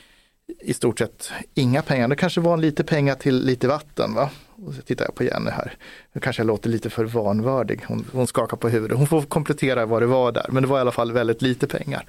i 0.61 0.74
stort 0.74 0.98
sett 0.98 1.30
inga 1.54 1.83
pengar. 1.83 2.09
Det 2.09 2.16
kanske 2.16 2.40
var 2.40 2.57
lite 2.57 2.85
pengar 2.85 3.14
till 3.14 3.44
lite 3.44 3.68
vatten. 3.68 4.14
Va? 4.14 4.30
Och 4.66 4.74
så 4.74 4.83
tittar 4.83 5.04
jag 5.04 5.14
på 5.14 5.24
Jenny 5.24 5.50
här. 5.50 5.72
Nu 6.12 6.20
kanske 6.20 6.40
jag 6.40 6.46
låter 6.46 6.70
lite 6.70 6.90
för 6.90 7.04
vanvördig. 7.04 7.80
Hon, 7.87 8.04
hon 8.12 8.26
skakar 8.26 8.57
på 8.57 8.68
huvudet. 8.68 8.98
Hon 8.98 9.07
får 9.07 9.22
komplettera 9.22 9.87
vad 9.87 10.02
det 10.02 10.07
var 10.07 10.33
där. 10.33 10.46
Men 10.48 10.62
det 10.62 10.68
var 10.68 10.78
i 10.78 10.80
alla 10.80 10.92
fall 10.92 11.12
väldigt 11.12 11.42
lite 11.42 11.66
pengar. 11.66 12.07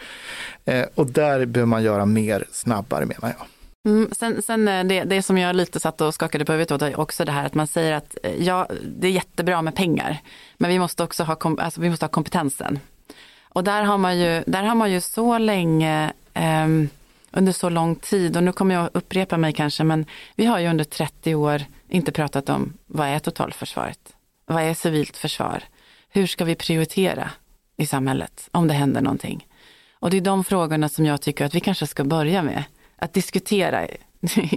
Eh, 0.66 0.86
och 0.96 1.08
där 1.08 1.46
behöver 1.46 1.68
man 1.68 1.84
göra 1.84 2.06
mer 2.06 2.46
snabbare 2.52 3.06
menar 3.06 3.36
jag. 3.38 3.48
Mm, 3.86 4.10
sen, 4.12 4.42
sen 4.42 4.68
eh, 4.68 4.84
det, 4.84 5.04
det 5.04 5.22
som 5.22 5.38
jag 5.38 5.56
lite 5.56 5.80
satt 5.80 6.02
och 6.02 6.14
skakade 6.14 6.46
på 6.46 6.52
huvudet 6.52 6.72
åt 6.72 6.82
är 6.82 7.00
också 7.00 7.26
det 7.26 7.32
här 7.32 7.46
att 7.46 7.54
man 7.54 7.68
säger 7.68 7.94
att 7.94 8.18
eh, 8.24 8.44
ja, 8.44 8.68
det 8.84 9.08
är 9.08 9.12
jättebra 9.12 9.62
med 9.62 9.76
pengar, 9.76 10.18
men 10.58 10.70
vi 10.70 10.80
måste 10.80 11.04
också 11.04 11.24
ha, 11.24 11.38
alltså, 11.58 11.82
vi 11.82 11.90
måste 11.90 12.06
ha 12.06 12.10
kompetensen. 12.10 12.80
Och 13.44 13.64
där 13.64 13.84
har 13.84 13.98
man 13.98 14.20
ju, 14.20 14.44
där 14.48 14.64
har 14.64 14.76
man 14.76 14.92
ju 14.92 15.02
så 15.02 15.38
länge 15.38 16.14
eh, 16.34 16.68
under 17.36 17.52
så 17.52 17.70
lång 17.70 17.96
tid 17.96 18.38
och 18.38 18.44
nu 18.44 18.52
kommer 18.52 18.76
jag 18.76 18.90
upprepa 18.94 19.38
mig 19.38 19.54
kanske 19.54 19.84
men 19.84 20.06
vi 20.36 20.46
har 20.46 20.60
ju 20.60 20.68
under 20.68 20.84
30 20.84 21.36
år 21.36 21.62
inte 21.90 22.12
pratat 22.12 22.50
om 22.50 22.74
vad 22.86 23.08
är 23.08 23.20
totalförsvaret? 23.20 24.00
Vad 24.46 24.64
är 24.64 24.74
civilt 24.74 25.18
försvar? 25.18 25.64
Hur 26.10 26.28
ska 26.28 26.46
vi 26.46 26.56
prioritera 26.56 27.30
i 27.78 27.86
samhället 27.86 28.50
om 28.52 28.68
det 28.68 28.74
händer 28.74 29.02
någonting? 29.02 29.48
Och 29.94 30.10
det 30.10 30.18
är 30.18 30.22
de 30.22 30.44
frågorna 30.44 30.90
som 30.90 31.06
jag 31.06 31.22
tycker 31.22 31.46
att 31.46 31.56
vi 31.56 31.60
kanske 31.60 31.88
ska 31.88 32.04
börja 32.04 32.44
med. 32.44 32.64
Att 32.96 33.14
diskutera 33.14 33.88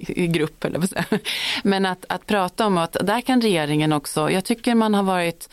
i 0.09 0.27
grupp, 0.27 0.65
eller 0.65 0.79
vad 0.79 1.21
Men 1.65 1.87
att, 1.87 2.05
att 2.09 2.27
prata 2.27 2.67
om 2.67 2.79
att 2.79 2.97
där 3.03 3.21
kan 3.21 3.41
regeringen 3.41 3.93
också, 3.93 4.31
jag 4.31 4.45
tycker 4.45 4.75
man 4.75 4.95
har 4.95 5.03
varit 5.03 5.49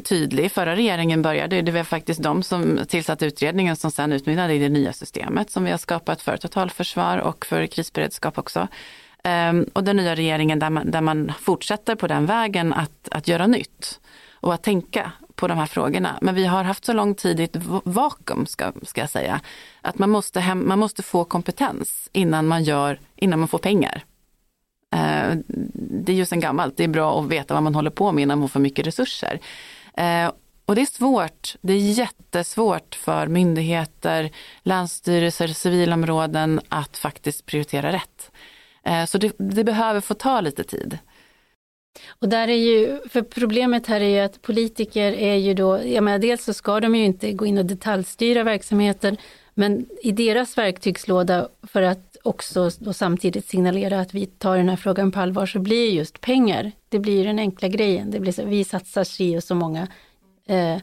tydlig. 0.00 0.52
Förra 0.52 0.76
regeringen 0.76 1.22
började, 1.22 1.62
det 1.62 1.72
var 1.72 1.84
faktiskt 1.84 2.22
de 2.22 2.42
som 2.42 2.80
tillsatte 2.88 3.26
utredningen 3.26 3.76
som 3.76 3.90
sedan 3.90 4.12
utmynnade 4.12 4.54
i 4.54 4.58
det 4.58 4.68
nya 4.68 4.92
systemet 4.92 5.50
som 5.50 5.64
vi 5.64 5.70
har 5.70 5.78
skapat 5.78 6.22
för 6.22 6.36
totalförsvar 6.36 7.18
och 7.18 7.46
för 7.46 7.66
krisberedskap 7.66 8.38
också. 8.38 8.68
Ehm, 9.24 9.66
och 9.72 9.84
den 9.84 9.96
nya 9.96 10.14
regeringen 10.14 10.58
där 10.58 10.70
man, 10.70 10.90
där 10.90 11.00
man 11.00 11.32
fortsätter 11.40 11.94
på 11.94 12.06
den 12.06 12.26
vägen 12.26 12.72
att, 12.72 13.08
att 13.10 13.28
göra 13.28 13.46
nytt 13.46 14.00
och 14.32 14.54
att 14.54 14.62
tänka 14.62 15.12
på 15.34 15.48
de 15.48 15.58
här 15.58 15.66
frågorna. 15.66 16.18
Men 16.20 16.34
vi 16.34 16.44
har 16.44 16.64
haft 16.64 16.84
så 16.84 16.92
lång 16.92 17.14
tid 17.14 17.40
i 17.40 17.44
ett 17.44 17.56
vakuum, 17.84 18.46
ska, 18.46 18.72
ska 18.82 19.00
jag 19.00 19.10
säga, 19.10 19.40
att 19.80 19.98
man 19.98 20.10
måste, 20.10 20.40
hem, 20.40 20.68
man 20.68 20.78
måste 20.78 21.02
få 21.02 21.24
kompetens 21.24 22.08
innan 22.12 22.46
man, 22.46 22.64
gör, 22.64 23.00
innan 23.16 23.38
man 23.38 23.48
får 23.48 23.58
pengar. 23.58 24.04
Ehm, 24.94 25.42
det 26.04 26.12
är 26.12 26.16
ju 26.16 26.26
sen 26.26 26.40
gammalt, 26.40 26.76
det 26.76 26.84
är 26.84 26.88
bra 26.88 27.20
att 27.20 27.28
veta 27.28 27.54
vad 27.54 27.62
man 27.62 27.74
håller 27.74 27.90
på 27.90 28.12
med 28.12 28.22
innan 28.22 28.38
man 28.38 28.48
får 28.48 28.60
mycket 28.60 28.86
resurser. 28.86 29.40
Eh, 29.96 30.32
och 30.66 30.74
det 30.74 30.80
är 30.80 30.86
svårt, 30.86 31.56
det 31.60 31.72
är 31.72 31.78
jättesvårt 31.78 32.94
för 32.94 33.26
myndigheter, 33.26 34.30
länsstyrelser, 34.62 35.48
civilområden 35.48 36.60
att 36.68 36.96
faktiskt 36.96 37.46
prioritera 37.46 37.92
rätt. 37.92 38.30
Eh, 38.84 39.04
så 39.04 39.18
det, 39.18 39.32
det, 39.38 39.64
behöver 39.64 40.00
få 40.00 40.14
ta 40.14 40.40
lite 40.40 40.64
tid. 40.64 40.98
Och 42.08 42.28
där 42.28 42.48
är 42.48 42.56
ju, 42.56 43.00
för 43.08 43.22
problemet 43.22 43.86
här 43.86 44.00
är 44.00 44.08
ju 44.08 44.20
att 44.20 44.42
politiker 44.42 45.12
är 45.12 45.34
ju 45.34 45.54
då, 45.54 45.80
jag 45.84 46.04
menar 46.04 46.18
dels 46.18 46.44
så 46.44 46.54
ska 46.54 46.80
de 46.80 46.94
ju 46.94 47.04
inte 47.04 47.32
gå 47.32 47.46
in 47.46 47.58
och 47.58 47.66
detaljstyra 47.66 48.42
verksamheten, 48.42 49.16
men 49.54 49.86
i 50.02 50.12
deras 50.12 50.58
verktygslåda 50.58 51.48
för 51.62 51.82
att 51.82 52.13
också 52.24 52.70
då 52.78 52.92
samtidigt 52.92 53.48
signalera 53.48 54.00
att 54.00 54.14
vi 54.14 54.26
tar 54.26 54.56
den 54.56 54.68
här 54.68 54.76
frågan 54.76 55.12
på 55.12 55.20
allvar 55.20 55.46
så 55.46 55.58
blir 55.58 55.90
just 55.90 56.20
pengar, 56.20 56.72
det 56.88 56.98
blir 56.98 57.24
den 57.24 57.38
enkla 57.38 57.68
grejen. 57.68 58.10
Det 58.10 58.20
blir 58.20 58.32
så, 58.32 58.44
vi 58.44 58.64
satsar 58.64 59.04
si 59.04 59.38
och 59.38 59.44
så 59.44 59.54
många 59.54 59.88
eh, 60.46 60.76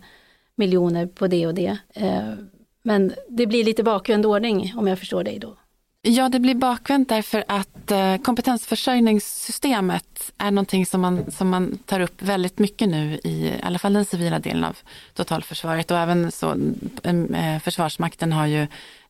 miljoner 0.56 1.08
på 1.08 1.28
det 1.28 1.48
och 1.48 1.54
det. 1.54 1.78
Eh, 1.94 2.34
men 2.84 3.14
det 3.30 3.48
blir 3.48 3.64
lite 3.64 3.84
bakvänd 3.84 4.26
ordning 4.26 4.74
om 4.78 4.88
jag 4.88 5.00
förstår 5.00 5.24
dig 5.24 5.40
då. 5.40 5.56
Ja, 6.04 6.30
det 6.30 6.40
blir 6.40 6.56
bakvänt 6.56 7.10
därför 7.10 7.44
att 7.48 7.92
eh, 7.92 8.18
kompetensförsörjningssystemet 8.18 10.32
är 10.38 10.52
någonting 10.52 10.86
som 10.86 11.02
man, 11.02 11.32
som 11.32 11.50
man 11.50 11.78
tar 11.86 12.00
upp 12.00 12.22
väldigt 12.22 12.60
mycket 12.60 12.90
nu 12.90 13.20
i, 13.24 13.30
i 13.30 13.54
alla 13.64 13.80
fall 13.80 13.94
den 13.94 14.06
civila 14.06 14.40
delen 14.40 14.64
av 14.64 14.78
totalförsvaret 15.14 15.92
och 15.92 15.98
även 15.98 16.32
så 16.32 16.56
mm, 17.04 17.34
eh, 17.34 17.60
Försvarsmakten 17.60 18.32
har 18.32 18.46
ju 18.46 18.68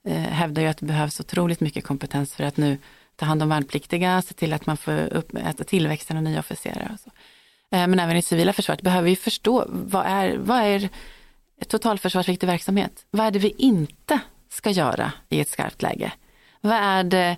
eh, 0.07 0.13
hävdar 0.13 0.61
ju 0.61 0.67
att 0.67 0.77
det 0.77 0.85
behövs 0.85 1.19
otroligt 1.19 1.59
mycket 1.59 1.83
kompetens 1.83 2.35
för 2.35 2.43
att 2.43 2.57
nu 2.57 2.77
ta 3.15 3.25
hand 3.25 3.43
om 3.43 3.49
värnpliktiga, 3.49 4.21
se 4.21 4.33
till 4.33 4.53
att 4.53 4.65
man 4.65 4.77
får 4.77 5.13
upp 5.13 5.35
äta 5.35 5.63
tillväxten 5.63 6.17
av 6.17 6.23
nya 6.23 6.39
officerare. 6.39 6.91
Och 6.93 6.99
så. 6.99 7.09
Eh, 7.75 7.87
men 7.87 7.99
även 7.99 8.17
i 8.17 8.21
civila 8.21 8.53
försvaret 8.53 8.81
behöver 8.81 9.09
vi 9.09 9.15
förstå 9.15 9.65
vad 9.67 10.05
är, 10.05 10.37
vad 10.37 10.57
är 10.57 10.89
totalförsvarsviktig 11.67 12.47
verksamhet? 12.47 13.05
Vad 13.11 13.25
är 13.25 13.31
det 13.31 13.39
vi 13.39 13.53
inte 13.57 14.19
ska 14.49 14.69
göra 14.69 15.11
i 15.29 15.39
ett 15.39 15.49
skarpt 15.49 15.81
läge? 15.81 16.11
Vad 16.61 16.75
är 16.75 17.03
det 17.03 17.37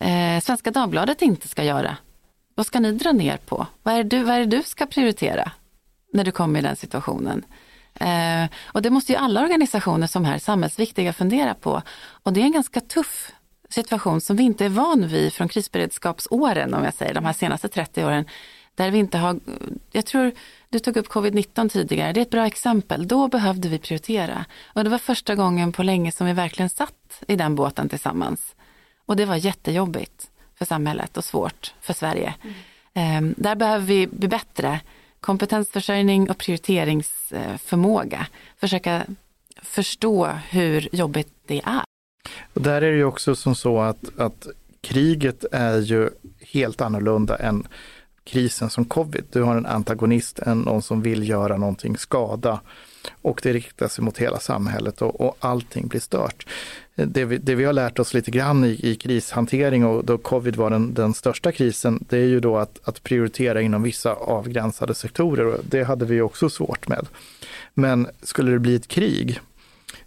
eh, 0.00 0.40
Svenska 0.40 0.70
Dagbladet 0.70 1.22
inte 1.22 1.48
ska 1.48 1.64
göra? 1.64 1.96
Vad 2.54 2.66
ska 2.66 2.80
ni 2.80 2.92
dra 2.92 3.12
ner 3.12 3.36
på? 3.36 3.66
Vad 3.82 3.94
är, 3.94 4.04
det 4.04 4.16
du, 4.16 4.24
vad 4.24 4.34
är 4.34 4.40
det 4.40 4.56
du 4.56 4.62
ska 4.62 4.86
prioritera 4.86 5.52
när 6.12 6.24
du 6.24 6.32
kommer 6.32 6.58
i 6.58 6.62
den 6.62 6.76
situationen? 6.76 7.44
Eh, 8.00 8.50
och 8.66 8.82
det 8.82 8.90
måste 8.90 9.12
ju 9.12 9.18
alla 9.18 9.42
organisationer 9.42 10.06
som 10.06 10.24
är 10.24 10.38
samhällsviktiga 10.38 11.12
fundera 11.12 11.54
på. 11.54 11.82
Och 12.22 12.32
det 12.32 12.40
är 12.40 12.44
en 12.44 12.52
ganska 12.52 12.80
tuff 12.80 13.32
situation 13.68 14.20
som 14.20 14.36
vi 14.36 14.42
inte 14.42 14.64
är 14.64 14.68
van 14.68 15.08
vid 15.08 15.32
från 15.32 15.48
krisberedskapsåren, 15.48 16.74
om 16.74 16.84
jag 16.84 16.94
säger 16.94 17.14
de 17.14 17.24
här 17.24 17.32
senaste 17.32 17.68
30 17.68 18.04
åren. 18.04 18.24
Där 18.74 18.90
vi 18.90 18.98
inte 18.98 19.18
har, 19.18 19.40
jag 19.92 20.06
tror 20.06 20.32
du 20.68 20.78
tog 20.78 20.96
upp 20.96 21.08
covid-19 21.08 21.68
tidigare, 21.68 22.12
det 22.12 22.20
är 22.20 22.22
ett 22.22 22.30
bra 22.30 22.46
exempel. 22.46 23.08
Då 23.08 23.28
behövde 23.28 23.68
vi 23.68 23.78
prioritera. 23.78 24.44
Och 24.66 24.84
det 24.84 24.90
var 24.90 24.98
första 24.98 25.34
gången 25.34 25.72
på 25.72 25.82
länge 25.82 26.12
som 26.12 26.26
vi 26.26 26.32
verkligen 26.32 26.70
satt 26.70 27.22
i 27.28 27.36
den 27.36 27.54
båten 27.54 27.88
tillsammans. 27.88 28.54
Och 29.06 29.16
det 29.16 29.24
var 29.24 29.36
jättejobbigt 29.36 30.30
för 30.58 30.64
samhället 30.64 31.16
och 31.16 31.24
svårt 31.24 31.74
för 31.80 31.92
Sverige. 31.92 32.34
Mm. 32.42 33.28
Eh, 33.28 33.34
där 33.36 33.54
behöver 33.54 33.86
vi 33.86 34.06
bli 34.06 34.28
bättre 34.28 34.80
kompetensförsörjning 35.20 36.30
och 36.30 36.38
prioriteringsförmåga. 36.38 38.26
Försöka 38.56 39.06
förstå 39.62 40.26
hur 40.50 40.88
jobbigt 40.92 41.32
det 41.46 41.62
är. 41.64 41.82
Och 42.54 42.62
där 42.62 42.82
är 42.82 42.90
det 42.90 42.96
ju 42.96 43.04
också 43.04 43.34
som 43.34 43.54
så 43.54 43.80
att, 43.80 44.18
att 44.18 44.46
kriget 44.80 45.44
är 45.52 45.78
ju 45.78 46.10
helt 46.40 46.80
annorlunda 46.80 47.36
än 47.36 47.66
krisen 48.24 48.70
som 48.70 48.84
covid. 48.84 49.24
Du 49.32 49.42
har 49.42 49.56
en 49.56 49.66
antagonist, 49.66 50.38
en, 50.38 50.60
någon 50.60 50.82
som 50.82 51.02
vill 51.02 51.28
göra 51.28 51.56
någonting 51.56 51.96
skada 51.96 52.60
och 53.22 53.40
det 53.42 53.52
riktar 53.52 53.88
sig 53.88 54.04
mot 54.04 54.18
hela 54.18 54.40
samhället 54.40 55.02
och, 55.02 55.20
och 55.20 55.36
allting 55.40 55.88
blir 55.88 56.00
stört. 56.00 56.46
Det 56.94 57.24
vi, 57.24 57.38
det 57.38 57.54
vi, 57.54 57.64
har 57.64 57.72
lärt 57.72 57.98
oss 57.98 58.14
lite 58.14 58.30
grann 58.30 58.64
i, 58.64 58.80
i 58.82 58.94
krishantering 58.94 59.84
och 59.84 60.04
då 60.04 60.18
covid 60.18 60.56
var 60.56 60.70
den, 60.70 60.94
den, 60.94 61.14
största 61.14 61.52
krisen, 61.52 62.04
det 62.08 62.16
är 62.18 62.26
ju 62.26 62.40
då 62.40 62.56
att, 62.56 62.80
att 62.84 63.02
prioritera 63.02 63.62
inom 63.62 63.82
vissa 63.82 64.12
avgränsade 64.14 64.94
sektorer 64.94 65.46
och 65.46 65.60
det 65.64 65.82
hade 65.82 66.04
vi 66.04 66.20
också 66.20 66.50
svårt 66.50 66.88
med. 66.88 67.06
Men 67.74 68.06
skulle 68.22 68.50
det 68.50 68.58
bli 68.58 68.74
ett 68.74 68.88
krig, 68.88 69.40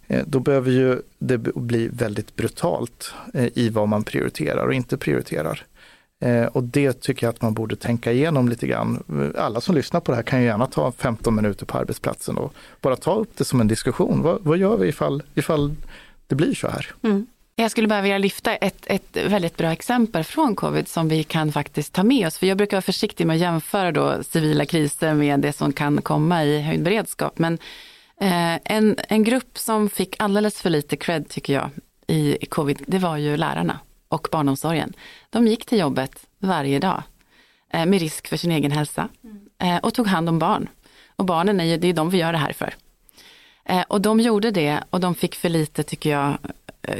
eh, 0.06 0.22
då 0.26 0.40
behöver 0.40 0.70
ju 0.70 1.02
det 1.18 1.38
bli 1.38 1.88
väldigt 1.88 2.36
brutalt 2.36 3.12
eh, 3.34 3.48
i 3.54 3.68
vad 3.68 3.88
man 3.88 4.04
prioriterar 4.04 4.66
och 4.66 4.74
inte 4.74 4.96
prioriterar. 4.96 5.64
Eh, 6.20 6.46
och 6.46 6.64
det 6.64 7.00
tycker 7.00 7.26
jag 7.26 7.34
att 7.34 7.42
man 7.42 7.54
borde 7.54 7.76
tänka 7.76 8.12
igenom 8.12 8.48
lite 8.48 8.66
grann. 8.66 9.02
Alla 9.38 9.60
som 9.60 9.74
lyssnar 9.74 10.00
på 10.00 10.12
det 10.12 10.16
här 10.16 10.22
kan 10.22 10.40
ju 10.40 10.46
gärna 10.46 10.66
ta 10.66 10.92
15 10.92 11.34
minuter 11.34 11.66
på 11.66 11.78
arbetsplatsen 11.78 12.38
och 12.38 12.54
bara 12.80 12.96
ta 12.96 13.14
upp 13.14 13.36
det 13.36 13.44
som 13.44 13.60
en 13.60 13.68
diskussion. 13.68 14.22
Vad, 14.22 14.38
vad 14.42 14.58
gör 14.58 14.76
vi 14.76 14.88
ifall, 14.88 15.22
ifall 15.34 15.74
det 16.26 16.34
blir 16.34 16.54
så 16.54 16.68
här? 16.68 16.94
Mm. 17.02 17.26
Jag 17.56 17.70
skulle 17.70 17.88
bara 17.88 18.00
vilja 18.00 18.18
lyfta 18.18 18.56
ett, 18.56 18.86
ett 18.86 19.16
väldigt 19.16 19.56
bra 19.56 19.72
exempel 19.72 20.24
från 20.24 20.56
covid 20.56 20.88
som 20.88 21.08
vi 21.08 21.24
kan 21.24 21.52
faktiskt 21.52 21.92
ta 21.92 22.02
med 22.02 22.26
oss. 22.26 22.38
För 22.38 22.46
jag 22.46 22.56
brukar 22.56 22.76
vara 22.76 22.82
försiktig 22.82 23.26
med 23.26 23.34
att 23.34 23.40
jämföra 23.40 23.92
då 23.92 24.22
civila 24.22 24.66
kriser 24.66 25.14
med 25.14 25.40
det 25.40 25.52
som 25.52 25.72
kan 25.72 26.02
komma 26.02 26.44
i 26.44 26.62
höjd 26.62 26.82
beredskap. 26.82 27.38
Men 27.38 27.58
eh, 28.20 28.54
en, 28.64 28.96
en 29.08 29.24
grupp 29.24 29.58
som 29.58 29.90
fick 29.90 30.16
alldeles 30.18 30.62
för 30.62 30.70
lite 30.70 30.96
cred 30.96 31.28
tycker 31.28 31.54
jag 31.54 31.70
i 32.06 32.46
covid, 32.46 32.82
det 32.86 32.98
var 32.98 33.16
ju 33.16 33.36
lärarna 33.36 33.78
och 34.08 34.28
barnomsorgen. 34.32 34.92
De 35.30 35.46
gick 35.46 35.66
till 35.66 35.78
jobbet 35.78 36.26
varje 36.38 36.78
dag 36.78 37.02
eh, 37.72 37.86
med 37.86 38.00
risk 38.00 38.28
för 38.28 38.36
sin 38.36 38.52
egen 38.52 38.72
hälsa 38.72 39.08
eh, 39.58 39.76
och 39.76 39.94
tog 39.94 40.06
hand 40.06 40.28
om 40.28 40.38
barn. 40.38 40.68
Och 41.16 41.24
barnen 41.24 41.60
är 41.60 41.64
ju, 41.64 41.76
det 41.76 41.88
är 41.88 41.92
de 41.92 42.10
vi 42.10 42.18
gör 42.18 42.32
det 42.32 42.38
här 42.38 42.52
för. 42.52 42.74
Eh, 43.64 43.82
och 43.88 44.00
de 44.00 44.20
gjorde 44.20 44.50
det 44.50 44.84
och 44.90 45.00
de 45.00 45.14
fick 45.14 45.34
för 45.34 45.48
lite, 45.48 45.82
tycker 45.82 46.10
jag, 46.10 46.38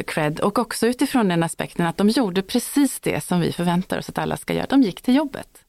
cred. 0.07 0.41
Och 0.41 0.59
också 0.59 0.87
utifrån 0.87 1.29
den 1.29 1.43
aspekten 1.43 1.87
att 1.87 1.97
de 1.97 2.09
gjorde 2.09 2.43
precis 2.43 3.01
det 3.01 3.25
som 3.25 3.41
vi 3.41 3.53
förväntar 3.53 3.99
oss 3.99 4.09
att 4.09 4.19
alla 4.19 4.37
ska 4.37 4.55
göra. 4.55 4.67
De 4.67 4.83
gick 4.83 5.03
till 5.03 5.15
jobbet. 5.15 5.65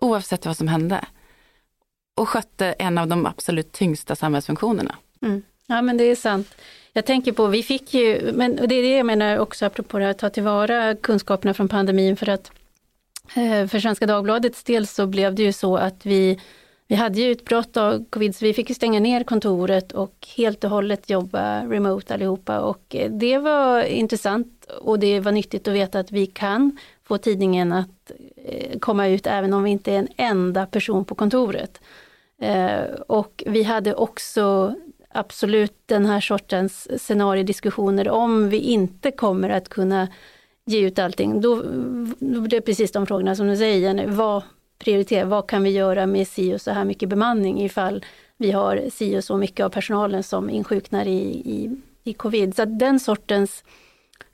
Oavsett 0.00 0.46
vad 0.46 0.56
som 0.56 0.68
hände. 0.68 1.04
och 2.16 2.28
skötte 2.28 2.72
en 2.72 2.98
av 2.98 3.08
de 3.08 3.26
absolut 3.26 3.72
tyngsta 3.72 4.16
samhällsfunktionerna. 4.16 4.94
Mm. 5.22 5.42
Ja 5.66 5.82
men 5.82 5.96
det 5.96 6.04
är 6.04 6.16
sant. 6.16 6.54
Jag 6.96 7.06
tänker 7.06 7.32
på, 7.32 7.46
vi 7.46 7.62
fick 7.62 7.94
ju, 7.94 8.32
men 8.32 8.56
det 8.56 8.74
är 8.74 8.82
det 8.82 8.96
jag 8.96 9.06
menar 9.06 9.38
också 9.38 9.66
apropå 9.66 9.98
det 9.98 10.04
här, 10.04 10.10
att 10.10 10.18
ta 10.18 10.30
tillvara 10.30 10.94
kunskaperna 10.94 11.54
från 11.54 11.68
pandemin 11.68 12.16
för 12.16 12.28
att 12.28 12.52
eh, 13.36 13.66
för 13.66 13.80
Svenska 13.80 14.06
Dagbladets 14.06 14.64
del 14.64 14.86
så 14.86 15.06
blev 15.06 15.34
det 15.34 15.42
ju 15.42 15.52
så 15.52 15.76
att 15.76 16.06
vi 16.06 16.40
vi 16.86 16.94
hade 16.94 17.20
ju 17.20 17.30
utbrott 17.30 17.76
av 17.76 18.04
covid 18.10 18.36
så 18.36 18.44
vi 18.44 18.54
fick 18.54 18.76
stänga 18.76 19.00
ner 19.00 19.24
kontoret 19.24 19.92
och 19.92 20.28
helt 20.36 20.64
och 20.64 20.70
hållet 20.70 21.10
jobba 21.10 21.66
remote 21.66 22.14
allihopa 22.14 22.60
och 22.60 22.96
eh, 22.96 23.10
det 23.10 23.38
var 23.38 23.82
intressant 23.82 24.66
och 24.80 24.98
det 24.98 25.20
var 25.20 25.32
nyttigt 25.32 25.68
att 25.68 25.74
veta 25.74 25.98
att 25.98 26.12
vi 26.12 26.26
kan 26.26 26.78
få 27.04 27.18
tidningen 27.18 27.72
att 27.72 28.12
eh, 28.36 28.78
komma 28.78 29.08
ut 29.08 29.26
även 29.26 29.54
om 29.54 29.62
vi 29.62 29.70
inte 29.70 29.92
är 29.92 29.98
en 29.98 30.08
enda 30.16 30.66
person 30.66 31.04
på 31.04 31.14
kontoret. 31.14 31.80
Och 33.06 33.42
vi 33.46 33.62
hade 33.62 33.94
också 33.94 34.74
absolut 35.14 35.74
den 35.86 36.06
här 36.06 36.20
sortens 36.20 37.02
scenariediskussioner 37.02 38.08
om 38.08 38.48
vi 38.48 38.58
inte 38.58 39.10
kommer 39.10 39.50
att 39.50 39.68
kunna 39.68 40.08
ge 40.66 40.80
ut 40.80 40.98
allting. 40.98 41.40
Då, 41.40 41.56
då 42.18 42.40
blir 42.40 42.48
det 42.48 42.60
precis 42.60 42.92
de 42.92 43.06
frågorna 43.06 43.36
som 43.36 43.48
du 43.48 43.56
säger, 43.56 44.06
vad 44.06 44.42
prioriterar, 44.78 45.24
vad 45.24 45.46
kan 45.46 45.62
vi 45.62 45.70
göra 45.70 46.06
med 46.06 46.28
si 46.28 46.54
och 46.54 46.60
så 46.60 46.70
här 46.70 46.84
mycket 46.84 47.08
bemanning 47.08 47.62
ifall 47.62 48.04
vi 48.36 48.50
har 48.50 48.90
si 48.92 49.18
och 49.18 49.24
så 49.24 49.36
mycket 49.36 49.64
av 49.66 49.70
personalen 49.70 50.22
som 50.22 50.50
insjuknar 50.50 51.06
i, 51.06 51.20
i, 51.44 51.76
i 52.04 52.12
covid. 52.12 52.56
Så 52.56 52.64
den 52.64 53.00
sortens 53.00 53.64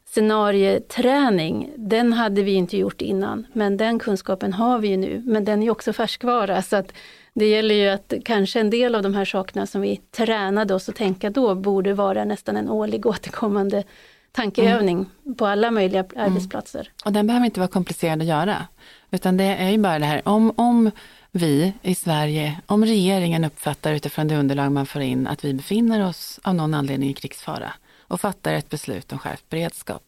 scenarieträning, 0.06 1.70
den 1.76 2.12
hade 2.12 2.42
vi 2.42 2.52
inte 2.52 2.76
gjort 2.76 3.02
innan, 3.02 3.46
men 3.52 3.76
den 3.76 3.98
kunskapen 3.98 4.52
har 4.52 4.78
vi 4.78 4.88
ju 4.88 4.96
nu, 4.96 5.22
men 5.26 5.44
den 5.44 5.62
är 5.62 5.70
också 5.70 5.92
färskvara. 5.92 6.62
Så 6.62 6.76
att 6.76 6.92
det 7.34 7.48
gäller 7.48 7.74
ju 7.74 7.88
att 7.88 8.12
kanske 8.24 8.60
en 8.60 8.70
del 8.70 8.94
av 8.94 9.02
de 9.02 9.14
här 9.14 9.24
sakerna 9.24 9.66
som 9.66 9.80
vi 9.80 9.96
tränade 9.96 10.74
oss 10.74 10.88
att 10.88 10.96
tänka 10.96 11.30
då 11.30 11.54
borde 11.54 11.94
vara 11.94 12.24
nästan 12.24 12.56
en 12.56 12.68
årlig 12.68 13.06
återkommande 13.06 13.84
tankeövning 14.32 15.06
mm. 15.24 15.34
på 15.36 15.46
alla 15.46 15.70
möjliga 15.70 16.04
mm. 16.04 16.26
arbetsplatser. 16.26 16.92
Och 17.04 17.12
den 17.12 17.26
behöver 17.26 17.46
inte 17.46 17.60
vara 17.60 17.68
komplicerad 17.68 18.20
att 18.20 18.26
göra, 18.26 18.66
utan 19.10 19.36
det 19.36 19.44
är 19.44 19.70
ju 19.70 19.78
bara 19.78 19.98
det 19.98 20.04
här 20.04 20.28
om, 20.28 20.52
om 20.56 20.90
vi 21.30 21.72
i 21.82 21.94
Sverige, 21.94 22.60
om 22.66 22.84
regeringen 22.84 23.44
uppfattar 23.44 23.92
utifrån 23.92 24.28
det 24.28 24.36
underlag 24.36 24.72
man 24.72 24.86
får 24.86 25.02
in 25.02 25.26
att 25.26 25.44
vi 25.44 25.54
befinner 25.54 26.08
oss 26.08 26.40
av 26.42 26.54
någon 26.54 26.74
anledning 26.74 27.10
i 27.10 27.14
krigsfara 27.14 27.72
och 28.00 28.20
fattar 28.20 28.52
ett 28.52 28.68
beslut 28.68 29.12
om 29.12 29.18
skärpt 29.18 29.48
beredskap. 29.48 30.02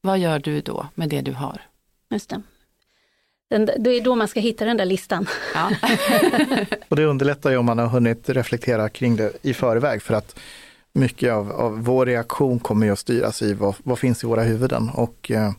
Vad 0.00 0.18
gör 0.18 0.38
du 0.38 0.60
då 0.60 0.86
med 0.94 1.08
det 1.08 1.20
du 1.20 1.32
har? 1.32 1.62
Just 2.10 2.30
det. 2.30 2.42
Den, 3.50 3.70
det 3.78 3.90
är 3.90 4.00
då 4.00 4.14
man 4.14 4.28
ska 4.28 4.40
hitta 4.40 4.64
den 4.64 4.76
där 4.76 4.84
listan. 4.84 5.26
Ja. 5.54 5.70
och 6.88 6.96
det 6.96 7.04
underlättar 7.04 7.50
ju 7.50 7.56
om 7.56 7.66
man 7.66 7.78
har 7.78 7.86
hunnit 7.86 8.28
reflektera 8.28 8.88
kring 8.88 9.16
det 9.16 9.32
i 9.42 9.54
förväg 9.54 10.02
för 10.02 10.14
att 10.14 10.38
mycket 10.92 11.32
av, 11.32 11.52
av 11.52 11.84
vår 11.84 12.06
reaktion 12.06 12.58
kommer 12.58 12.86
ju 12.86 12.92
att 12.92 12.98
styras 12.98 13.42
i 13.42 13.54
vad, 13.54 13.74
vad 13.82 13.98
finns 13.98 14.24
i 14.24 14.26
våra 14.26 14.42
huvuden 14.42 14.90
och 14.94 15.30
eh, 15.30 15.52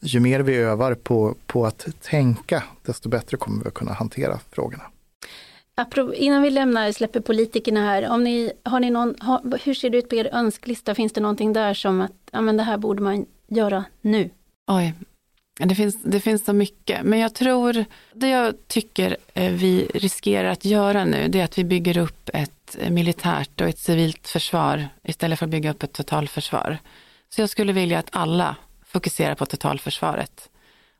ju 0.00 0.20
mer 0.20 0.40
vi 0.40 0.56
övar 0.56 0.94
på, 0.94 1.34
på 1.46 1.66
att 1.66 1.86
tänka, 2.02 2.62
desto 2.82 3.08
bättre 3.08 3.36
kommer 3.36 3.62
vi 3.62 3.68
att 3.68 3.74
kunna 3.74 3.92
hantera 3.92 4.38
frågorna. 4.50 4.84
Innan 6.14 6.42
vi 6.42 6.50
lämnar, 6.50 6.92
släpper 6.92 7.20
politikerna 7.20 7.80
här, 7.80 8.10
om 8.10 8.24
ni, 8.24 8.52
har 8.62 8.80
ni 8.80 8.90
någon, 8.90 9.14
har, 9.20 9.58
hur 9.64 9.74
ser 9.74 9.90
det 9.90 9.98
ut 9.98 10.08
på 10.08 10.14
er 10.14 10.28
önsklista? 10.32 10.94
Finns 10.94 11.12
det 11.12 11.20
någonting 11.20 11.52
där 11.52 11.74
som 11.74 12.00
att 12.00 12.12
ja, 12.30 12.40
men 12.40 12.56
det 12.56 12.62
här 12.62 12.78
borde 12.78 13.02
man 13.02 13.26
göra 13.48 13.84
nu? 14.00 14.30
Oj, 14.66 14.94
det 15.68 15.74
finns, 15.74 16.02
det 16.02 16.20
finns 16.20 16.44
så 16.44 16.52
mycket, 16.52 17.02
men 17.02 17.18
jag 17.18 17.34
tror, 17.34 17.84
det 18.12 18.28
jag 18.28 18.54
tycker 18.66 19.16
eh, 19.34 19.52
vi 19.52 19.90
riskerar 19.94 20.48
att 20.48 20.64
göra 20.64 21.04
nu, 21.04 21.28
det 21.28 21.40
är 21.40 21.44
att 21.44 21.58
vi 21.58 21.64
bygger 21.64 21.98
upp 21.98 22.30
ett 22.32 22.76
militärt 22.90 23.60
och 23.60 23.68
ett 23.68 23.78
civilt 23.78 24.28
försvar 24.28 24.88
istället 25.02 25.38
för 25.38 25.46
att 25.46 25.50
bygga 25.50 25.70
upp 25.70 25.82
ett 25.82 25.92
totalförsvar. 25.92 26.78
Så 27.28 27.40
jag 27.40 27.50
skulle 27.50 27.72
vilja 27.72 27.98
att 27.98 28.08
alla 28.12 28.56
fokuserar 28.86 29.34
på 29.34 29.46
totalförsvaret. 29.46 30.50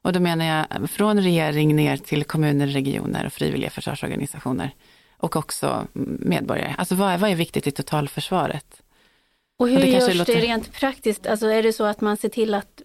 Och 0.02 0.12
då 0.12 0.20
menar 0.20 0.44
jag 0.44 0.90
från 0.90 1.20
regering 1.20 1.76
ner 1.76 1.96
till 1.96 2.24
kommuner, 2.24 2.66
regioner 2.66 3.26
och 3.26 3.32
frivilliga 3.32 3.70
försvarsorganisationer. 3.70 4.74
Och 5.16 5.36
också 5.36 5.86
medborgare. 6.18 6.74
Alltså 6.78 6.94
vad 6.94 7.12
är, 7.12 7.18
vad 7.18 7.30
är 7.30 7.34
viktigt 7.34 7.66
i 7.66 7.70
totalförsvaret? 7.70 8.82
Och 9.58 9.68
hur 9.68 9.76
och 9.76 9.82
det 9.82 9.88
görs 9.88 10.14
låter... 10.14 10.34
det 10.34 10.40
rent 10.40 10.72
praktiskt? 10.72 11.26
Alltså 11.26 11.46
är 11.46 11.62
det 11.62 11.72
så 11.72 11.84
att 11.84 12.00
man 12.00 12.16
ser 12.16 12.28
till 12.28 12.54
att 12.54 12.82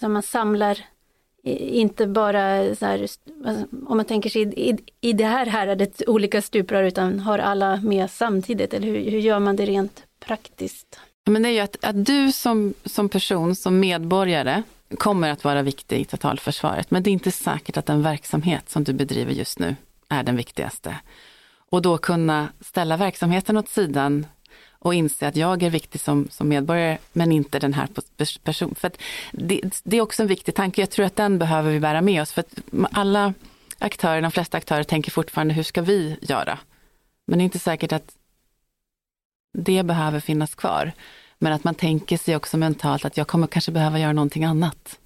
så 0.00 0.08
man 0.08 0.22
samlar 0.22 0.78
inte 1.52 2.06
bara 2.06 2.74
så 2.74 2.86
här, 2.86 2.98
alltså, 3.46 3.66
om 3.86 3.96
man 3.96 4.04
tänker 4.04 4.30
sig 4.30 4.70
i, 4.70 4.78
i 5.00 5.12
det 5.12 5.24
här 5.24 5.46
häradet 5.46 6.02
olika 6.06 6.42
stuprör 6.42 6.82
utan 6.82 7.20
har 7.20 7.38
alla 7.38 7.76
med 7.76 8.10
samtidigt 8.10 8.74
eller 8.74 8.86
hur, 8.86 9.10
hur 9.10 9.18
gör 9.18 9.38
man 9.38 9.56
det 9.56 9.66
rent 9.66 10.02
praktiskt? 10.20 11.00
Men 11.26 11.42
det 11.42 11.48
är 11.48 11.52
ju 11.52 11.60
att, 11.60 11.84
att 11.84 12.04
du 12.04 12.32
som, 12.32 12.74
som 12.84 13.08
person, 13.08 13.56
som 13.56 13.80
medborgare 13.80 14.62
kommer 14.98 15.30
att 15.30 15.44
vara 15.44 15.62
viktig 15.62 16.00
i 16.00 16.04
totalförsvaret. 16.04 16.90
Men 16.90 17.02
det 17.02 17.10
är 17.10 17.12
inte 17.12 17.30
säkert 17.30 17.76
att 17.76 17.86
den 17.86 18.02
verksamhet 18.02 18.70
som 18.70 18.84
du 18.84 18.92
bedriver 18.92 19.32
just 19.32 19.58
nu 19.58 19.76
är 20.08 20.22
den 20.22 20.36
viktigaste. 20.36 20.96
Och 21.70 21.82
då 21.82 21.98
kunna 21.98 22.48
ställa 22.60 22.96
verksamheten 22.96 23.56
åt 23.56 23.68
sidan 23.68 24.26
och 24.84 24.94
inse 24.94 25.28
att 25.28 25.36
jag 25.36 25.62
är 25.62 25.70
viktig 25.70 26.00
som, 26.00 26.28
som 26.30 26.48
medborgare 26.48 26.98
men 27.12 27.32
inte 27.32 27.58
den 27.58 27.74
här 27.74 27.88
personen. 28.44 28.74
För 28.74 28.90
det, 29.32 29.60
det, 29.82 29.96
är 29.96 30.00
också 30.00 30.22
en 30.22 30.28
viktig 30.28 30.54
tanke, 30.54 30.82
jag 30.82 30.90
tror 30.90 31.06
att 31.06 31.16
den 31.16 31.38
behöver 31.38 31.70
vi 31.70 31.80
bära 31.80 32.00
med 32.00 32.22
oss. 32.22 32.32
För 32.32 32.40
att 32.40 32.54
alla 32.92 33.34
aktörer, 33.78 34.22
de 34.22 34.30
flesta 34.30 34.56
aktörer 34.56 34.84
tänker 34.84 35.10
fortfarande 35.10 35.54
hur 35.54 35.62
ska 35.62 35.82
vi 35.82 36.16
göra? 36.20 36.58
Men 37.26 37.38
det 37.38 37.42
är 37.42 37.44
inte 37.44 37.58
säkert 37.58 37.92
att 37.92 38.14
det 39.58 39.82
behöver 39.82 40.20
finnas 40.20 40.54
kvar. 40.54 40.92
Men 41.38 41.52
att 41.52 41.64
man 41.64 41.74
tänker 41.74 42.16
sig 42.16 42.36
också 42.36 42.56
mentalt 42.56 43.04
att 43.04 43.16
jag 43.16 43.28
kommer 43.28 43.46
kanske 43.46 43.72
behöva 43.72 43.98
göra 43.98 44.12
någonting 44.12 44.44
annat. 44.44 44.98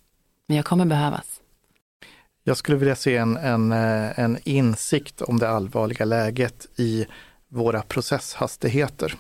Men 0.47 0.57
jag 0.57 0.66
kommer 0.66 0.85
behövas. 0.85 1.41
Jag 2.45 2.57
skulle 2.57 2.79
vilja 2.79 2.97
se 2.97 3.16
en, 3.16 3.37
en, 3.37 3.72
eh, 3.72 4.18
en 4.18 4.39
insikt 4.45 5.22
om 5.22 5.39
det 5.39 5.49
allvarliga 5.49 6.05
läget 6.05 6.66
i 6.76 7.07
våra 7.49 7.83
processhastigheter 7.83 9.14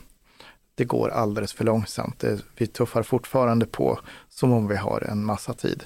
det 0.78 0.84
går 0.84 1.08
alldeles 1.08 1.52
för 1.52 1.64
långsamt. 1.64 2.18
Det, 2.18 2.38
vi 2.56 2.66
tuffar 2.66 3.02
fortfarande 3.02 3.66
på 3.66 3.98
som 4.28 4.52
om 4.52 4.68
vi 4.68 4.76
har 4.76 5.00
en 5.10 5.24
massa 5.24 5.54
tid. 5.54 5.84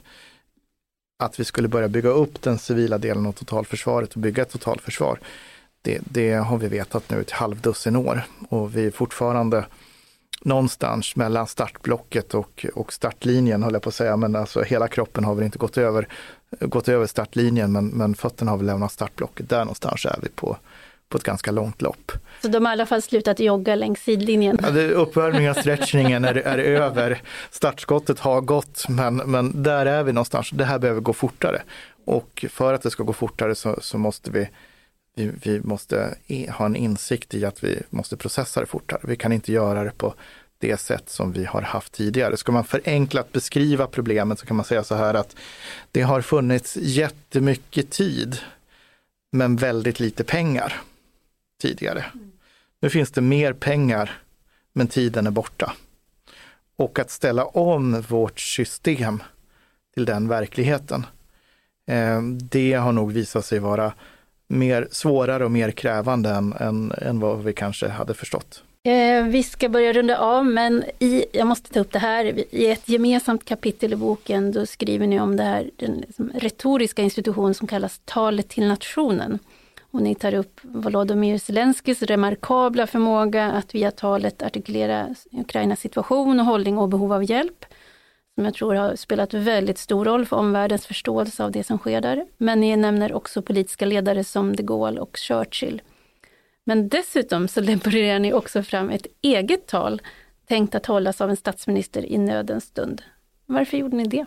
Att 1.18 1.40
vi 1.40 1.44
skulle 1.44 1.68
börja 1.68 1.88
bygga 1.88 2.08
upp 2.08 2.42
den 2.42 2.58
civila 2.58 2.98
delen 2.98 3.26
av 3.26 3.32
totalförsvaret 3.32 4.12
och 4.12 4.20
bygga 4.20 4.42
ett 4.42 4.50
totalförsvar, 4.50 5.18
det, 5.82 5.98
det 6.04 6.32
har 6.32 6.58
vi 6.58 6.68
vetat 6.68 7.10
nu 7.10 7.20
ett 7.20 7.30
halvdussin 7.30 7.96
år 7.96 8.22
och 8.48 8.76
vi 8.76 8.86
är 8.86 8.90
fortfarande 8.90 9.64
någonstans 10.42 11.16
mellan 11.16 11.46
startblocket 11.46 12.34
och, 12.34 12.66
och 12.74 12.92
startlinjen, 12.92 13.62
höll 13.62 13.72
jag 13.72 13.82
på 13.82 13.88
att 13.88 13.94
säga, 13.94 14.16
men 14.16 14.36
alltså 14.36 14.62
hela 14.62 14.88
kroppen 14.88 15.24
har 15.24 15.34
väl 15.34 15.44
inte 15.44 15.58
gått 15.58 15.78
över, 15.78 16.08
gått 16.60 16.88
över 16.88 17.06
startlinjen, 17.06 17.72
men, 17.72 17.86
men 17.86 18.14
fötterna 18.14 18.50
har 18.50 18.58
väl 18.58 18.66
lämnat 18.66 18.92
startblocket. 18.92 19.48
Där 19.48 19.58
någonstans 19.58 20.04
är 20.04 20.18
vi 20.22 20.28
på, 20.28 20.56
på 21.12 21.18
ett 21.18 21.24
ganska 21.24 21.50
långt 21.50 21.82
lopp. 21.82 22.12
Så 22.42 22.48
de 22.48 22.64
har 22.64 22.72
i 22.72 22.74
alla 22.74 22.86
fall 22.86 23.02
slutat 23.02 23.40
jogga 23.40 23.74
längs 23.74 24.00
sidlinjen? 24.00 24.58
Ja, 24.62 24.82
uppvärmningen 24.82 25.50
och 25.50 25.56
stretchningen 25.56 26.24
är, 26.24 26.34
är 26.34 26.58
över. 26.58 27.22
Startskottet 27.50 28.18
har 28.18 28.40
gått, 28.40 28.88
men, 28.88 29.16
men 29.16 29.62
där 29.62 29.86
är 29.86 30.02
vi 30.02 30.12
någonstans. 30.12 30.50
Det 30.50 30.64
här 30.64 30.78
behöver 30.78 31.00
gå 31.00 31.12
fortare. 31.12 31.62
Och 32.04 32.44
för 32.50 32.74
att 32.74 32.82
det 32.82 32.90
ska 32.90 33.02
gå 33.02 33.12
fortare 33.12 33.54
så, 33.54 33.78
så 33.80 33.98
måste 33.98 34.30
vi, 34.30 34.48
vi, 35.16 35.30
vi 35.42 35.60
måste 35.60 36.14
ha 36.50 36.66
en 36.66 36.76
insikt 36.76 37.34
i 37.34 37.44
att 37.44 37.64
vi 37.64 37.82
måste 37.90 38.16
processa 38.16 38.60
det 38.60 38.66
fortare. 38.66 39.00
Vi 39.02 39.16
kan 39.16 39.32
inte 39.32 39.52
göra 39.52 39.84
det 39.84 39.92
på 39.96 40.14
det 40.58 40.80
sätt 40.80 41.10
som 41.10 41.32
vi 41.32 41.44
har 41.44 41.62
haft 41.62 41.92
tidigare. 41.92 42.36
Ska 42.36 42.52
man 42.52 42.64
förenklat 42.64 43.32
beskriva 43.32 43.86
problemet 43.86 44.38
så 44.38 44.46
kan 44.46 44.56
man 44.56 44.64
säga 44.64 44.84
så 44.84 44.94
här 44.94 45.14
att 45.14 45.36
det 45.90 46.02
har 46.02 46.20
funnits 46.20 46.76
jättemycket 46.76 47.90
tid 47.90 48.38
men 49.32 49.56
väldigt 49.56 50.00
lite 50.00 50.24
pengar 50.24 50.82
tidigare. 51.62 52.04
Nu 52.80 52.90
finns 52.90 53.10
det 53.10 53.20
mer 53.20 53.52
pengar, 53.52 54.10
men 54.72 54.86
tiden 54.86 55.26
är 55.26 55.30
borta. 55.30 55.72
Och 56.76 56.98
att 56.98 57.10
ställa 57.10 57.44
om 57.44 58.00
vårt 58.00 58.40
system 58.40 59.22
till 59.94 60.04
den 60.04 60.28
verkligheten, 60.28 61.06
eh, 61.86 62.22
det 62.22 62.72
har 62.72 62.92
nog 62.92 63.12
visat 63.12 63.44
sig 63.44 63.58
vara 63.58 63.92
mer 64.48 64.88
svårare 64.90 65.44
och 65.44 65.50
mer 65.50 65.70
krävande 65.70 66.30
än, 66.30 66.52
än, 66.52 66.92
än 66.98 67.20
vad 67.20 67.44
vi 67.44 67.52
kanske 67.52 67.88
hade 67.88 68.14
förstått. 68.14 68.62
Eh, 68.84 69.24
vi 69.24 69.42
ska 69.42 69.68
börja 69.68 69.92
runda 69.92 70.18
av, 70.18 70.46
men 70.46 70.84
i, 70.98 71.24
jag 71.32 71.46
måste 71.46 71.72
ta 71.72 71.80
upp 71.80 71.92
det 71.92 71.98
här, 71.98 72.44
i 72.50 72.66
ett 72.66 72.88
gemensamt 72.88 73.44
kapitel 73.44 73.92
i 73.92 73.96
boken, 73.96 74.52
då 74.52 74.66
skriver 74.66 75.06
ni 75.06 75.20
om 75.20 75.36
det 75.36 75.42
här, 75.42 75.70
den 75.76 75.92
liksom 75.92 76.30
retoriska 76.34 77.02
institution 77.02 77.54
som 77.54 77.66
kallas 77.66 78.00
talet 78.04 78.48
till 78.48 78.68
nationen. 78.68 79.38
Och 79.92 80.02
ni 80.02 80.14
tar 80.14 80.34
upp 80.34 80.60
Volodymyr 80.62 81.38
Zelenskyjs 81.38 82.02
remarkabla 82.02 82.86
förmåga 82.86 83.52
att 83.52 83.74
via 83.74 83.90
talet 83.90 84.42
artikulera 84.42 85.14
Ukrainas 85.32 85.80
situation 85.80 86.40
och 86.40 86.46
hållning 86.46 86.78
och 86.78 86.88
behov 86.88 87.12
av 87.12 87.30
hjälp. 87.30 87.64
Som 88.34 88.44
jag 88.44 88.54
tror 88.54 88.74
har 88.74 88.96
spelat 88.96 89.34
väldigt 89.34 89.78
stor 89.78 90.04
roll 90.04 90.26
för 90.26 90.36
omvärldens 90.36 90.86
förståelse 90.86 91.44
av 91.44 91.50
det 91.52 91.64
som 91.64 91.78
sker 91.78 92.00
där. 92.00 92.26
Men 92.38 92.60
ni 92.60 92.76
nämner 92.76 93.12
också 93.12 93.42
politiska 93.42 93.86
ledare 93.86 94.24
som 94.24 94.56
de 94.56 94.62
Gaulle 94.62 95.00
och 95.00 95.16
Churchill. 95.16 95.82
Men 96.64 96.88
dessutom 96.88 97.48
så 97.48 97.60
levererar 97.60 98.18
ni 98.18 98.32
också 98.32 98.62
fram 98.62 98.90
ett 98.90 99.06
eget 99.22 99.66
tal 99.66 100.02
tänkt 100.48 100.74
att 100.74 100.86
hållas 100.86 101.20
av 101.20 101.30
en 101.30 101.36
statsminister 101.36 102.06
i 102.06 102.18
nödens 102.18 102.64
stund. 102.64 103.02
Varför 103.46 103.76
gjorde 103.76 103.96
ni 103.96 104.04
det? 104.04 104.26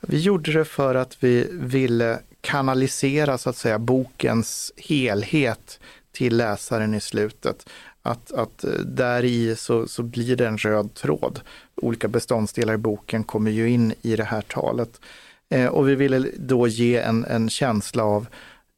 Vi 0.00 0.20
gjorde 0.20 0.52
det 0.52 0.64
för 0.64 0.94
att 0.94 1.16
vi 1.20 1.48
ville 1.50 2.18
kanalisera 2.40 3.38
så 3.38 3.50
att 3.50 3.56
säga 3.56 3.78
bokens 3.78 4.72
helhet 4.76 5.80
till 6.12 6.36
läsaren 6.36 6.94
i 6.94 7.00
slutet. 7.00 7.68
Att, 8.02 8.32
att 8.32 8.64
eh, 8.64 8.70
där 8.70 9.24
i 9.24 9.56
så, 9.56 9.88
så 9.88 10.02
blir 10.02 10.36
det 10.36 10.46
en 10.46 10.58
röd 10.58 10.94
tråd. 10.94 11.40
Olika 11.74 12.08
beståndsdelar 12.08 12.74
i 12.74 12.78
boken 12.78 13.24
kommer 13.24 13.50
ju 13.50 13.70
in 13.70 13.94
i 14.02 14.16
det 14.16 14.24
här 14.24 14.42
talet. 14.42 15.00
Eh, 15.48 15.66
och 15.66 15.88
vi 15.88 15.94
ville 15.94 16.28
då 16.36 16.68
ge 16.68 16.96
en, 16.96 17.24
en 17.24 17.48
känsla 17.50 18.04
av 18.04 18.26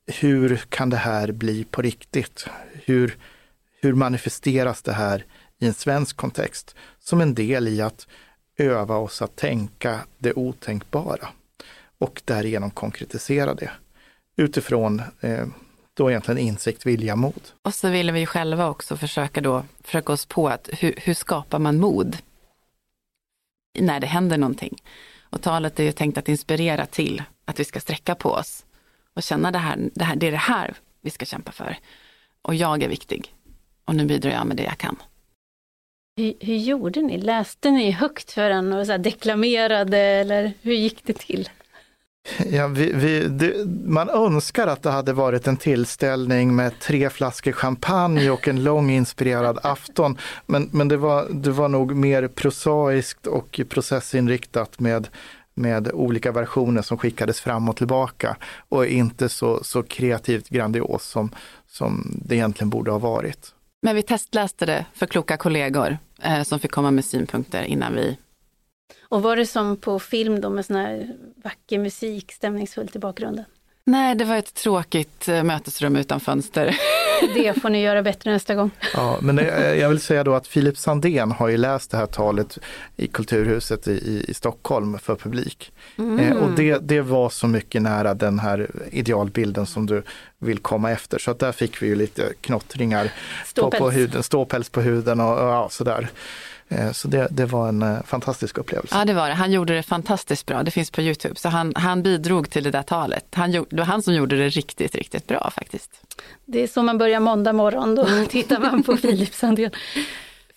hur 0.07 0.57
kan 0.57 0.91
det 0.91 0.97
här 0.97 1.33
bli 1.33 1.65
på 1.65 1.83
riktigt? 1.83 2.47
Hur, 2.73 3.17
hur 3.81 3.95
manifesteras 3.95 4.83
det 4.83 4.93
här 4.93 5.25
i 5.59 5.67
en 5.67 5.75
svensk 5.75 6.17
kontext? 6.17 6.75
Som 6.99 7.21
en 7.21 7.35
del 7.35 7.69
i 7.69 7.81
att 7.81 8.07
öva 8.57 8.97
oss 8.97 9.23
att 9.23 9.37
tänka 9.37 10.01
det 10.19 10.33
otänkbara 10.33 11.29
och 11.99 12.23
därigenom 12.25 12.71
konkretisera 12.71 13.55
det 13.55 13.71
utifrån 14.37 15.03
eh, 15.21 15.47
då 15.95 16.11
egentligen 16.11 16.39
insikt, 16.39 16.87
vilja, 16.87 17.17
mod. 17.17 17.51
Och 17.63 17.75
så 17.75 17.89
ville 17.91 18.13
vi 18.13 18.27
själva 18.27 18.69
också 18.69 18.97
försöka 18.97 19.41
då 19.41 19.65
försöka 19.81 20.13
oss 20.13 20.27
på 20.27 20.49
att 20.49 20.69
hur, 20.73 20.95
hur 20.97 21.15
skapar 21.15 21.59
man 21.59 21.81
mod 21.81 22.17
när 23.79 24.01
det 24.01 24.07
händer 24.07 24.39
någonting? 24.39 24.83
Och 25.21 25.43
talet 25.43 25.81
är 25.81 25.85
ju 25.85 25.93
tänkt 25.93 26.19
att 26.19 26.29
inspirera 26.29 26.87
till 26.87 27.23
att 27.45 27.61
vi 27.61 27.65
ska 27.65 27.81
sträcka 27.81 28.15
på 28.15 28.31
oss 28.31 28.65
och 29.15 29.23
känna 29.23 29.51
det 29.51 29.59
här, 29.59 29.91
det 29.95 30.05
här, 30.05 30.17
det 30.17 30.27
är 30.27 30.31
det 30.31 30.37
här 30.37 30.75
vi 31.01 31.11
ska 31.11 31.25
kämpa 31.25 31.53
för. 31.53 31.79
Och 32.43 32.55
jag 32.55 32.83
är 32.83 32.89
viktig. 32.89 33.35
Och 33.85 33.95
nu 33.95 34.07
bidrar 34.07 34.31
jag 34.31 34.47
med 34.47 34.57
det 34.57 34.63
jag 34.63 34.79
kan. 34.79 34.97
Hur, 36.17 36.35
hur 36.41 36.57
gjorde 36.57 37.03
ni? 37.03 37.19
Läste 37.19 37.71
ni 37.71 37.91
högt 37.91 38.33
för 38.33 38.49
den 38.49 38.73
och 38.73 38.87
så 38.87 38.97
deklamerade 38.97 39.99
eller 39.99 40.53
hur 40.63 40.75
gick 40.75 41.07
det 41.07 41.19
till? 41.19 41.49
Ja, 42.47 42.67
vi, 42.67 42.93
vi, 42.93 43.29
det, 43.29 43.67
man 43.85 44.09
önskar 44.09 44.67
att 44.67 44.83
det 44.83 44.91
hade 44.91 45.13
varit 45.13 45.47
en 45.47 45.57
tillställning 45.57 46.57
med 46.57 46.81
tre 46.81 47.11
flaskor 47.11 47.53
champagne 47.53 48.31
och 48.31 48.49
en 48.49 48.65
lång 48.65 48.91
inspirerad 48.91 49.59
afton. 49.63 50.19
Men, 50.47 50.69
men 50.73 50.89
det, 50.89 50.97
var, 50.97 51.27
det 51.31 51.51
var 51.51 51.69
nog 51.69 51.97
mer 51.97 52.29
prosaiskt 52.29 53.27
och 53.27 53.61
processinriktat 53.69 54.81
med, 54.81 55.09
med 55.55 55.91
olika 55.93 56.33
versioner 56.33 56.83
som 56.83 56.99
skickades 56.99 57.41
fram 57.41 57.69
och 57.69 57.77
tillbaka 57.77 58.37
och 58.69 58.87
inte 58.87 59.29
så, 59.29 59.65
så 59.65 59.83
kreativt 59.83 60.49
grandios 60.49 61.05
som, 61.05 61.31
som 61.67 62.21
det 62.25 62.35
egentligen 62.35 62.71
borde 62.71 62.91
ha 62.91 62.99
varit. 62.99 63.54
Men 63.85 63.97
vi 63.97 64.03
testläste 64.03 64.67
det 64.67 64.87
för 64.95 65.07
kloka 65.07 65.37
kollegor 65.37 65.99
eh, 66.23 66.43
som 66.43 66.61
fick 66.61 66.71
komma 66.71 66.91
med 66.91 67.05
synpunkter 67.05 67.63
innan 67.63 67.95
vi 67.95 68.17
och 69.09 69.23
var 69.23 69.37
det 69.37 69.47
som 69.47 69.77
på 69.77 69.99
film 69.99 70.41
då 70.41 70.51
med 70.51 70.67
sån 70.67 70.77
här 70.77 71.17
vacker 71.45 71.79
musik, 71.79 72.33
stämningsfullt 72.33 72.97
i 72.97 72.99
bakgrunden? 72.99 73.45
Nej, 73.85 74.15
det 74.15 74.25
var 74.25 74.37
ett 74.37 74.55
tråkigt 74.55 75.29
eh, 75.29 75.43
mötesrum 75.43 75.97
utan 75.97 76.21
fönster. 76.21 76.77
Det 77.35 77.61
får 77.63 77.69
ni 77.71 77.83
göra 77.83 78.03
bättre 78.03 78.33
nästa 78.33 78.55
gång. 78.55 78.71
Ja, 78.95 79.19
men 79.21 79.37
jag 79.79 79.89
vill 79.89 80.01
säga 80.01 80.25
då 80.25 80.35
att 80.35 80.47
Filip 80.47 80.79
Sandén 80.79 81.33
har 81.33 81.49
ju 81.49 81.57
läst 81.57 81.91
det 81.91 81.97
här 81.97 82.07
talet 82.07 82.59
i 82.97 83.07
Kulturhuset 83.07 83.89
i, 83.89 84.25
i 84.29 84.35
Stockholm 84.35 84.99
för 84.99 85.17
publik. 85.17 85.73
Mm. 85.99 86.19
Eh, 86.19 86.37
och 86.37 86.51
det, 86.51 86.79
det 86.79 87.01
var 87.01 87.31
så 87.31 87.47
mycket 87.47 87.83
nära 87.83 88.15
den 88.15 88.39
här 88.39 88.71
idealbilden 88.91 89.67
som 89.67 89.87
du 89.87 90.03
vill 90.39 90.59
komma 90.59 90.91
efter. 90.91 91.19
Så 91.19 91.31
att 91.31 91.39
där 91.39 91.53
fick 91.53 91.83
vi 91.83 91.87
ju 91.87 91.97
lite 91.97 92.33
knottringar 92.41 93.13
på, 93.55 93.71
på 93.71 93.91
huden, 93.91 94.23
ståpäls 94.23 94.71
på 94.71 94.81
huden 94.81 95.21
och, 95.21 95.39
och 95.39 95.49
ja, 95.49 95.69
sådär. 95.71 96.09
Eh, 96.69 96.93
så 96.93 97.09
det, 97.09 97.29
det 97.31 97.47
var 97.47 97.69
en 97.69 97.83
eh, 97.83 98.03
fantastisk 98.03 98.59
upplevelse. 98.59 98.97
Ja, 98.97 99.05
det 99.05 99.15
var 99.15 99.29
det. 99.29 99.35
Han 99.35 99.53
gjorde 99.53 99.75
det 99.75 99.83
fantastiskt 99.83 100.47
bra. 100.47 100.63
Det 100.63 100.71
finns 100.71 100.91
på 100.91 101.03
Youtube. 101.03 101.37
Så 101.37 101.49
han, 101.49 101.73
han 101.77 102.03
bidrog 102.03 102.51
till 102.51 102.65
det 102.65 102.71
där 102.71 102.83
talet. 102.83 103.27
Han, 103.35 103.53
det 103.53 103.67
var 103.71 103.85
han 103.85 104.03
som 104.03 104.15
gjorde 104.15 104.37
det 104.37 104.49
riktigt, 104.49 104.95
riktigt 104.95 105.27
bra 105.27 105.51
faktiskt. 105.51 105.91
Det 106.45 106.63
är 106.63 106.67
så 106.67 106.83
man 106.83 106.99
börjar 106.99 107.21
måndag 107.21 107.53
morgon, 107.53 107.95
då 107.95 108.07
mm. 108.07 108.27
tittar 108.29 108.61
man 108.61 108.83
på 108.83 108.97
Philips 108.97 109.39
Sandén. 109.39 109.71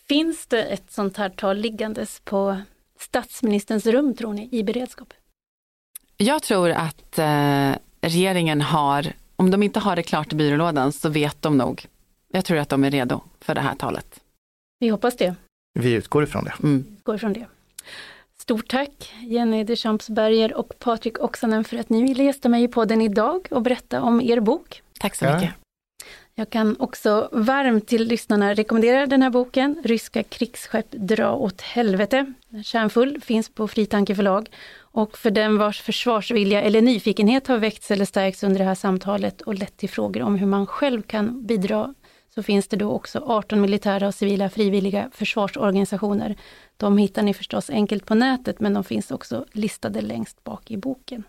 Finns 0.08 0.47
det 0.47 0.64
ett 0.64 0.91
sånt 0.91 1.18
här 1.18 1.30
tal 1.30 1.58
liggandes 1.58 2.22
på 2.24 2.58
statsministerns 2.99 3.86
rum, 3.86 4.16
tror 4.16 4.34
ni, 4.34 4.49
i 4.51 4.64
beredskap? 4.64 5.14
Jag 6.18 6.43
tror 6.43 6.70
att 6.70 7.20
eh, 7.20 7.72
regeringen 8.01 8.62
har, 8.62 9.14
om 9.36 9.51
de 9.51 9.64
inte 9.64 9.80
har 9.80 9.95
det 9.95 10.03
klart 10.03 10.34
i 10.34 10.36
byrålådan 10.36 10.91
så 10.91 11.10
vet 11.10 11.41
de 11.41 11.58
nog. 11.58 11.86
Jag 12.32 12.45
tror 12.45 12.58
att 12.58 12.70
de 12.70 12.84
är 12.84 12.91
redo 12.91 13.22
för 13.41 13.55
det 13.55 13.62
här 13.62 13.76
talet. 13.76 14.20
Vi 14.80 14.89
hoppas 14.89 15.18
det. 15.18 15.36
Vi 15.80 15.93
utgår 15.93 16.23
ifrån 16.23 16.43
det. 16.43 16.53
Mm. 16.63 16.86
Utgår 16.97 17.15
ifrån 17.15 17.34
det. 17.34 17.45
Stort 18.38 18.67
tack 18.67 19.13
Jenny 19.21 19.63
Dechampsberger 19.63 20.53
och 20.53 20.80
Patrik 20.80 21.19
Oksanen 21.19 21.63
för 21.63 21.78
att 21.78 21.89
ni 21.89 22.01
ville 22.01 22.23
gästa 22.23 22.49
mig 22.49 22.63
i 22.63 22.67
podden 22.67 23.01
idag 23.01 23.47
och 23.51 23.61
berätta 23.61 24.01
om 24.01 24.21
er 24.21 24.39
bok. 24.39 24.82
Tack 24.99 25.15
så 25.15 25.25
mycket. 25.25 25.53
Jag 26.36 26.49
kan 26.49 26.75
också 26.80 27.30
varmt 27.32 27.88
till 27.88 28.07
lyssnarna 28.07 28.53
rekommendera 28.53 29.05
den 29.05 29.21
här 29.21 29.30
boken, 29.30 29.82
Ryska 29.84 30.23
krigsskepp 30.23 30.91
dra 30.91 31.34
åt 31.34 31.61
helvete. 31.61 32.34
Kärnfull, 32.63 33.21
finns 33.21 33.49
på 33.49 33.67
Fritanke 33.67 34.15
förlag. 34.15 34.49
Och 34.80 35.17
för 35.17 35.32
den 35.32 35.57
vars 35.57 35.82
försvarsvilja 35.82 36.61
eller 36.61 36.82
nyfikenhet 36.82 37.47
har 37.47 37.57
väckts 37.57 37.91
eller 37.91 38.05
stärkts 38.05 38.43
under 38.43 38.59
det 38.59 38.65
här 38.65 38.75
samtalet 38.75 39.41
och 39.41 39.55
lett 39.55 39.78
till 39.78 39.89
frågor 39.89 40.21
om 40.21 40.36
hur 40.36 40.47
man 40.47 40.67
själv 40.67 41.01
kan 41.01 41.45
bidra 41.45 41.93
så 42.38 42.43
finns 42.43 42.67
det 42.67 42.77
då 42.77 42.91
också 42.91 43.19
18 43.19 43.61
militära 43.61 44.07
och 44.07 44.15
civila 44.15 44.49
frivilliga 44.49 45.09
försvarsorganisationer. 45.13 46.35
De 46.77 46.97
hittar 46.97 47.23
ni 47.23 47.33
förstås 47.33 47.69
enkelt 47.69 48.05
på 48.05 48.15
nätet, 48.15 48.59
men 48.59 48.73
de 48.73 48.83
finns 48.83 49.11
också 49.11 49.45
listade 49.51 50.01
längst 50.01 50.43
bak 50.43 50.71
i 50.71 50.77
boken. 50.77 51.23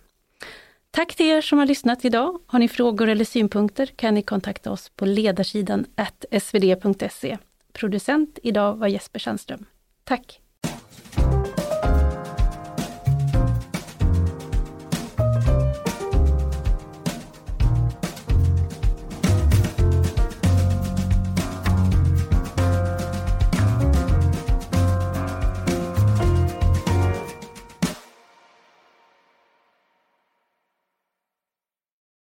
Tack 0.91 1.15
till 1.15 1.27
er 1.27 1.41
som 1.41 1.59
har 1.59 1.67
lyssnat 1.67 2.05
idag. 2.05 2.41
Har 2.47 2.59
ni 2.59 2.69
frågor 2.69 3.09
eller 3.09 3.25
synpunkter 3.25 3.87
kan 3.87 4.15
ni 4.15 4.23
kontakta 4.23 4.71
oss 4.71 4.89
på 4.89 5.07
ledarsidan 5.07 5.87
svd.se. 6.41 7.39
Producent 7.73 8.39
idag 8.43 8.77
var 8.77 8.89
Jesper 8.89 9.19
Sandström. 9.19 9.65
Tack! 10.05 10.41